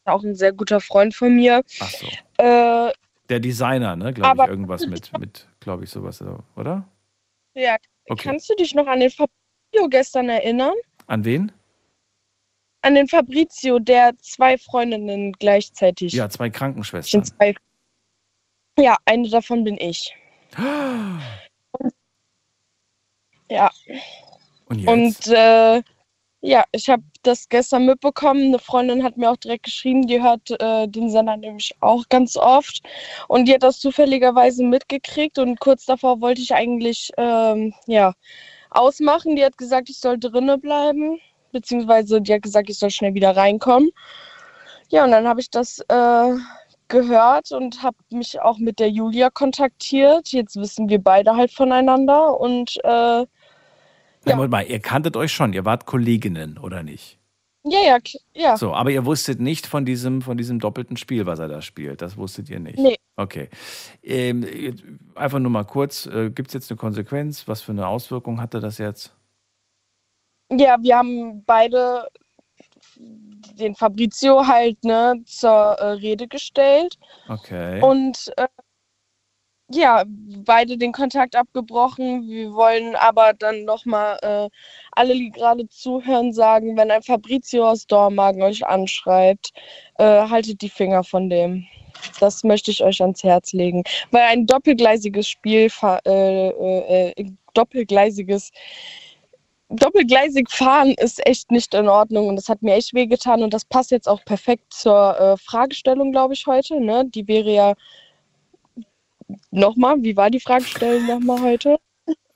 [0.05, 1.62] auch ein sehr guter Freund von mir.
[1.81, 2.07] Ach so.
[2.39, 2.93] Äh,
[3.28, 4.12] Der Designer, ne?
[4.12, 6.23] Glaube ich, irgendwas mit, mit glaube ich, sowas,
[6.57, 6.86] oder?
[7.55, 7.77] ja,
[8.09, 8.23] Okay.
[8.28, 10.74] kannst du dich noch an den Fabrizio gestern erinnern?
[11.09, 11.51] An wen?
[12.82, 16.12] An den Fabrizio, der zwei Freundinnen gleichzeitig.
[16.12, 17.24] Ja, zwei Krankenschwestern.
[17.24, 17.57] Zwei.
[18.78, 20.15] Ja, eine davon bin ich.
[23.48, 23.70] Ja.
[24.65, 25.28] Und jetzt?
[25.28, 25.81] Und äh,
[26.41, 28.47] ja, ich habe das gestern mitbekommen.
[28.47, 32.37] Eine Freundin hat mir auch direkt geschrieben, die hört äh, den Sender nämlich auch ganz
[32.37, 32.83] oft.
[33.29, 35.39] Und die hat das zufälligerweise mitgekriegt.
[35.39, 38.13] Und kurz davor wollte ich eigentlich ähm, ja,
[38.71, 39.37] ausmachen.
[39.37, 41.19] Die hat gesagt, ich soll drinnen bleiben.
[41.53, 43.91] Beziehungsweise die hat gesagt, ich soll schnell wieder reinkommen.
[44.91, 46.35] Ja, und dann habe ich das äh,
[46.89, 50.29] gehört und habe mich auch mit der Julia kontaktiert.
[50.29, 52.39] Jetzt wissen wir beide halt voneinander.
[52.39, 53.27] Und äh,
[54.28, 54.36] Ja.
[54.36, 57.19] Moment mal, ihr kanntet euch schon, ihr wart Kolleginnen, oder nicht?
[57.69, 57.98] ja, ja,
[58.35, 58.57] ja.
[58.57, 62.01] So, aber ihr wusstet nicht von diesem, von diesem doppelten Spiel, was er da spielt.
[62.01, 62.78] Das wusstet ihr nicht.
[62.78, 62.97] Nee.
[63.16, 63.48] Okay.
[64.05, 64.47] Ähm,
[65.16, 67.48] einfach nur mal kurz, äh, gibt es jetzt eine Konsequenz?
[67.48, 69.15] Was für eine Auswirkung hatte das jetzt?
[70.53, 72.07] Ja, wir haben beide
[73.55, 76.97] den Fabrizio halt ne, zur äh, Rede gestellt
[77.28, 77.82] Okay.
[77.82, 78.47] und äh,
[79.68, 80.05] ja,
[80.44, 82.28] beide den Kontakt abgebrochen.
[82.28, 84.48] Wir wollen aber dann nochmal äh,
[84.93, 89.51] alle, die gerade zuhören, sagen, wenn ein Fabrizio aus Dormagen euch anschreibt,
[89.98, 91.66] äh, haltet die Finger von dem.
[92.20, 93.82] Das möchte ich euch ans Herz legen.
[94.12, 98.52] Weil ein doppelgleisiges Spiel, äh, äh, äh, doppelgleisiges
[99.68, 103.64] doppelgleisig fahren ist echt nicht in Ordnung und das hat mir echt wehgetan und das
[103.64, 106.80] passt jetzt auch perfekt zur äh, Fragestellung, glaube ich, heute.
[106.80, 107.05] Ne?
[107.06, 107.74] Die wäre ja
[109.51, 111.78] nochmal, wie war die Fragestellung nochmal heute?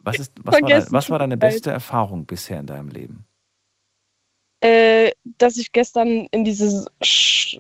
[0.02, 3.26] Was, ist, was, war Vergessen, was war deine beste Erfahrung bisher in deinem Leben?
[4.62, 6.86] Äh, dass ich gestern in, dieses,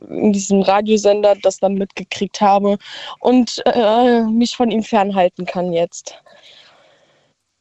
[0.08, 2.78] in diesem Radiosender das dann mitgekriegt habe
[3.20, 6.14] und äh, mich von ihm fernhalten kann jetzt.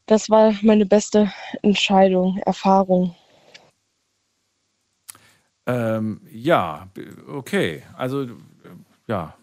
[0.08, 1.32] Das war meine beste
[1.62, 3.16] Entscheidung, Erfahrung.
[5.68, 6.88] Ähm, ja,
[7.28, 7.84] okay.
[7.96, 8.26] Also,
[9.08, 9.36] ja.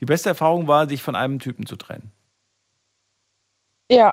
[0.00, 2.10] Die beste Erfahrung war, sich von einem Typen zu trennen.
[3.90, 4.12] Ja.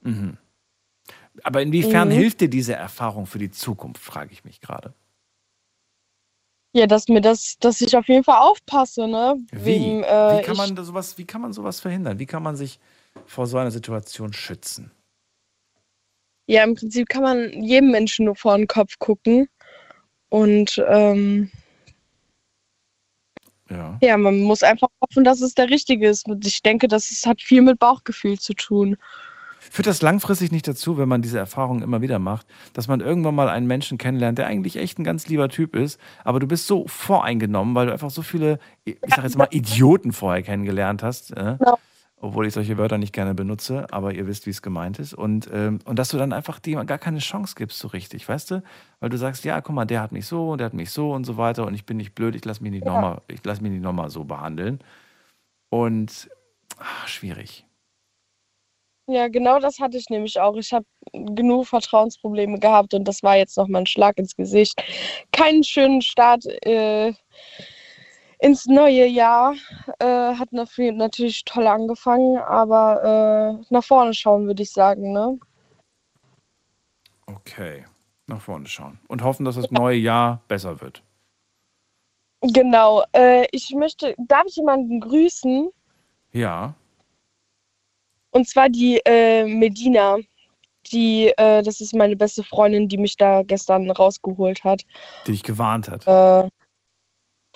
[0.00, 0.38] Mhm.
[1.42, 2.12] Aber inwiefern Mhm.
[2.12, 4.94] hilft dir diese Erfahrung für die Zukunft, frage ich mich gerade.
[6.72, 9.36] Ja, dass mir das, dass ich auf jeden Fall aufpasse, ne?
[9.50, 9.64] Wie?
[9.64, 12.18] Wegen, äh, wie, kann man sowas, wie kann man sowas verhindern?
[12.18, 12.78] Wie kann man sich
[13.26, 14.92] vor so einer Situation schützen?
[16.50, 19.48] ja, im Prinzip kann man jedem Menschen nur vor den Kopf gucken.
[20.30, 21.50] Und ähm,
[23.70, 23.98] Ja.
[24.02, 26.28] ja, man muss einfach hoffen, dass es der Richtige ist.
[26.28, 28.96] Und ich denke, das hat viel mit Bauchgefühl zu tun.
[29.58, 33.34] Führt das langfristig nicht dazu, wenn man diese Erfahrungen immer wieder macht, dass man irgendwann
[33.34, 36.66] mal einen Menschen kennenlernt, der eigentlich echt ein ganz lieber Typ ist, aber du bist
[36.66, 41.36] so voreingenommen, weil du einfach so viele, ich sag jetzt mal, Idioten vorher kennengelernt hast,
[41.36, 41.56] äh?
[42.20, 45.14] Obwohl ich solche Wörter nicht gerne benutze, aber ihr wisst, wie es gemeint ist.
[45.14, 48.50] Und, ähm, und dass du dann einfach dem gar keine Chance gibst, so richtig, weißt
[48.52, 48.62] du?
[49.00, 51.24] Weil du sagst, ja, guck mal, der hat mich so, der hat mich so und
[51.24, 52.92] so weiter und ich bin nicht blöd, ich lass mich nicht Ja.
[52.92, 54.80] nochmal, ich lass mich nicht nochmal so behandeln.
[55.70, 56.30] Und
[56.78, 57.66] ah, schwierig.
[59.06, 60.56] Ja, genau das hatte ich nämlich auch.
[60.56, 64.80] Ich habe genug Vertrauensprobleme gehabt und das war jetzt nochmal ein Schlag ins Gesicht.
[65.32, 67.12] Keinen schönen Start äh,
[68.40, 69.54] ins neue Jahr.
[69.98, 75.12] Äh, hat natürlich toll angefangen, aber äh, nach vorne schauen, würde ich sagen.
[75.12, 75.38] Ne?
[77.26, 77.84] Okay,
[78.26, 78.98] nach vorne schauen.
[79.08, 81.02] Und hoffen, dass das neue Jahr besser wird.
[82.42, 83.04] Genau.
[83.12, 85.68] Äh, ich möchte, darf ich jemanden grüßen?
[86.32, 86.74] Ja.
[88.30, 90.18] Und zwar die äh, Medina.
[90.90, 94.86] Die, äh, das ist meine beste Freundin, die mich da gestern rausgeholt hat.
[95.26, 96.06] Die dich gewarnt hat.
[96.06, 96.48] Äh,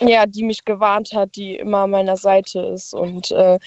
[0.00, 2.94] ja, die mich gewarnt hat, die immer an meiner Seite ist.
[2.94, 3.58] Und äh,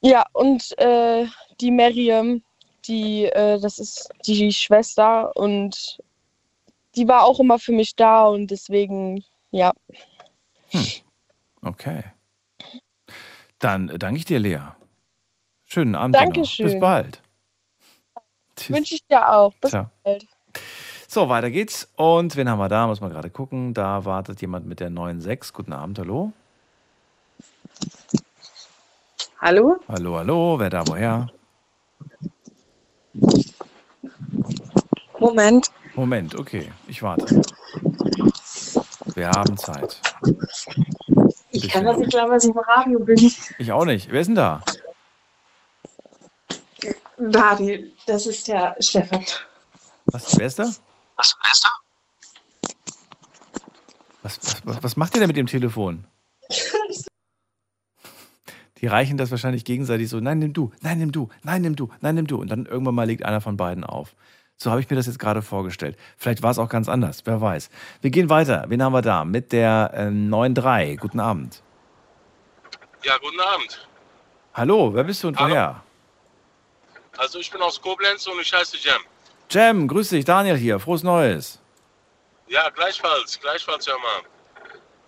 [0.00, 1.26] ja, und äh,
[1.60, 2.42] die Miriam,
[2.86, 5.98] die, äh, das ist die Schwester und
[6.94, 9.72] die war auch immer für mich da und deswegen, ja.
[11.62, 12.04] Okay.
[13.58, 14.60] Dann äh, danke ich dir, Lea.
[15.64, 16.14] Schönen Abend.
[16.14, 16.66] Dankeschön.
[16.66, 17.22] Bis bald.
[18.68, 19.54] Wünsche ich dir auch.
[19.54, 19.90] Bis Ciao.
[20.02, 20.26] bald.
[21.14, 21.86] So, weiter geht's.
[21.94, 22.88] Und wen haben wir da?
[22.88, 23.72] Muss man gerade gucken.
[23.72, 25.52] Da wartet jemand mit der 9.6.
[25.52, 26.32] Guten Abend, hallo.
[29.40, 29.76] Hallo?
[29.86, 30.58] Hallo, hallo.
[30.58, 31.28] Wer da woher?
[35.20, 35.70] Moment.
[35.94, 36.72] Moment, okay.
[36.88, 37.42] Ich warte.
[39.14, 40.00] Wir haben Zeit.
[41.52, 43.32] Ich kann das nicht glauben, dass ich im Radio bin.
[43.60, 44.10] Ich auch nicht.
[44.10, 44.64] Wer ist denn da?
[47.18, 49.24] Daniel, das ist der Stefan.
[50.06, 50.68] Was, wer ist da?
[51.16, 51.70] Was, wer ist da?
[54.22, 56.06] Was, was, was, macht ihr denn mit dem Telefon?
[58.78, 61.90] Die reichen das wahrscheinlich gegenseitig so, nein, nimm du, nein, nimm du, nein, nimm du,
[62.00, 62.40] nein, nimm du.
[62.40, 64.14] Und dann irgendwann mal legt einer von beiden auf.
[64.56, 65.96] So habe ich mir das jetzt gerade vorgestellt.
[66.16, 67.70] Vielleicht war es auch ganz anders, wer weiß.
[68.00, 68.64] Wir gehen weiter.
[68.68, 69.24] Wen haben wir da?
[69.24, 70.96] Mit der äh, 9.3.
[70.96, 71.62] Guten Abend.
[73.02, 73.88] Ja, guten Abend.
[74.54, 75.82] Hallo, wer bist du und woher?
[77.18, 79.02] Also ich bin aus Koblenz und ich heiße Jem.
[79.50, 80.78] Jam, grüß dich, Daniel hier.
[80.80, 81.60] Frohes Neues.
[82.48, 84.22] Ja, gleichfalls, gleichfalls, hör mal.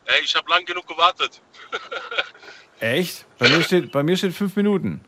[0.06, 1.40] Ey, ich habe lang genug gewartet.
[2.80, 3.26] Echt?
[3.38, 5.04] Bei mir steht, bei mir steht fünf Minuten.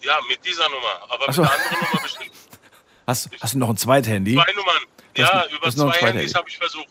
[0.00, 1.42] ja, mit dieser Nummer, aber Ach so.
[1.42, 2.30] mit der anderen Nummer bestimmt.
[3.06, 4.34] Hast, hast du noch ein Zweithandy?
[4.34, 4.82] Zwei Nummern.
[5.14, 6.18] Ja, über zwei Zweithandy.
[6.20, 6.88] Handys habe ich versucht.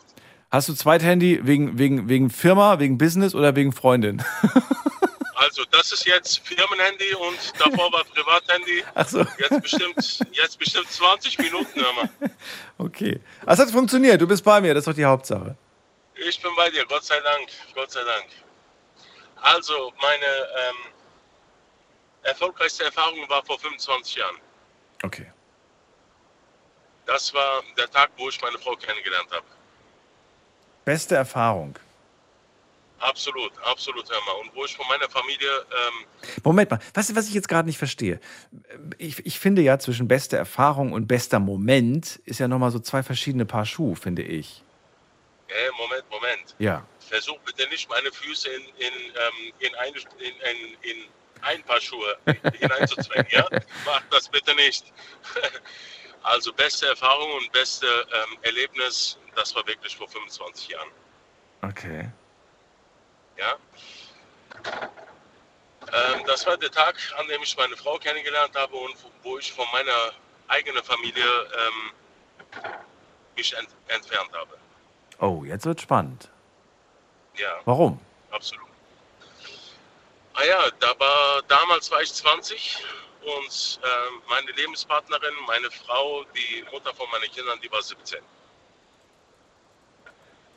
[0.52, 4.24] Hast du Zweithandy wegen, wegen, wegen Firma, wegen Business oder wegen Freundin?
[5.56, 8.84] Also, das ist jetzt Firmenhandy und davor war Privathandy.
[8.96, 9.20] Ach so.
[9.38, 12.10] Jetzt bestimmt, jetzt bestimmt 20 Minuten, hör mal.
[12.80, 13.22] Okay.
[13.46, 15.56] Ah, Es hat funktioniert, du bist bei mir, das ist doch die Hauptsache.
[16.16, 18.26] Ich bin bei dir, Gott sei Dank, Gott sei Dank.
[19.44, 20.76] Also, meine ähm,
[22.24, 24.38] erfolgreichste Erfahrung war vor 25 Jahren.
[25.04, 25.32] Okay.
[27.06, 29.46] Das war der Tag, wo ich meine Frau kennengelernt habe.
[30.84, 31.78] Beste Erfahrung.
[33.04, 34.42] Absolut, absolut, hör mal.
[34.42, 36.06] Und wo ich von meiner Familie, ähm,
[36.44, 38.20] Moment mal, weißt du, was ich jetzt gerade nicht verstehe?
[38.98, 43.04] Ich, ich finde ja, zwischen beste Erfahrung und bester Moment ist ja nochmal so zwei
[43.04, 44.64] verschiedene Paar Schuhe, finde ich.
[45.50, 46.56] äh, Moment, Moment.
[46.60, 46.86] Ja.
[47.00, 50.36] Versuch bitte nicht meine Füße in, in, ähm, in, eine, in,
[50.82, 50.98] in, in
[51.42, 52.18] ein Paar Schuhe
[52.60, 53.46] hineinzuzwängen, ja?
[53.86, 54.86] Mach das bitte nicht.
[56.26, 60.88] Also beste Erfahrung und beste ähm, Erlebnis, das war wirklich vor 25 Jahren.
[61.62, 62.10] Okay.
[63.38, 63.56] Ja.
[65.92, 69.52] Ähm, das war der Tag, an dem ich meine Frau kennengelernt habe und wo ich
[69.52, 70.12] von meiner
[70.48, 71.92] eigenen Familie ähm,
[73.36, 74.58] mich ent entfernt habe.
[75.20, 76.30] Oh, jetzt wird spannend.
[77.36, 78.00] Ja, Warum?
[78.32, 78.68] absolut.
[80.36, 82.84] Ah ja, da war, damals war ich 20
[83.22, 88.20] und ähm, meine Lebenspartnerin, meine Frau, die Mutter von meinen Kindern, die war 17.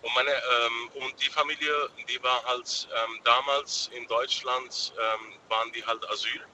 [0.06, 5.72] Und, meine, ähm, und die Familie, die war halt ähm, damals in Deutschland, ähm, waren
[5.72, 6.46] die halt Asyl.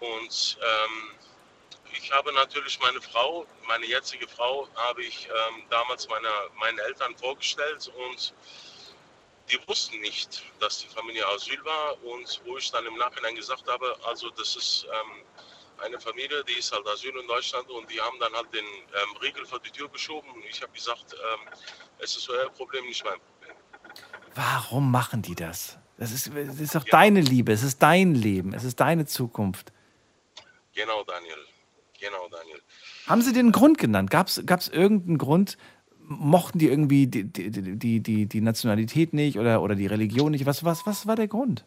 [0.00, 1.14] Und ähm,
[1.94, 7.16] ich habe natürlich meine Frau, meine jetzige Frau, habe ich ähm, damals meiner, meinen Eltern
[7.16, 8.34] vorgestellt und
[9.50, 12.04] die wussten nicht, dass die Familie Asyl war.
[12.04, 15.24] Und wo ich dann im Nachhinein gesagt habe, also das ist ähm,
[15.84, 19.16] eine Familie, die ist halt Asyl in Deutschland und die haben dann halt den ähm,
[19.22, 20.30] Riegel vor die Tür geschoben.
[20.30, 21.48] Und ich habe gesagt, ähm,
[21.98, 23.56] es ist euer Problem, nicht mein Problem.
[24.34, 25.78] Warum machen die das?
[25.98, 29.72] Das ist, das ist doch deine Liebe, es ist dein Leben, es ist deine Zukunft.
[30.74, 31.36] Genau, Daniel.
[32.00, 32.60] Genau, Daniel.
[33.06, 34.10] Haben sie einen Grund genannt?
[34.10, 35.58] Gab es irgendeinen Grund?
[35.98, 40.46] Mochten die irgendwie die, die, die, die, die Nationalität nicht oder, oder die Religion nicht?
[40.46, 41.64] Was, was, was war der Grund?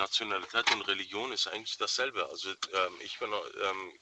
[0.00, 2.28] Nationalität und Religion ist eigentlich dasselbe.
[2.28, 3.92] Also ähm, ich bin, ähm,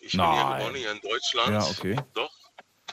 [0.00, 1.52] ich bin hier geboren, hier in Deutschland.
[1.52, 1.96] Ja, okay.
[2.14, 2.32] Doch.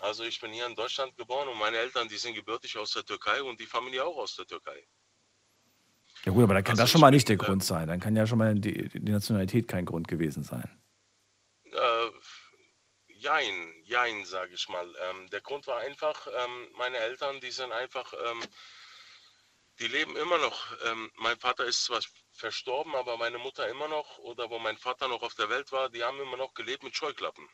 [0.02, 3.06] Also ich bin hier in Deutschland geboren und meine Eltern, die sind gebürtig aus der
[3.06, 4.88] Türkei und die Familie auch aus der Türkei.
[6.26, 7.88] Ja gut, aber dann kann Also das schon mal nicht der Grund sein.
[7.88, 10.70] Dann kann ja schon mal die, die Nationalität kein Grund gewesen sein.
[11.66, 12.10] Äh,
[13.08, 14.88] jein, jein, sage ich mal.
[15.10, 18.42] Ähm, der Grund war einfach, ähm, meine Eltern, die sind einfach, ähm,
[19.84, 20.78] die leben immer noch.
[20.86, 22.00] Ähm, mein Vater ist zwar
[22.32, 25.90] verstorben, aber meine Mutter immer noch, oder wo mein Vater noch auf der Welt war,
[25.90, 27.50] die haben immer noch gelebt mit Scheuklappen.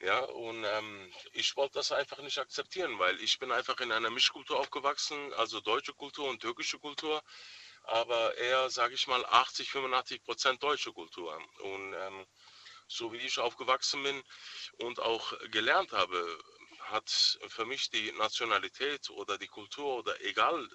[0.00, 4.10] Ja, und ähm, ich wollte das einfach nicht akzeptieren, weil ich bin einfach in einer
[4.10, 7.22] Mischkultur aufgewachsen, also deutsche Kultur und türkische Kultur,
[7.84, 11.38] aber eher, sage ich mal, 80, 85 Prozent deutsche Kultur.
[11.60, 12.26] Und ähm,
[12.86, 14.22] so wie ich aufgewachsen bin
[14.78, 16.38] und auch gelernt habe,
[16.84, 20.68] hat für mich die Nationalität oder die Kultur oder egal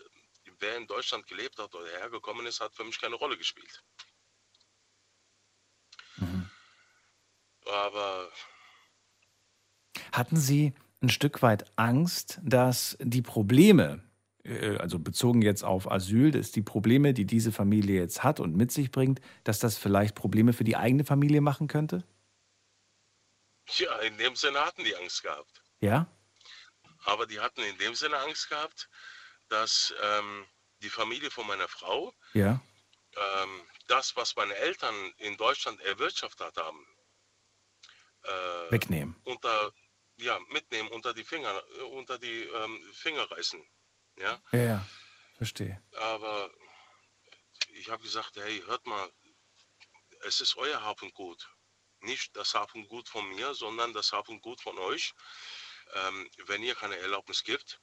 [0.59, 3.83] wer in Deutschland gelebt hat oder hergekommen ist, hat für mich keine Rolle gespielt.
[7.65, 8.29] Aber
[10.11, 14.03] Hatten Sie ein Stück weit Angst, dass die Probleme,
[14.43, 18.55] äh, also bezogen jetzt auf Asyl, dass die Probleme, die diese Familie jetzt hat und
[18.55, 22.03] mit sich bringt, dass das vielleicht Probleme für die eigene Familie machen könnte?
[23.77, 25.61] ja, in dem Sinne hatten die Angst gehabt.
[25.79, 26.07] Ja?
[27.05, 28.89] Aber die hatten in dem Sinne Angst gehabt,
[29.47, 30.45] dass ähm,
[30.81, 32.61] die Familie von meiner Frau Ja.
[33.15, 36.85] ähm, das, was meine Eltern in Deutschland erwirtschaftet haben,
[38.23, 39.15] äh, Wegnehmen.
[39.23, 39.73] unter
[40.17, 43.65] ja mitnehmen unter die Finger äh, unter die ähm, Finger reißen
[44.17, 44.85] ja Ja, ja.
[45.37, 45.81] Verstehe.
[45.95, 46.51] aber
[47.69, 49.09] ich habe gesagt hey hört mal
[50.25, 51.49] es ist euer Hab und Gut
[52.01, 55.13] nicht das Hab und Gut von mir sondern das Hab und Gut von euch
[55.93, 57.79] ähm, wenn ihr keine Erlaubnis gibt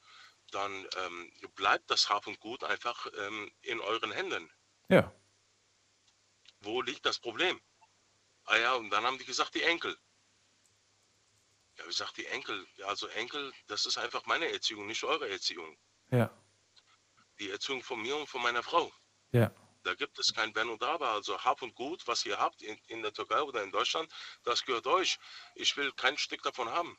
[0.52, 4.50] dann ähm, bleibt das Hab und Gut einfach ähm, in euren Händen
[4.88, 5.12] Ja.
[6.60, 7.60] wo liegt das Problem
[8.44, 9.96] ah ja und dann haben die gesagt die Enkel
[11.78, 15.28] ja, ich sag die Enkel, ja, also Enkel, das ist einfach meine Erziehung, nicht eure
[15.28, 15.76] Erziehung.
[16.10, 16.30] Ja.
[17.38, 18.92] Die Erziehung von mir und von meiner Frau.
[19.32, 19.50] Ja.
[19.82, 21.10] Da gibt es kein Wenn und Aber.
[21.10, 24.12] Also Hab und Gut, was ihr habt in, in der Türkei oder in Deutschland,
[24.42, 25.18] das gehört euch.
[25.54, 26.98] Ich will kein Stück davon haben.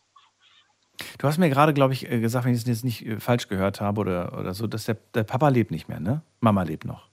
[1.18, 3.48] Du hast mir gerade, glaube ich, äh, gesagt, wenn ich es jetzt nicht äh, falsch
[3.48, 6.22] gehört habe oder, oder so, dass der, der Papa lebt nicht mehr, ne?
[6.40, 7.10] Mama lebt noch.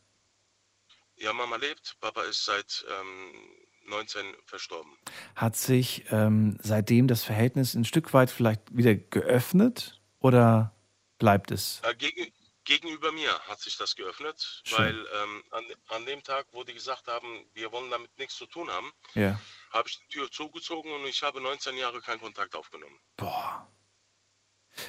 [1.17, 4.93] Ja, Mama lebt, Papa ist seit ähm, 19 verstorben.
[5.37, 10.75] Hat sich ähm, seitdem das Verhältnis ein Stück weit vielleicht wieder geöffnet oder
[11.19, 11.81] bleibt es?
[11.85, 12.33] Äh, gegen,
[12.65, 14.79] gegenüber mir hat sich das geöffnet, Schön.
[14.79, 18.47] weil ähm, an, an dem Tag, wo die gesagt haben, wir wollen damit nichts zu
[18.47, 19.39] tun haben, Ja.
[19.73, 22.99] habe ich die Tür zugezogen und ich habe 19 Jahre keinen Kontakt aufgenommen.
[23.17, 23.69] Boah.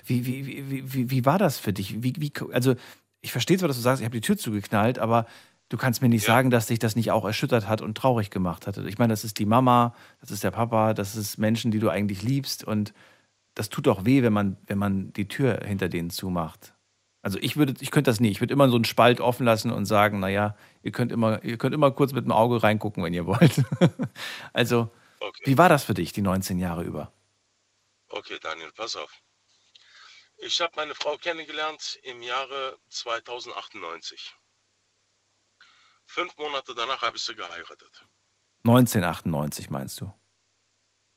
[0.06, 2.02] Wie, wie, wie, wie- wie, war das für dich?
[2.02, 2.76] Wie, wie, also,
[3.22, 5.26] ich verstehe zwar, dass du sagst, ich habe die Tür zugeknallt, aber
[5.70, 8.68] du kannst mir nicht sagen, dass dich das nicht auch erschüttert hat und traurig gemacht
[8.68, 8.78] hat.
[8.78, 11.90] Ich meine, das ist die Mama, das ist der Papa, das ist Menschen, die du
[11.90, 12.94] eigentlich liebst und
[13.56, 16.74] das tut doch weh, wenn man, wenn man die Tür hinter denen zumacht.
[17.26, 18.30] Also ich würde, ich könnte das nie.
[18.30, 21.58] Ich würde immer so einen Spalt offen lassen und sagen, naja, ihr könnt immer, ihr
[21.58, 23.64] könnt immer kurz mit dem Auge reingucken, wenn ihr wollt.
[24.54, 24.92] also,
[25.44, 27.12] wie war das für dich, die 19 Jahre über?
[28.10, 29.12] Okay, Daniel, pass auf.
[30.38, 34.36] Ich habe meine Frau kennengelernt im Jahre 2098.
[36.06, 38.06] Fünf Monate danach habe ich sie geheiratet.
[38.66, 40.14] 1998 meinst du?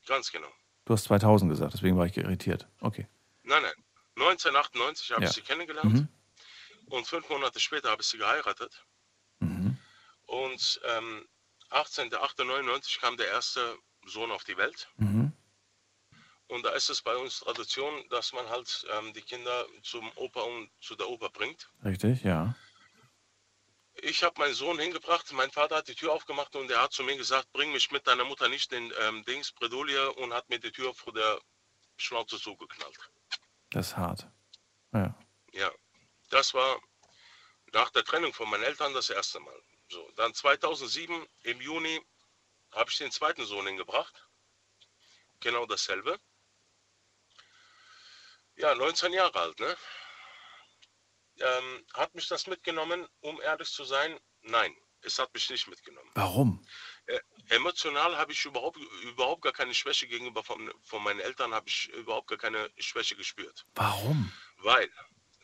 [0.07, 0.49] Ganz genau.
[0.85, 2.67] Du hast 2000 gesagt, deswegen war ich irritiert.
[2.81, 3.07] Okay.
[3.43, 3.85] Nein, nein.
[4.21, 5.29] 1998 habe Ja.
[5.29, 6.07] ich sie kennengelernt Mhm.
[6.87, 8.85] und fünf Monate später habe ich sie geheiratet.
[9.39, 9.77] Mhm.
[10.25, 11.27] Und ähm,
[11.71, 14.89] 18.08.99 kam der erste Sohn auf die Welt.
[14.97, 15.31] Mhm.
[16.47, 20.41] Und da ist es bei uns Tradition, dass man halt ähm, die Kinder zum Opa
[20.41, 21.69] und zu der Opa bringt.
[21.85, 22.55] Richtig, ja.
[24.01, 27.03] Ich habe meinen Sohn hingebracht, mein Vater hat die Tür aufgemacht und er hat zu
[27.03, 30.57] mir gesagt, bring mich mit deiner Mutter nicht in ähm, Dings, Bredouille und hat mir
[30.59, 31.39] die Tür vor der
[31.97, 32.97] Schnauze zugeknallt.
[33.71, 34.27] Das ist hart.
[34.93, 35.15] Ja.
[35.53, 35.71] Ja,
[36.29, 36.79] das war
[37.73, 39.61] nach der Trennung von meinen Eltern das erste Mal.
[39.89, 41.99] So, dann 2007 im Juni
[42.71, 44.27] habe ich den zweiten Sohn hingebracht.
[45.39, 46.19] Genau dasselbe.
[48.55, 49.77] Ja, 19 Jahre alt, ne?
[51.37, 54.19] Ähm, hat mich das mitgenommen, um ehrlich zu sein?
[54.41, 56.11] Nein, es hat mich nicht mitgenommen.
[56.13, 56.65] Warum?
[57.09, 57.19] Äh,
[57.55, 61.89] emotional habe ich überhaupt, überhaupt gar keine Schwäche gegenüber von, von meinen Eltern, habe ich
[61.89, 63.65] überhaupt gar keine Schwäche gespürt.
[63.73, 64.31] Warum?
[64.57, 64.91] Weil,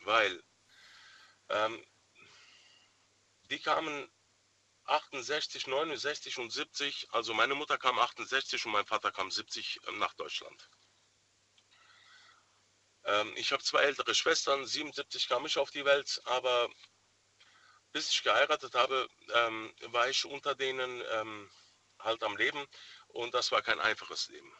[0.04, 0.44] weil,
[1.48, 1.84] ähm,
[3.50, 4.08] die kamen
[4.84, 9.98] 68, 69 und 70, also meine Mutter kam 68 und mein Vater kam 70 ähm,
[9.98, 10.70] nach Deutschland.
[13.06, 16.70] Ähm, ich habe zwei ältere Schwestern, 77 kam ich auf die Welt, aber
[17.96, 21.50] bis ich geheiratet habe, ähm, war ich unter denen ähm,
[21.98, 22.62] halt am Leben
[23.08, 24.52] und das war kein einfaches Leben.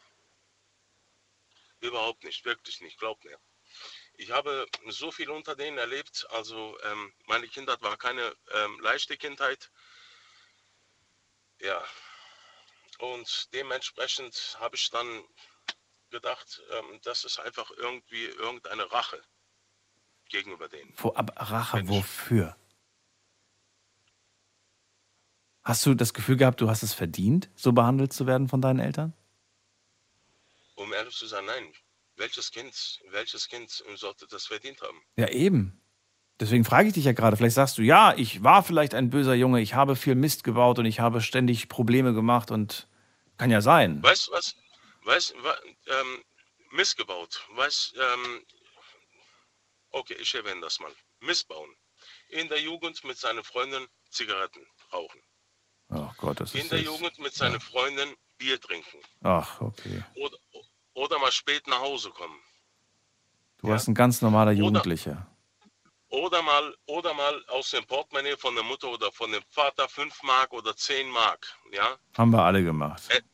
[1.81, 3.39] Überhaupt nicht, wirklich nicht, glaubt mir.
[4.15, 9.19] Ich habe so viel unter denen erlebt, also ähm, meine Kindheit war keine ähm, leichte
[9.19, 9.71] Kindheit.
[11.61, 11.85] Ja,
[13.01, 15.23] und dementsprechend habe ich dann
[16.09, 19.23] gedacht, ähm, das ist einfach irgendwie irgendeine Rache
[20.31, 20.95] gegenüber denen.
[20.97, 22.57] Wo, aber Rache, wofür?
[25.67, 28.79] Hast du das Gefühl gehabt, du hast es verdient, so behandelt zu werden von deinen
[28.79, 29.15] Eltern?
[30.77, 31.73] Um ehrlich zu sein, nein.
[32.15, 34.97] Welches Kind, welches Kind sollte das verdient haben?
[35.17, 35.83] Ja, eben.
[36.39, 39.35] Deswegen frage ich dich ja gerade, vielleicht sagst du, ja, ich war vielleicht ein böser
[39.35, 42.87] Junge, ich habe viel Mist gebaut und ich habe ständig Probleme gemacht und
[43.37, 44.01] kann ja sein.
[44.05, 44.55] Weißt du was?
[45.03, 45.53] Weißt, wa,
[45.89, 46.23] ähm,
[46.71, 47.45] missgebaut.
[47.57, 48.47] Weißt, ähm,
[49.91, 50.93] okay, ich erwähne das mal.
[51.19, 51.75] Missbauen.
[52.29, 55.21] In der Jugend mit seinen Freunden Zigaretten rauchen.
[55.89, 56.89] Ach Gott, das In ist der jetzt...
[56.89, 58.99] Jugend mit seinen Freunden Bier trinken.
[59.23, 60.03] Ach, okay.
[60.17, 60.37] Oder,
[60.95, 62.39] oder mal spät nach Hause kommen.
[63.59, 65.27] Du warst ein ganz normaler Jugendlicher.
[66.09, 70.23] Oder mal, oder mal aus dem Portemonnaie von der Mutter oder von dem Vater 5
[70.23, 73.03] Mark oder 10 Mark, ja, Haben wir alle gemacht.
[73.11, 73.25] ent-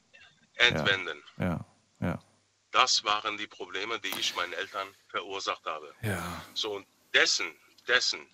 [0.54, 1.22] entwenden.
[1.38, 1.64] Ja,
[2.00, 2.18] ja.
[2.70, 5.94] Das waren die Probleme, die ich meinen Eltern verursacht habe.
[6.02, 6.42] Ja.
[6.54, 7.46] So, und dessen,
[7.86, 8.26] dessen,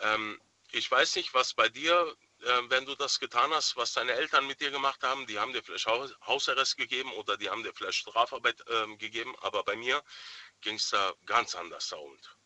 [0.00, 0.38] ähm,
[0.72, 2.14] ich weiß nicht, was bei dir,
[2.68, 5.62] wenn du das getan hast, was deine Eltern mit dir gemacht haben, die haben dir
[5.62, 10.02] vielleicht Haus Hausarrest gegeben oder die haben dir vielleicht Strafarbeit ähm, gegeben, aber bei mir
[10.60, 12.36] ging es da ganz anders da und.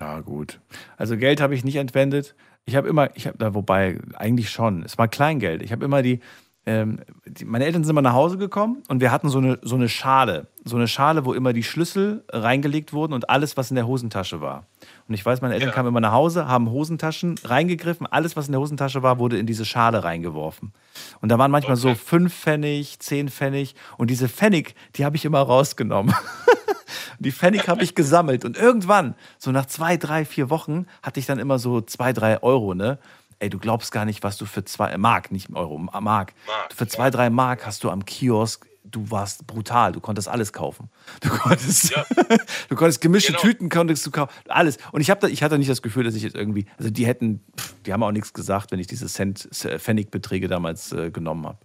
[0.00, 0.60] Ja, gut.
[0.96, 2.34] Also Geld habe ich nicht entwendet.
[2.64, 4.82] Ich habe immer, ich habe da, wobei, eigentlich schon.
[4.82, 5.62] Es war Kleingeld.
[5.62, 6.20] Ich habe immer die,
[6.66, 9.74] ähm, die, meine Eltern sind immer nach Hause gekommen und wir hatten so eine, so
[9.74, 10.46] eine Schale.
[10.64, 14.40] So eine Schale, wo immer die Schlüssel reingelegt wurden und alles, was in der Hosentasche
[14.40, 14.66] war.
[15.06, 18.06] Und ich weiß, meine Eltern kamen immer nach Hause, haben Hosentaschen reingegriffen.
[18.06, 20.72] Alles, was in der Hosentasche war, wurde in diese Schale reingeworfen.
[21.20, 23.74] Und da waren manchmal so fünf Pfennig, zehn Pfennig.
[23.98, 26.14] Und diese Pfennig, die habe ich immer rausgenommen.
[27.20, 31.26] Die Pfennig habe ich gesammelt und irgendwann, so nach zwei, drei, vier Wochen, hatte ich
[31.26, 32.98] dann immer so zwei, drei Euro, ne?
[33.44, 36.32] Ey, du glaubst gar nicht, was du für zwei, äh, Mark, nicht Euro, Ma- Mark.
[36.74, 40.88] Für zwei, drei Mark hast du am Kiosk, du warst brutal, du konntest alles kaufen.
[41.20, 41.94] Du konntest,
[42.70, 43.42] du konntest gemischte Genau.
[43.42, 44.78] Tüten, konntest du kaufen, alles.
[44.92, 47.04] Und ich, hab da, ich hatte nicht das Gefühl, dass ich jetzt irgendwie, also die
[47.04, 51.10] hätten, pff, die haben auch nichts gesagt, wenn ich diese Cent, äh, Pfennigbeträge damals äh,
[51.10, 51.58] genommen habe.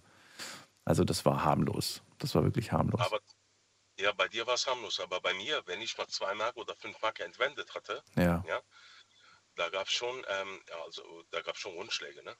[0.84, 2.02] Also das war harmlos.
[2.18, 3.00] Das war wirklich harmlos.
[3.00, 3.20] Aber
[3.98, 6.74] ja, bei dir war es harmlos, aber bei mir, wenn ich mal 2 Mark oder
[6.76, 8.44] 5 Mark entwendet hatte, Ja.
[8.46, 8.60] ja
[9.60, 12.34] da gab es schon, ähm, ja, also da schon Rundschläge, ne?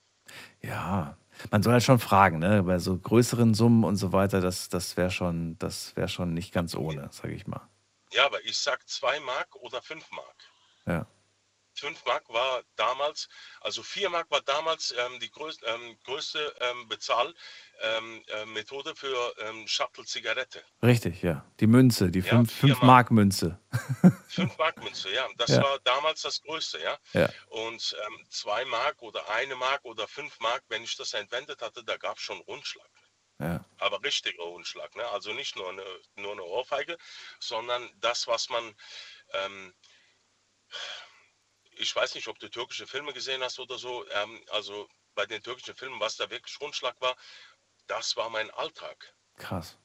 [0.63, 1.19] Ja,
[1.51, 2.63] man soll halt schon fragen, ne?
[2.63, 6.53] Bei so größeren Summen und so weiter, das, das wäre schon, das wäre schon nicht
[6.53, 7.69] ganz ohne, sage ich mal.
[8.13, 10.37] Ja, aber ich sag 2 Mark oder 5 Mark.
[10.87, 11.07] Ja.
[11.81, 13.29] 5 Mark war damals,
[13.61, 19.35] also 4 Mark war damals ähm, die größte, ähm, größte ähm, Bezahlmethode ähm, äh, für
[19.39, 20.63] ähm, Shuttle Zigarette.
[20.83, 21.45] Richtig, ja.
[21.59, 23.59] Die Münze, die Ja, 5 vier fünf Mark Münze.
[24.29, 25.27] 5 Mark Münze, ja.
[25.39, 25.63] Das Ja.
[25.63, 26.99] war damals das Größte, ja.
[27.15, 27.29] Ja.
[27.49, 27.97] Und
[28.29, 32.19] 2 Mark oder 1 Mark oder 5 Mark, wenn ich das entwendet hatte, da gab
[32.19, 32.89] es schon Rundschlag.
[33.39, 33.65] Ja.
[33.79, 35.09] Aber richtiger Rundschlag, ne?
[35.09, 35.83] Also nicht nur eine,
[36.17, 36.99] nur eine Ohrfeige,
[37.39, 38.75] sondern das, was man,
[39.33, 39.73] ähm,
[41.81, 45.43] ich weiß nicht, ob du türkische Filme gesehen hast oder so, ähm, also bei den
[45.43, 47.17] türkischen Filmen, was da wirklich Rundschlag war,
[47.87, 49.15] das war mein Alltag.
[49.37, 49.77] Krass.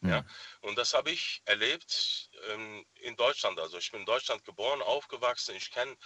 [0.00, 0.24] Ja,
[0.60, 3.58] und das habe ich erlebt ähm, in Deutschland.
[3.58, 5.56] Also ich bin in Deutschland geboren, aufgewachsen.
[5.56, 5.96] Ich kenne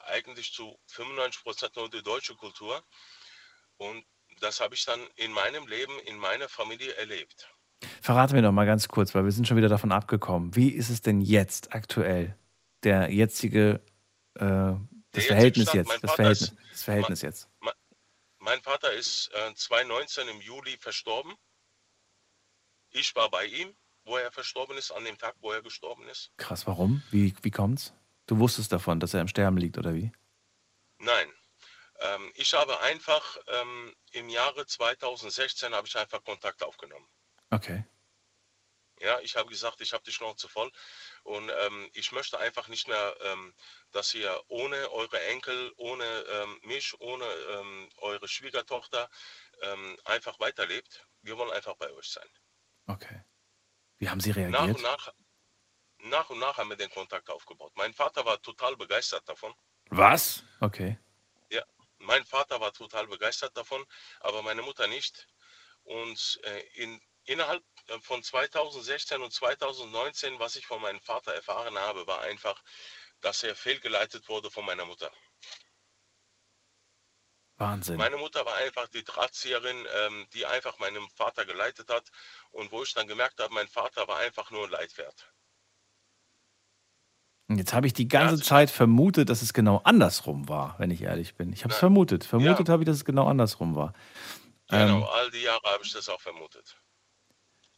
[0.00, 2.84] eigentlich zu 95 Prozent nur die deutsche Kultur.
[3.78, 4.04] Und
[4.40, 7.48] das habe ich dann in meinem Leben, in meiner Familie erlebt.
[8.02, 10.54] Verrate mir doch mal ganz kurz, weil wir sind schon wieder davon abgekommen.
[10.54, 12.36] Wie ist es denn jetzt aktuell?
[12.84, 13.80] Der jetzige,
[14.38, 14.76] äh,
[15.12, 17.48] das Verhältnis mein jetzt, das Verhältnis, ist- das Verhältnis jetzt.
[17.60, 17.72] Me-
[18.38, 21.34] Mein Vater ist äh, 2019 im Juli verstorben.
[22.90, 26.30] Ich war bei ihm, wo er verstorben ist, an dem Tag, wo er gestorben ist.
[26.36, 27.02] Krass, warum?
[27.10, 27.92] Wie, wie kommt's?
[28.26, 30.10] Du wusstest davon, dass er im Sterben liegt, oder wie?
[30.98, 31.32] Nein.
[32.00, 37.08] Ähm, ich habe einfach ähm, im Jahre 2016 habe ich einfach Kontakt aufgenommen.
[37.50, 37.84] Okay.
[39.00, 40.70] Ja, ich habe gesagt, ich habe die Schnauze voll
[41.28, 43.54] und ähm, ich möchte einfach nicht mehr, ähm,
[43.92, 49.10] dass ihr ohne eure Enkel, ohne ähm, mich, ohne ähm, eure Schwiegertochter
[49.60, 51.06] ähm, einfach weiterlebt.
[51.20, 52.28] Wir wollen einfach bei euch sein.
[52.86, 53.22] Okay.
[53.98, 54.76] Wie haben sie Nach reagiert?
[54.76, 55.12] und nach,
[55.98, 57.72] nach und nach haben wir den Kontakt aufgebaut.
[57.74, 59.54] Mein Vater war total begeistert davon.
[59.90, 60.44] Was?
[60.60, 60.98] Okay.
[61.50, 61.62] Ja,
[61.98, 63.84] mein Vater war total begeistert davon,
[64.20, 65.28] aber meine Mutter nicht.
[65.82, 67.62] Und äh, in, innerhalb
[68.00, 72.62] von 2016 und 2019, was ich von meinem Vater erfahren habe, war einfach,
[73.20, 75.10] dass er fehlgeleitet wurde von meiner Mutter.
[77.56, 77.96] Wahnsinn.
[77.96, 82.08] Meine Mutter war einfach die Drahtzieherin, ähm, die einfach meinen Vater geleitet hat
[82.52, 85.32] und wo ich dann gemerkt habe, mein Vater war einfach nur ein Leitwert.
[87.48, 91.02] Und jetzt habe ich die ganze Zeit vermutet, dass es genau andersrum war, wenn ich
[91.02, 91.52] ehrlich bin.
[91.52, 92.24] Ich habe es vermutet.
[92.24, 93.94] Vermutet habe ich, dass es genau andersrum war.
[94.68, 96.76] Genau, Ähm, all die Jahre habe ich das auch vermutet.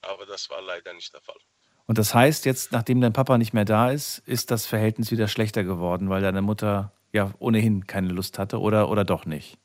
[0.03, 1.39] Aber das war leider nicht der Fall.
[1.87, 5.29] und das heißt, jetzt, nachdem dein Papa nicht mehr da ist, ist das Verhältnis wieder
[5.29, 9.59] schlechter geworden, weil deine Mutter ja ohnehin keine Lust hatte oder, oder doch nicht.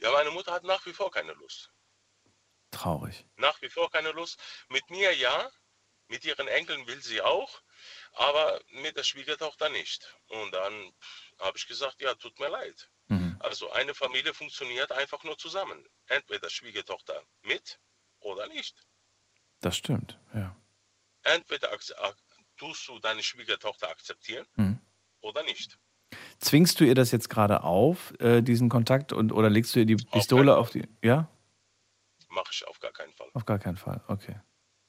[0.00, 1.72] Ja, meine Mutter hat nach wie vor keine Lust.
[2.70, 3.26] Traurig.
[3.36, 4.38] Nach wie vor keine Lust.
[4.68, 5.48] Mit mir ja,
[6.08, 7.62] mit ihren Enkeln will sie auch,
[8.12, 10.14] aber mit der Schwiegertochter nicht.
[10.28, 10.92] Und dann
[11.38, 12.90] habe ich gesagt, ja, tut mir leid.
[13.40, 15.86] Also eine Familie funktioniert einfach nur zusammen.
[16.06, 17.78] Entweder Schwiegertochter mit
[18.20, 18.74] oder nicht.
[19.64, 20.54] Das stimmt, ja.
[21.22, 21.70] Entweder
[22.58, 24.78] tust du deine Schwiegertochter akzeptieren Hm.
[25.22, 25.78] oder nicht.
[26.38, 29.86] Zwingst du ihr das jetzt gerade auf, äh, diesen Kontakt, und, oder legst du ihr
[29.86, 30.86] die Pistole auf die.
[31.02, 31.30] Ja?
[32.28, 33.28] Mache ich auf gar keinen Fall.
[33.32, 34.38] Auf gar keinen Fall, okay.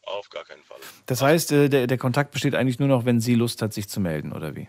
[0.02, 0.80] Auf gar keinen Fall.
[1.06, 3.88] Das heißt, äh, der, der Kontakt besteht eigentlich nur noch, wenn sie Lust hat, sich
[3.88, 4.68] zu melden, oder wie?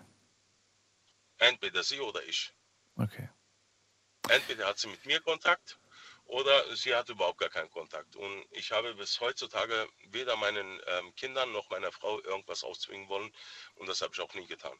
[1.39, 2.55] Entweder sie oder ich.
[2.97, 3.29] Okay.
[4.29, 5.81] Entweder hat sie mit mir Kontakt
[6.27, 8.17] oder sie hat überhaupt gar keinen Kontakt.
[8.17, 13.31] Und ich habe bis heutzutage weder meinen ähm, Kindern noch meiner Frau irgendwas aufzwingen wollen.
[13.77, 14.77] Und das habe ich auch nie getan.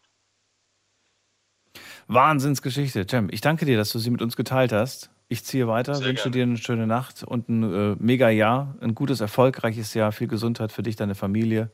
[2.09, 3.07] Wahnsinnsgeschichte.
[3.09, 5.11] Cem, ich danke dir, dass du sie mit uns geteilt hast.
[5.29, 6.37] Ich ziehe weiter, Sehr wünsche gerne.
[6.37, 10.71] dir eine schöne Nacht und ein äh, mega Jahr, ein gutes, erfolgreiches Jahr, viel Gesundheit
[10.71, 11.73] für dich, deine Familie.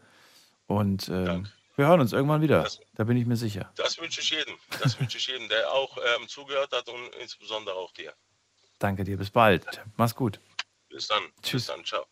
[0.66, 1.46] Und ähm,
[1.76, 2.66] wir hören uns irgendwann wieder.
[2.94, 3.70] da bin ich mir sicher.
[3.76, 4.54] Das wünsche ich jedem.
[4.80, 8.14] Das wünsche ich jedem, der auch ähm, zugehört hat und insbesondere auch dir.
[8.82, 9.80] Danke dir, bis bald.
[9.96, 10.40] Mach's gut.
[10.88, 11.22] Bis dann.
[11.40, 11.66] Tschüss.
[11.66, 11.84] Bis dann.
[11.84, 12.04] Ciao.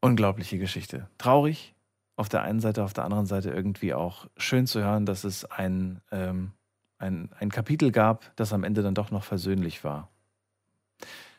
[0.00, 1.08] Unglaubliche Geschichte.
[1.18, 1.74] Traurig
[2.14, 5.44] auf der einen Seite, auf der anderen Seite irgendwie auch schön zu hören, dass es
[5.44, 6.52] ein, ähm,
[6.98, 10.08] ein, ein Kapitel gab, das am Ende dann doch noch versöhnlich war.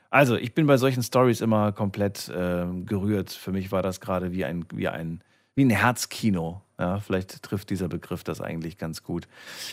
[0.10, 3.32] Also, ich bin bei solchen Stories immer komplett ähm, gerührt.
[3.32, 5.24] Für mich war das gerade wie ein, wie ein,
[5.56, 6.62] wie ein Herzkino.
[6.80, 9.28] Ja, vielleicht trifft dieser Begriff das eigentlich ganz gut.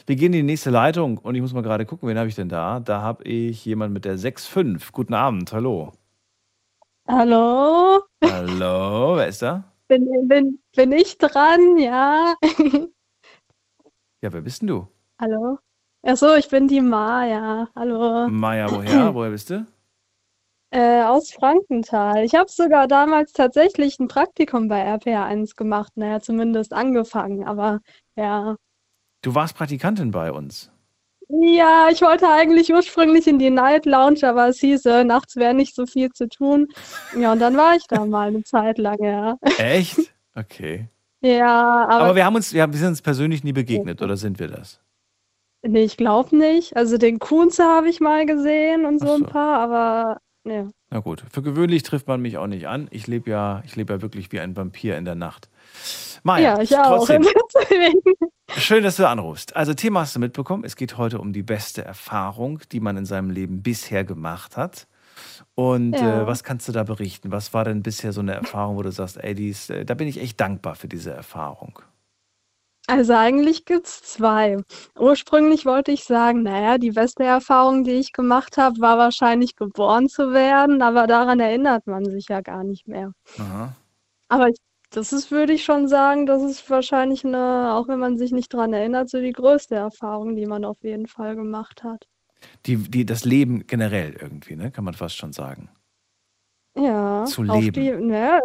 [0.07, 2.35] Wir gehen in die nächste Leitung und ich muss mal gerade gucken, wen habe ich
[2.35, 2.79] denn da?
[2.81, 4.93] Da habe ich jemanden mit der 6.5.
[4.93, 5.93] Guten Abend, hallo.
[7.09, 9.65] Hallo, Hallo, wer ist da?
[9.89, 11.77] bin, bin, bin ich dran?
[11.79, 12.35] Ja.
[14.23, 14.87] Ja, wer bist denn du?
[15.19, 15.59] Hallo.
[16.03, 17.69] Achso, ich bin die Maja.
[17.75, 18.29] Hallo.
[18.29, 19.15] Maja, woher?
[19.15, 19.67] Woher bist du?
[20.73, 22.25] Äh, aus Frankenthal.
[22.25, 25.93] Ich habe sogar damals tatsächlich ein Praktikum bei RPR1 gemacht.
[25.97, 27.81] Naja, zumindest angefangen, aber
[28.15, 28.57] ja.
[29.23, 30.71] Du warst Praktikantin bei uns.
[31.29, 35.55] Ja, ich wollte eigentlich ursprünglich in die Night Lounge, aber es hieß, äh, nachts wäre
[35.55, 36.69] nicht so viel zu tun.
[37.17, 39.37] Ja, und dann war ich da mal eine Zeit lang, ja.
[39.59, 39.99] Echt?
[40.37, 40.87] Okay.
[41.23, 44.17] Ja, aber, Aber wir haben uns, wir, haben, wir sind uns persönlich nie begegnet, oder
[44.17, 44.81] sind wir das?
[45.63, 46.77] nee, ich glaube nicht.
[46.77, 50.69] Also den Kunze habe ich mal gesehen und so ein paar, aber ja.
[50.91, 52.89] Na gut, für gewöhnlich trifft man mich auch nicht an.
[52.91, 55.49] Ich lebe ja, ich lebe ja wirklich wie ein Vampir in der Nacht.
[56.23, 56.99] Maja, Ja, ich auch.
[56.99, 57.27] trotzdem,
[57.61, 58.01] Deswegen.
[58.57, 59.55] schön, dass du anrufst.
[59.55, 60.65] Also Thema hast du mitbekommen.
[60.65, 64.87] Es geht heute um die beste Erfahrung, die man in seinem Leben bisher gemacht hat.
[65.55, 66.23] Und Ja.
[66.23, 67.31] äh, was kannst du da berichten?
[67.31, 69.95] Was war denn bisher so eine Erfahrung, wo du sagst, ey, die ist, äh, da
[69.95, 71.81] bin ich echt dankbar für diese Erfahrung?
[72.87, 74.57] Also eigentlich gibt's zwei.
[74.99, 80.09] Ursprünglich wollte ich sagen, naja, die beste Erfahrung, die ich gemacht habe, war wahrscheinlich geboren
[80.09, 83.13] zu werden, aber daran erinnert man sich ja gar nicht mehr.
[83.39, 83.77] Aha.
[84.29, 84.57] Aber ich,
[84.91, 88.53] das ist, würde ich schon sagen, das ist wahrscheinlich eine, auch wenn man sich nicht
[88.53, 92.09] dran erinnert, so die größte Erfahrung, die man auf jeden Fall gemacht hat.
[92.67, 94.71] Die, die, das Leben generell irgendwie, ne?
[94.71, 95.69] kann man fast schon sagen.
[96.77, 97.73] Ja, Zu auf leben.
[97.73, 98.41] die, ne,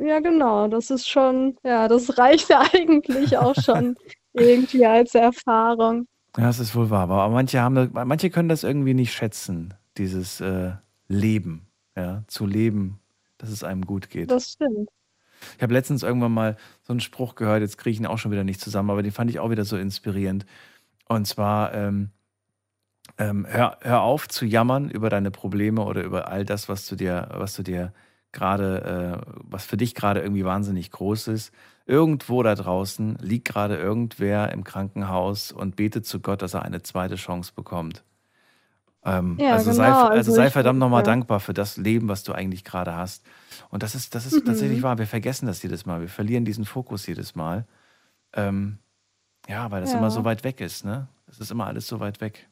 [0.00, 3.96] ja, genau, das ist schon, ja, das reicht eigentlich auch schon
[4.32, 6.06] irgendwie als Erfahrung.
[6.36, 7.08] Ja, das ist wohl wahr.
[7.08, 10.72] Aber manche haben, das- manche können das irgendwie nicht schätzen, dieses äh,
[11.08, 11.66] Leben,
[11.96, 13.00] ja, zu leben,
[13.38, 14.30] dass es einem gut geht.
[14.30, 14.88] Das stimmt.
[15.56, 18.32] Ich habe letztens irgendwann mal so einen Spruch gehört, jetzt kriege ich ihn auch schon
[18.32, 20.46] wieder nicht zusammen, aber den fand ich auch wieder so inspirierend.
[21.08, 22.10] Und zwar, ähm,
[23.18, 26.96] ähm, hör, hör auf zu jammern über deine Probleme oder über all das, was du
[26.96, 27.92] dir, was du dir
[28.32, 31.52] gerade, äh, was für dich gerade irgendwie wahnsinnig groß ist.
[31.86, 36.82] Irgendwo da draußen liegt gerade irgendwer im Krankenhaus und betet zu Gott, dass er eine
[36.82, 38.04] zweite Chance bekommt.
[39.04, 41.04] Ähm, Ja, also, sei, genau, also also sei verdammt nochmal ja.
[41.06, 43.24] dankbar für das Leben, was du eigentlich gerade hast.
[43.70, 44.44] Und das ist, das ist Mhm.
[44.44, 44.98] tatsächlich wahr.
[44.98, 46.00] Wir vergessen das jedes Mal.
[46.00, 47.66] Wir verlieren diesen Fokus jedes Mal.
[48.34, 48.78] Ähm,
[49.48, 49.98] ja, weil das Ja.
[49.98, 51.08] immer so weit weg ist, ne?
[51.26, 52.48] Es ist immer alles so weit weg.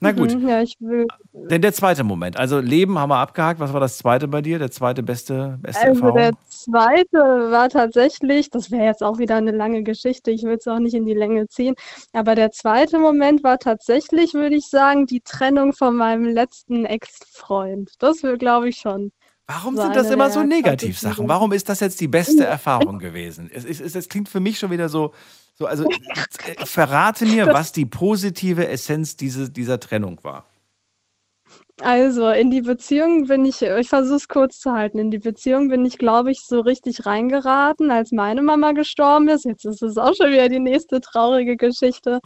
[0.00, 1.10] Na gut, Mhm, ja, ich will.
[1.50, 2.36] denn der zweite Moment.
[2.38, 3.60] Also Leben haben wir abgehakt.
[3.60, 4.58] Was war das zweite bei dir?
[4.58, 6.38] Der zweite beste, beste Also der Erfahrung?
[6.48, 10.78] zweite war tatsächlich, das wäre jetzt auch wieder eine lange Geschichte, ich will es auch
[10.78, 11.74] nicht in die Länge ziehen,
[12.12, 17.92] aber der zweite Moment war tatsächlich, würde ich sagen, die Trennung von meinem letzten Ex-Freund.
[17.98, 19.12] Das will, glaube ich, schon.
[19.46, 21.28] Warum so sind das immer so der Negativsachen?
[21.28, 23.50] Warum ist das jetzt die beste Erfahrung gewesen?
[23.52, 25.12] Es, es, es, es klingt für mich schon wieder so,
[25.54, 25.84] so also
[26.46, 30.46] äh, verrate mir, was die positive Essenz diese, dieser Trennung war.
[31.80, 35.68] Also in die Beziehung bin ich, ich versuche es kurz zu halten, in die Beziehung
[35.68, 39.44] bin ich, glaube ich, so richtig reingeraten, als meine Mama gestorben ist.
[39.44, 42.20] Jetzt ist es auch schon wieder die nächste traurige Geschichte.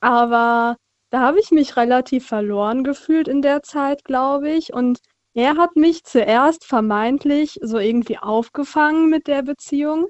[0.00, 0.76] Aber
[1.10, 4.72] da habe ich mich relativ verloren gefühlt in der Zeit, glaube ich.
[4.72, 5.00] Und
[5.34, 10.06] er hat mich zuerst vermeintlich so irgendwie aufgefangen mit der Beziehung.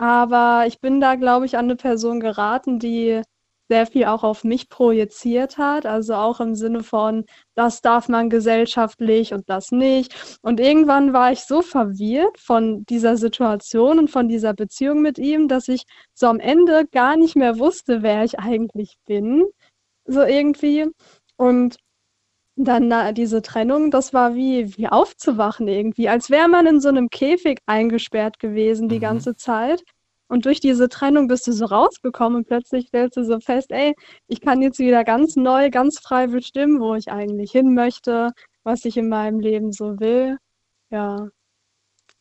[0.00, 3.20] Aber ich bin da, glaube ich, an eine Person geraten, die
[3.68, 5.84] sehr viel auch auf mich projiziert hat.
[5.84, 10.38] Also auch im Sinne von, das darf man gesellschaftlich und das nicht.
[10.40, 15.48] Und irgendwann war ich so verwirrt von dieser Situation und von dieser Beziehung mit ihm,
[15.48, 15.82] dass ich
[16.14, 19.44] so am Ende gar nicht mehr wusste, wer ich eigentlich bin.
[20.06, 20.86] So irgendwie.
[21.36, 21.76] Und
[22.64, 26.88] dann na, diese Trennung, das war wie, wie aufzuwachen irgendwie, als wäre man in so
[26.88, 29.00] einem Käfig eingesperrt gewesen die Mhm.
[29.00, 29.82] ganze Zeit.
[30.28, 33.94] Und durch diese Trennung bist du so rausgekommen und plötzlich stellst du so fest, ey,
[34.28, 38.30] ich kann jetzt wieder ganz neu, ganz frei bestimmen, wo ich eigentlich hin möchte,
[38.62, 40.38] was ich in meinem Leben so will.
[40.90, 41.28] Ja.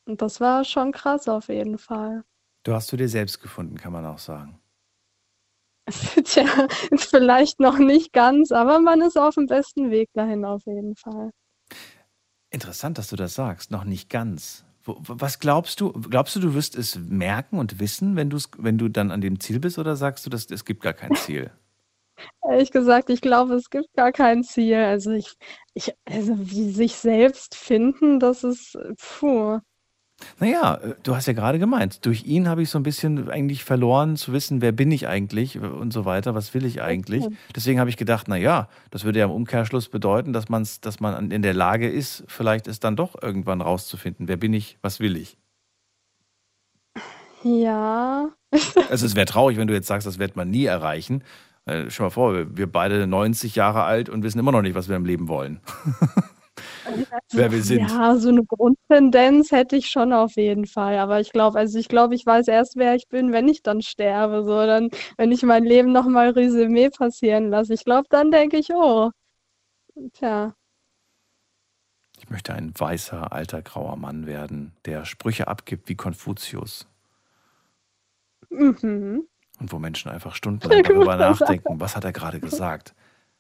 [0.05, 2.23] Und das war schon krass auf jeden Fall.
[2.63, 4.58] Du hast zu dir selbst gefunden, kann man auch sagen.
[6.23, 6.45] Tja,
[6.91, 10.95] ist vielleicht noch nicht ganz, aber man ist auf dem besten Weg dahin auf jeden
[10.95, 11.31] Fall.
[12.51, 13.71] Interessant, dass du das sagst.
[13.71, 14.65] Noch nicht ganz.
[14.85, 15.91] Was glaubst du?
[15.91, 19.39] Glaubst du, du wirst es merken und wissen, wenn, du's, wenn du dann an dem
[19.39, 21.51] Ziel bist, oder sagst du, dass es gibt gar kein Ziel?
[22.49, 24.77] Ehrlich gesagt, ich glaube, es gibt gar kein Ziel.
[24.77, 25.35] Also ich,
[25.73, 29.59] ich, also wie sich selbst finden, das ist, puh.
[30.39, 33.63] Naja, äh, du hast ja gerade gemeint, durch ihn habe ich so ein bisschen eigentlich
[33.63, 37.25] verloren zu wissen, wer bin ich eigentlich und so weiter, was will ich eigentlich.
[37.55, 41.13] Deswegen habe ich gedacht, naja, das würde ja im Umkehrschluss bedeuten, dass, man's, dass man
[41.13, 44.99] an- in der Lage ist, vielleicht es dann doch irgendwann rauszufinden, wer bin ich, was
[44.99, 45.37] will ich.
[47.43, 48.29] Ja.
[48.89, 51.23] Also es wäre traurig, wenn du jetzt sagst, das wird man nie erreichen.
[51.65, 54.73] Äh, Stell mal vor, wir- wir beide 90 Jahre alt und wissen immer noch nicht,
[54.75, 55.59] was wir im Leben wollen.
[57.31, 57.89] Wer wir sind.
[57.89, 60.97] Ja, so eine Grundtendenz hätte ich schon auf jeden Fall.
[60.97, 63.81] Aber ich glaube, also ich glaube, ich weiß erst, wer ich bin, wenn ich dann
[63.81, 64.43] sterbe.
[64.43, 67.73] So, dann, wenn ich mein Leben nochmal Resümee passieren lasse.
[67.73, 69.11] Ich glaube, dann denke ich, oh,
[70.13, 70.53] tja.
[72.19, 76.87] Ich möchte ein weißer, alter, grauer Mann werden, der Sprüche abgibt wie Konfuzius
[78.49, 79.27] Mhm.
[79.59, 82.95] und wo Menschen einfach stundenlang darüber nachdenken, was hat er gerade gesagt?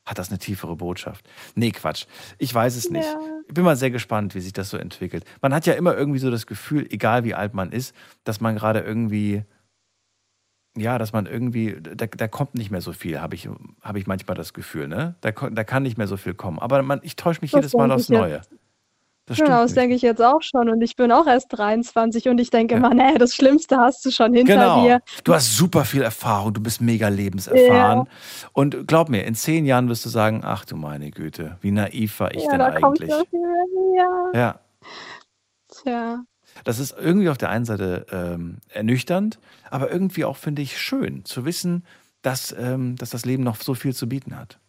[0.09, 1.29] Hat das eine tiefere Botschaft?
[1.53, 2.07] Nee, Quatsch.
[2.39, 3.05] Ich weiß es nicht.
[3.05, 3.19] Ja.
[3.47, 5.23] Ich bin mal sehr gespannt, wie sich das so entwickelt.
[5.39, 8.55] Man hat ja immer irgendwie so das Gefühl, egal wie alt man ist, dass man
[8.55, 9.43] gerade irgendwie,
[10.75, 13.47] ja, dass man irgendwie, da, da kommt nicht mehr so viel, habe ich,
[13.81, 15.13] hab ich manchmal das Gefühl, ne?
[15.21, 16.57] Da, da kann nicht mehr so viel kommen.
[16.57, 18.41] Aber man, ich täusche mich Das jedes Mal aufs Neue.
[19.29, 20.69] Das Genau, das denke ich jetzt auch schon.
[20.69, 24.09] Und ich bin auch erst 23 und ich denke immer, nee, das Schlimmste hast du
[24.11, 24.83] schon hinter Genau.
[24.83, 25.01] dir.
[25.23, 28.09] Du hast super viel Erfahrung, du bist mega lebenserfahren.
[28.53, 32.19] Und glaub mir, in zehn Jahren wirst du sagen, ach du meine Güte, wie naiv
[32.19, 33.13] war ich Ja, denn da kommt eigentlich?
[33.29, 33.39] viel.
[33.95, 34.31] Ja.
[34.33, 34.59] Ja,
[35.71, 36.23] Tja.
[36.63, 39.37] das ist irgendwie auf der einen Seite ähm, ernüchternd,
[39.69, 41.85] aber irgendwie auch, finde ich, schön zu wissen,
[42.23, 44.59] dass, ähm, dass das Leben noch so viel zu bieten hat.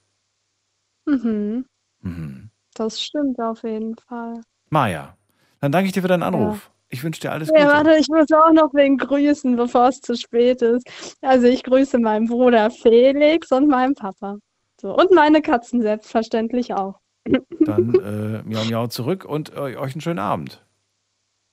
[1.07, 1.65] Mhm.
[2.03, 2.51] Mhm.
[2.75, 4.41] Das stimmt auf jeden Fall.
[4.71, 5.17] Maja,
[5.61, 6.29] dann danke ich dir für deinen Ja.
[6.29, 6.71] Anruf.
[6.93, 7.67] Ich wünsche dir alles Ja, Gute.
[7.69, 10.85] warte, ich muss auch noch wen grüßen, bevor es zu spät ist.
[11.21, 14.39] Also ich grüße meinen Bruder Felix und meinen Papa.
[14.81, 16.99] So, und meine Katzen selbstverständlich auch.
[17.61, 17.95] Dann
[18.45, 20.65] äh, miau miau zurück und äh, euch einen schönen Abend.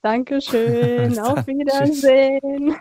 [0.02, 1.18] Dankeschön.
[1.20, 1.46] Auf.
[1.46, 2.76] Wiedersehen.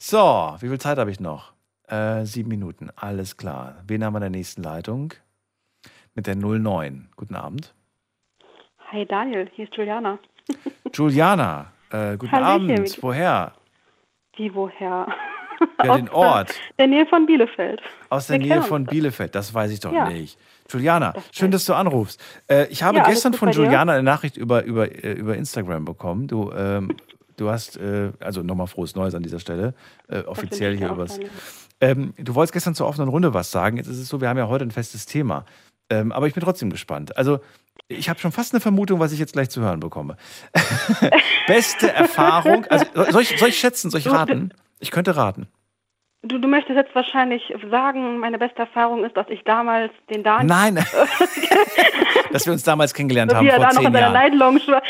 [0.00, 1.52] So, wie viel Zeit habe ich noch?
[1.86, 3.76] Äh, sieben Minuten, alles klar.
[3.86, 5.14] Wen haben wir in der nächsten Leitung?
[6.18, 7.10] Mit der 09.
[7.14, 7.72] Guten Abend.
[8.90, 10.18] Hi Daniel, hier ist Juliana.
[10.92, 12.72] Juliana, äh, guten Hallöchen.
[12.72, 12.98] Abend.
[13.04, 13.52] Woher?
[14.34, 15.06] Wie woher?
[15.84, 16.52] Ja, den Ort.
[16.76, 17.80] Der Nähe von Bielefeld.
[18.10, 18.84] Aus der Wir Nähe von.
[18.84, 20.08] Bielefeld, das weiß ich doch Ja.
[20.08, 20.36] nicht.
[20.68, 22.20] Juliana, schön, dass du anrufst.
[22.48, 23.52] Äh, ich habe Ja, gestern von?
[23.52, 26.26] Juliana eine Nachricht über, über, äh, über Instagram bekommen.
[26.26, 26.96] Du, ähm,
[27.36, 29.72] du hast, äh, also nochmal frohes Neues an dieser Stelle,
[30.08, 31.20] äh, offiziell hier übers.
[31.80, 33.76] Ähm, du wolltest gestern zur offenen Runde was sagen.
[33.76, 35.44] Jetzt ist es so, wir haben ja heute ein festes Thema.
[35.90, 37.16] Ähm, aber ich bin trotzdem gespannt.
[37.16, 37.40] Also,
[37.88, 40.16] ich habe schon fast eine Vermutung, was ich jetzt gleich zu hören bekomme.
[41.46, 42.66] Beste Erfahrung.
[42.66, 44.52] Also, soll ich, soll ich schätzen, soll ich raten?
[44.80, 45.48] Ich könnte raten.
[46.22, 50.46] Du, du möchtest jetzt wahrscheinlich sagen, meine beste Erfahrung ist, dass ich damals den Daniel.
[50.46, 50.74] Nein.
[52.32, 54.12] Dass wir uns damals kennengelernt haben wie er vor da noch in seiner Jahren.
[54.12, 54.82] Night Lounge war.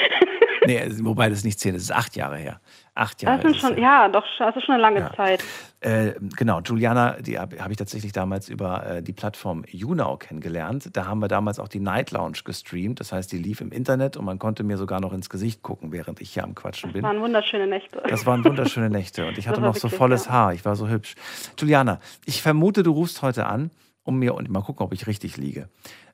[0.67, 2.61] Nee, wobei das ist nicht zehn, das ist acht Jahre her.
[2.99, 3.37] Acht Jahre.
[3.37, 5.45] Das sind ist schon, ja, doch, das ist schon eine lange Zeit.
[5.81, 10.91] Äh, genau, Juliana, die habe hab ich tatsächlich damals über äh, die Plattform YouNow kennengelernt.
[10.97, 12.99] Da haben wir damals auch die Night Lounge gestreamt.
[12.99, 15.93] Das heißt, die lief im Internet und man konnte mir sogar noch ins Gesicht gucken,
[15.93, 17.05] während ich hier am Quatschen Das bin.
[17.05, 18.03] waren wunderschöne Nächte.
[18.09, 20.33] Das waren wunderschöne Nächte und ich Das hatte noch so wirklich, volles ja.
[20.33, 20.55] Haar.
[20.55, 21.15] Ich war so hübsch.
[21.57, 23.71] Juliana, ich vermute, du rufst heute an,
[24.03, 25.69] um mir, und mal gucken, ob ich richtig liege,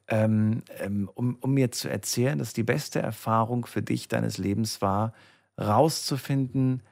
[0.09, 4.83] ähm, ähm, um, um mir zu erzählen, dass die beste Erfahrung für dich deines Lebens
[4.83, 5.15] war,
[5.61, 6.83] rauszufinden,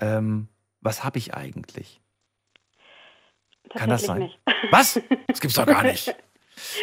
[0.00, 0.48] ähm,
[0.80, 2.00] was habe ich eigentlich?
[3.74, 4.20] Kann das sein?
[4.20, 4.40] Nicht.
[4.70, 5.00] Was?
[5.26, 6.14] Das gibt's doch gar nicht.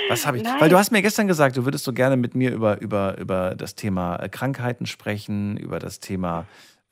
[0.09, 0.43] Was habe ich?
[0.43, 0.59] Nein.
[0.59, 3.55] Weil du hast mir gestern gesagt, du würdest so gerne mit mir über, über, über
[3.55, 6.45] das Thema äh, Krankheiten sprechen, über das Thema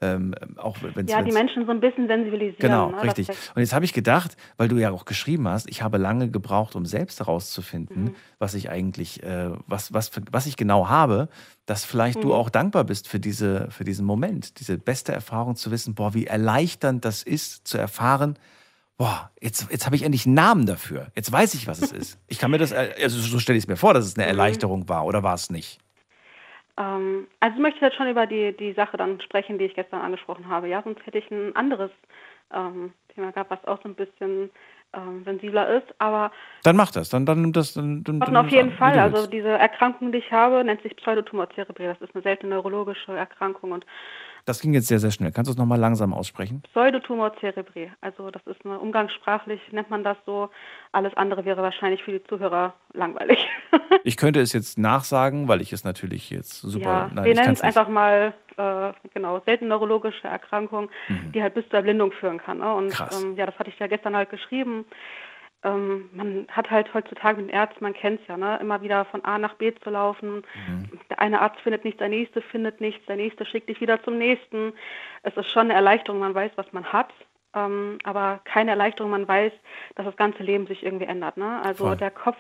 [0.04, 2.58] Ähm, auch wenn's, Ja, die wenn's, Menschen so ein bisschen sensibilisieren.
[2.60, 3.30] Genau, ne, richtig.
[3.54, 6.76] Und jetzt habe ich gedacht, weil du ja auch geschrieben hast, ich habe lange gebraucht,
[6.76, 8.16] um selbst herauszufinden, Mhm.
[8.40, 11.30] was ich eigentlich, äh, was, was, was ich genau habe,
[11.68, 12.34] dass vielleicht du Mhm.
[12.34, 16.26] auch dankbar bist für, diese, für diesen Moment, diese beste Erfahrung zu wissen, boah, wie
[16.26, 18.38] erleichternd das ist, zu erfahren,
[18.98, 21.12] boah, jetzt, jetzt habe ich endlich einen Namen dafür.
[21.16, 22.18] Jetzt weiß ich, was es ist.
[22.28, 24.22] Ich kann mir das, äh, also so stelle ich es mir vor, dass es Mhm.
[24.24, 25.80] eine Erleichterung war, oder war es nicht?
[26.78, 30.02] Ähm, also ich möchte jetzt schon über die, die Sache dann sprechen, die ich gestern
[30.02, 30.68] angesprochen habe.
[30.68, 31.92] Ja, sonst hätte ich ein anderes
[32.54, 34.50] ähm, Thema gehabt, was auch so ein bisschen
[34.94, 35.88] ähm, sensibler ist.
[36.00, 36.32] Aber
[36.64, 37.74] Dann mach das, dann, dann das.
[37.74, 38.98] Dann, dann, dann auf jeden wie Fall.
[39.00, 41.86] Also diese Erkrankung, die ich habe, nennt sich Pseudotumor cerebri.
[41.86, 43.86] Das ist eine seltene neurologische Erkrankung und
[44.46, 45.32] Das ging jetzt sehr, sehr schnell.
[45.32, 46.62] Kannst du es nochmal langsam aussprechen?
[46.72, 47.92] Pseudotumor cerebri.
[48.02, 50.50] Also das ist eine umgangssprachlich nennt man das so.
[50.92, 53.40] Alles andere wäre wahrscheinlich für die Zuhörer langweilig.
[54.04, 56.84] Ich könnte es jetzt nachsagen, weil ich es natürlich jetzt super.
[56.84, 60.90] ja, nein, wir nennen es einfach mal äh, genau seltene neurologische Erkrankung,
[61.36, 62.60] die halt bis zur Erblindung führen kann.
[62.60, 62.74] Ne?
[62.74, 62.90] Und Mhm.
[62.90, 63.24] Krass.
[63.24, 64.86] ähm, ja, das hatte ich ja gestern halt geschrieben.
[65.64, 68.58] Ähm, man hat halt heutzutage mit den Ärzten, man kennt es ja, ne?
[68.62, 70.44] immer wieder von A nach B zu laufen.
[70.68, 70.90] Mhm.
[71.10, 74.18] Der eine Arzt findet nichts, der nächste findet nichts, der nächste schickt dich wieder zum
[74.18, 74.74] nächsten.
[75.22, 77.14] Es ist schon eine Erleichterung, man weiß, was man hat.
[77.54, 79.52] Ähm, aber keine Erleichterung, man weiß,
[79.96, 81.38] dass das ganze Leben sich irgendwie ändert.
[81.38, 81.62] Ne?
[81.64, 81.98] Also Voll.
[81.98, 82.38] der Kopf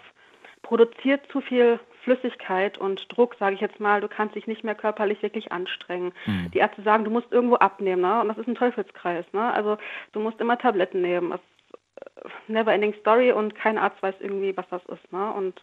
[0.63, 4.01] produziert zu viel Flüssigkeit und Druck, sage ich jetzt mal.
[4.01, 6.13] Du kannst dich nicht mehr körperlich wirklich anstrengen.
[6.25, 6.49] Mhm.
[6.51, 8.21] Die Ärzte sagen, du musst irgendwo abnehmen, ne?
[8.21, 9.53] Und das ist ein Teufelskreis, ne?
[9.53, 9.77] Also
[10.13, 11.29] du musst immer Tabletten nehmen.
[11.29, 11.41] Das
[12.47, 15.31] never ending story und kein Arzt weiß irgendwie, was das ist, ne?
[15.33, 15.61] Und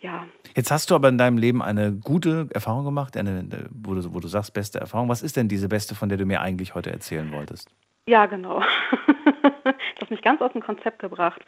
[0.00, 4.14] ja, Jetzt hast du aber in deinem Leben eine gute Erfahrung gemacht, eine, wo, du,
[4.14, 5.08] wo du sagst, beste Erfahrung.
[5.08, 7.68] Was ist denn diese beste, von der du mir eigentlich heute erzählen wolltest?
[8.06, 8.60] Ja, genau.
[9.64, 11.42] das hat mich ganz aus dem Konzept gebracht.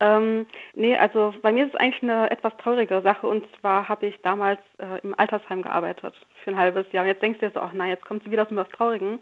[0.00, 4.06] Ähm, nee, also bei mir ist es eigentlich eine etwas traurige Sache und zwar habe
[4.06, 7.02] ich damals äh, im Altersheim gearbeitet für ein halbes Jahr.
[7.04, 9.18] Und jetzt denkst du dir so, ach nein, jetzt kommt sie wieder zum was Traurigen.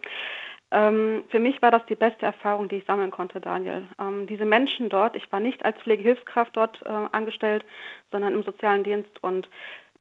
[0.75, 3.87] Ähm, für mich war das die beste Erfahrung, die ich sammeln konnte, Daniel.
[4.01, 7.65] Ähm, diese Menschen dort, ich war nicht als Pflegehilfskraft dort äh, angestellt,
[8.11, 9.49] sondern im sozialen Dienst und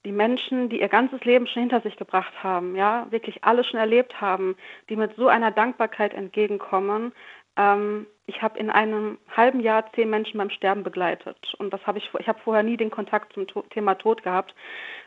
[0.03, 3.79] die Menschen, die ihr ganzes Leben schon hinter sich gebracht haben, ja, wirklich alles schon
[3.79, 4.57] erlebt haben,
[4.89, 7.13] die mit so einer Dankbarkeit entgegenkommen.
[7.57, 11.97] Ähm, ich habe in einem halben Jahr zehn Menschen beim Sterben begleitet und das habe
[11.97, 14.55] ich, ich habe vorher nie den Kontakt zum to Thema Tod gehabt.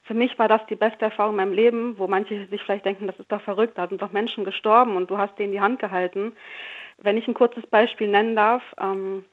[0.04, 3.06] Für mich war das die beste Erfahrung in meinem Leben, wo manche sich vielleicht denken,
[3.06, 5.80] das ist doch verrückt, da sind doch Menschen gestorben und du hast denen die Hand
[5.80, 6.36] gehalten.
[6.98, 9.24] Wenn ich ein kurzes Beispiel nennen darf, ähm,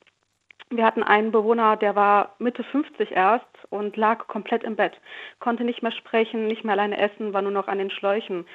[0.69, 4.99] wir hatten einen Bewohner, der war Mitte 50 erst und lag komplett im Bett,
[5.39, 8.45] konnte nicht mehr sprechen, nicht mehr alleine essen, war nur noch an den Schläuchen.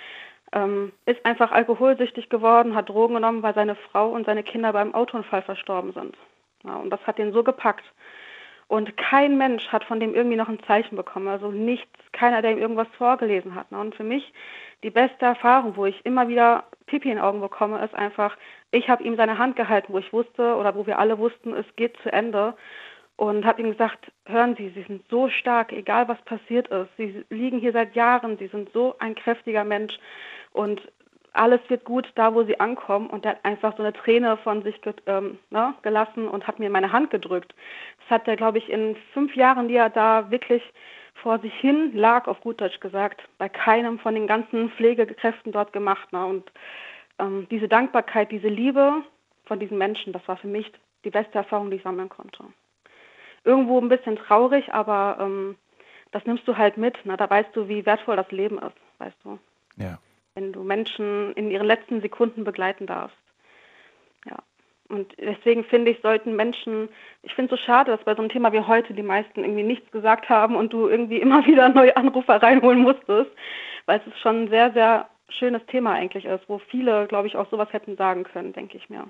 [0.52, 4.94] Ähm, ist einfach alkoholsüchtig geworden, hat Drogen genommen, weil seine Frau und seine Kinder beim
[4.94, 6.16] Autounfall verstorben sind.
[6.64, 7.84] Ja, und das hat ihn so gepackt.
[8.68, 12.52] Und kein Mensch hat von dem irgendwie noch ein Zeichen bekommen, also nichts, keiner, der
[12.52, 13.72] ihm irgendwas vorgelesen hat.
[13.72, 13.78] Ne?
[13.78, 14.32] Und für mich
[14.82, 18.36] die beste Erfahrung, wo ich immer wieder Pipi in den Augen bekomme, ist einfach,
[18.70, 21.66] ich habe ihm seine Hand gehalten, wo ich wusste oder wo wir alle wussten, es
[21.76, 22.54] geht zu Ende.
[23.18, 26.88] Und habe ihm gesagt, hören Sie, Sie sind so stark, egal was passiert ist.
[26.96, 29.98] Sie liegen hier seit Jahren, Sie sind so ein kräftiger Mensch
[30.52, 30.80] und
[31.32, 33.08] alles wird gut da, wo Sie ankommen.
[33.08, 36.70] Und er hat einfach so eine Träne von sich ähm, ne, gelassen und hat mir
[36.70, 37.56] meine Hand gedrückt.
[38.02, 40.62] Das hat er, glaube ich, in fünf Jahren, die er da wirklich
[41.14, 45.72] vor sich hin lag, auf gut Deutsch gesagt, bei keinem von den ganzen Pflegekräften dort
[45.72, 46.12] gemacht.
[46.12, 46.24] Ne?
[46.24, 46.52] Und
[47.18, 49.02] ähm, diese Dankbarkeit, diese Liebe
[49.46, 50.70] von diesen Menschen, das war für mich
[51.04, 52.44] die beste Erfahrung, die ich sammeln konnte.
[53.48, 55.56] Irgendwo ein bisschen traurig, aber ähm,
[56.10, 57.04] das nimmst du halt mit.
[57.06, 57.16] Ne?
[57.16, 59.38] Da weißt du, wie wertvoll das Leben ist, weißt du.
[59.76, 59.98] Ja.
[60.34, 63.16] Wenn du Menschen in ihren letzten Sekunden begleiten darfst.
[64.26, 64.36] Ja.
[64.90, 66.90] Und deswegen finde ich, sollten Menschen,
[67.22, 69.62] ich finde es so schade, dass bei so einem Thema wie heute die meisten irgendwie
[69.62, 73.30] nichts gesagt haben und du irgendwie immer wieder neue Anrufer reinholen musstest,
[73.86, 77.48] weil es schon ein sehr, sehr schönes Thema eigentlich ist, wo viele, glaube ich, auch
[77.50, 79.08] sowas hätten sagen können, denke ich mir.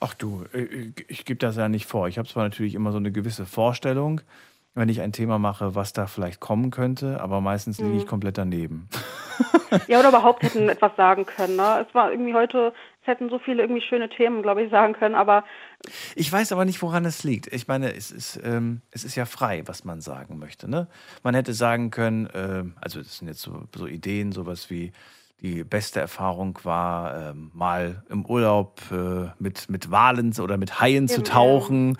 [0.00, 2.08] Ach du, äh, ich gebe das ja nicht vor.
[2.08, 4.20] Ich habe zwar natürlich immer so eine gewisse Vorstellung,
[4.74, 8.08] wenn ich ein Thema mache, was da vielleicht kommen könnte, aber meistens liege ich Mhm.
[8.08, 8.88] komplett daneben.
[9.86, 11.56] Ja, oder überhaupt hätten etwas sagen können.
[11.56, 11.84] Ne?
[11.86, 12.72] Es war irgendwie heute,
[13.02, 15.44] es hätten so viele irgendwie schöne Themen, glaube ich, sagen können, aber
[16.14, 17.52] Ich weiß aber nicht, woran es liegt.
[17.52, 20.70] Ich meine, es ist, ähm, es ist ja frei, was man sagen möchte.
[20.70, 20.86] Ne?
[21.22, 24.92] Man hätte sagen können, ähm, also das sind jetzt so, so Ideen, sowas wie
[25.40, 31.06] die beste Erfahrung war, ähm, mal im Urlaub äh, mit, mit Walen oder mit Haien
[31.06, 31.96] zu Im- tauchen.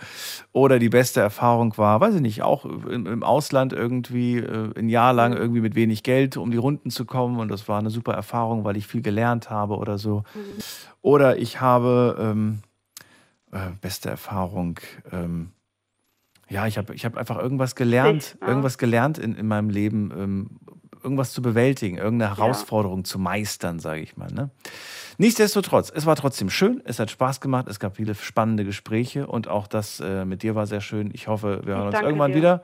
[0.52, 4.88] Oder die beste Erfahrung war, weiß ich nicht, auch im, im Ausland irgendwie äh, ein
[4.88, 7.38] Jahr lang irgendwie mit wenig Geld, um die Runden zu kommen.
[7.38, 10.24] Und das war eine super Erfahrung, weil ich viel gelernt habe oder so.
[11.00, 12.58] Oder ich habe ähm,
[13.52, 14.80] äh, beste Erfahrung.
[15.12, 15.52] Ähm,
[16.50, 18.48] ja, ich habe ich hab einfach irgendwas gelernt, Ja.
[18.48, 20.50] irgendwas gelernt in, in meinem Leben, ähm,
[21.02, 24.30] irgendwas zu bewältigen, irgendeine Herausforderung zu meistern, sage ich mal.
[24.32, 24.50] Ne?
[25.18, 29.48] Nichtsdestotrotz, es war trotzdem schön, es hat Spaß gemacht, es gab viele spannende Gespräche und
[29.48, 31.10] auch das äh, mit dir war sehr schön.
[31.12, 32.38] Ich hoffe, wir hören uns irgendwann dir.
[32.38, 32.62] wieder.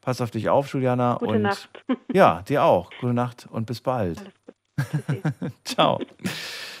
[0.00, 1.16] Pass auf dich auf, Juliana.
[1.18, 1.68] Gute und Nacht.
[2.12, 2.90] Ja, dir auch.
[3.00, 4.18] Gute Nacht und bis bald.
[5.64, 6.00] Ciao.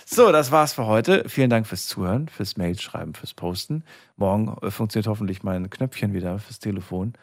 [0.04, 1.28] So, das war's für heute.
[1.28, 3.82] Vielen Dank fürs Zuhören, fürs Mail schreiben, fürs Posten.
[4.16, 7.14] Morgen äh, funktioniert hoffentlich mein Knöpfchen wieder fürs Telefon.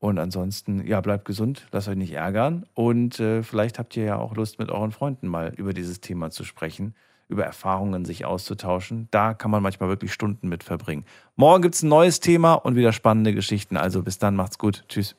[0.00, 2.64] Und ansonsten, ja, bleibt gesund, lasst euch nicht ärgern.
[2.74, 6.30] Und äh, vielleicht habt ihr ja auch Lust, mit euren Freunden mal über dieses Thema
[6.30, 6.94] zu sprechen,
[7.28, 9.08] über Erfahrungen sich auszutauschen.
[9.10, 11.04] Da kann man manchmal wirklich Stunden mit verbringen.
[11.36, 13.76] Morgen gibt's ein neues Thema und wieder spannende Geschichten.
[13.76, 14.84] Also bis dann, macht's gut.
[14.88, 15.16] Tschüss.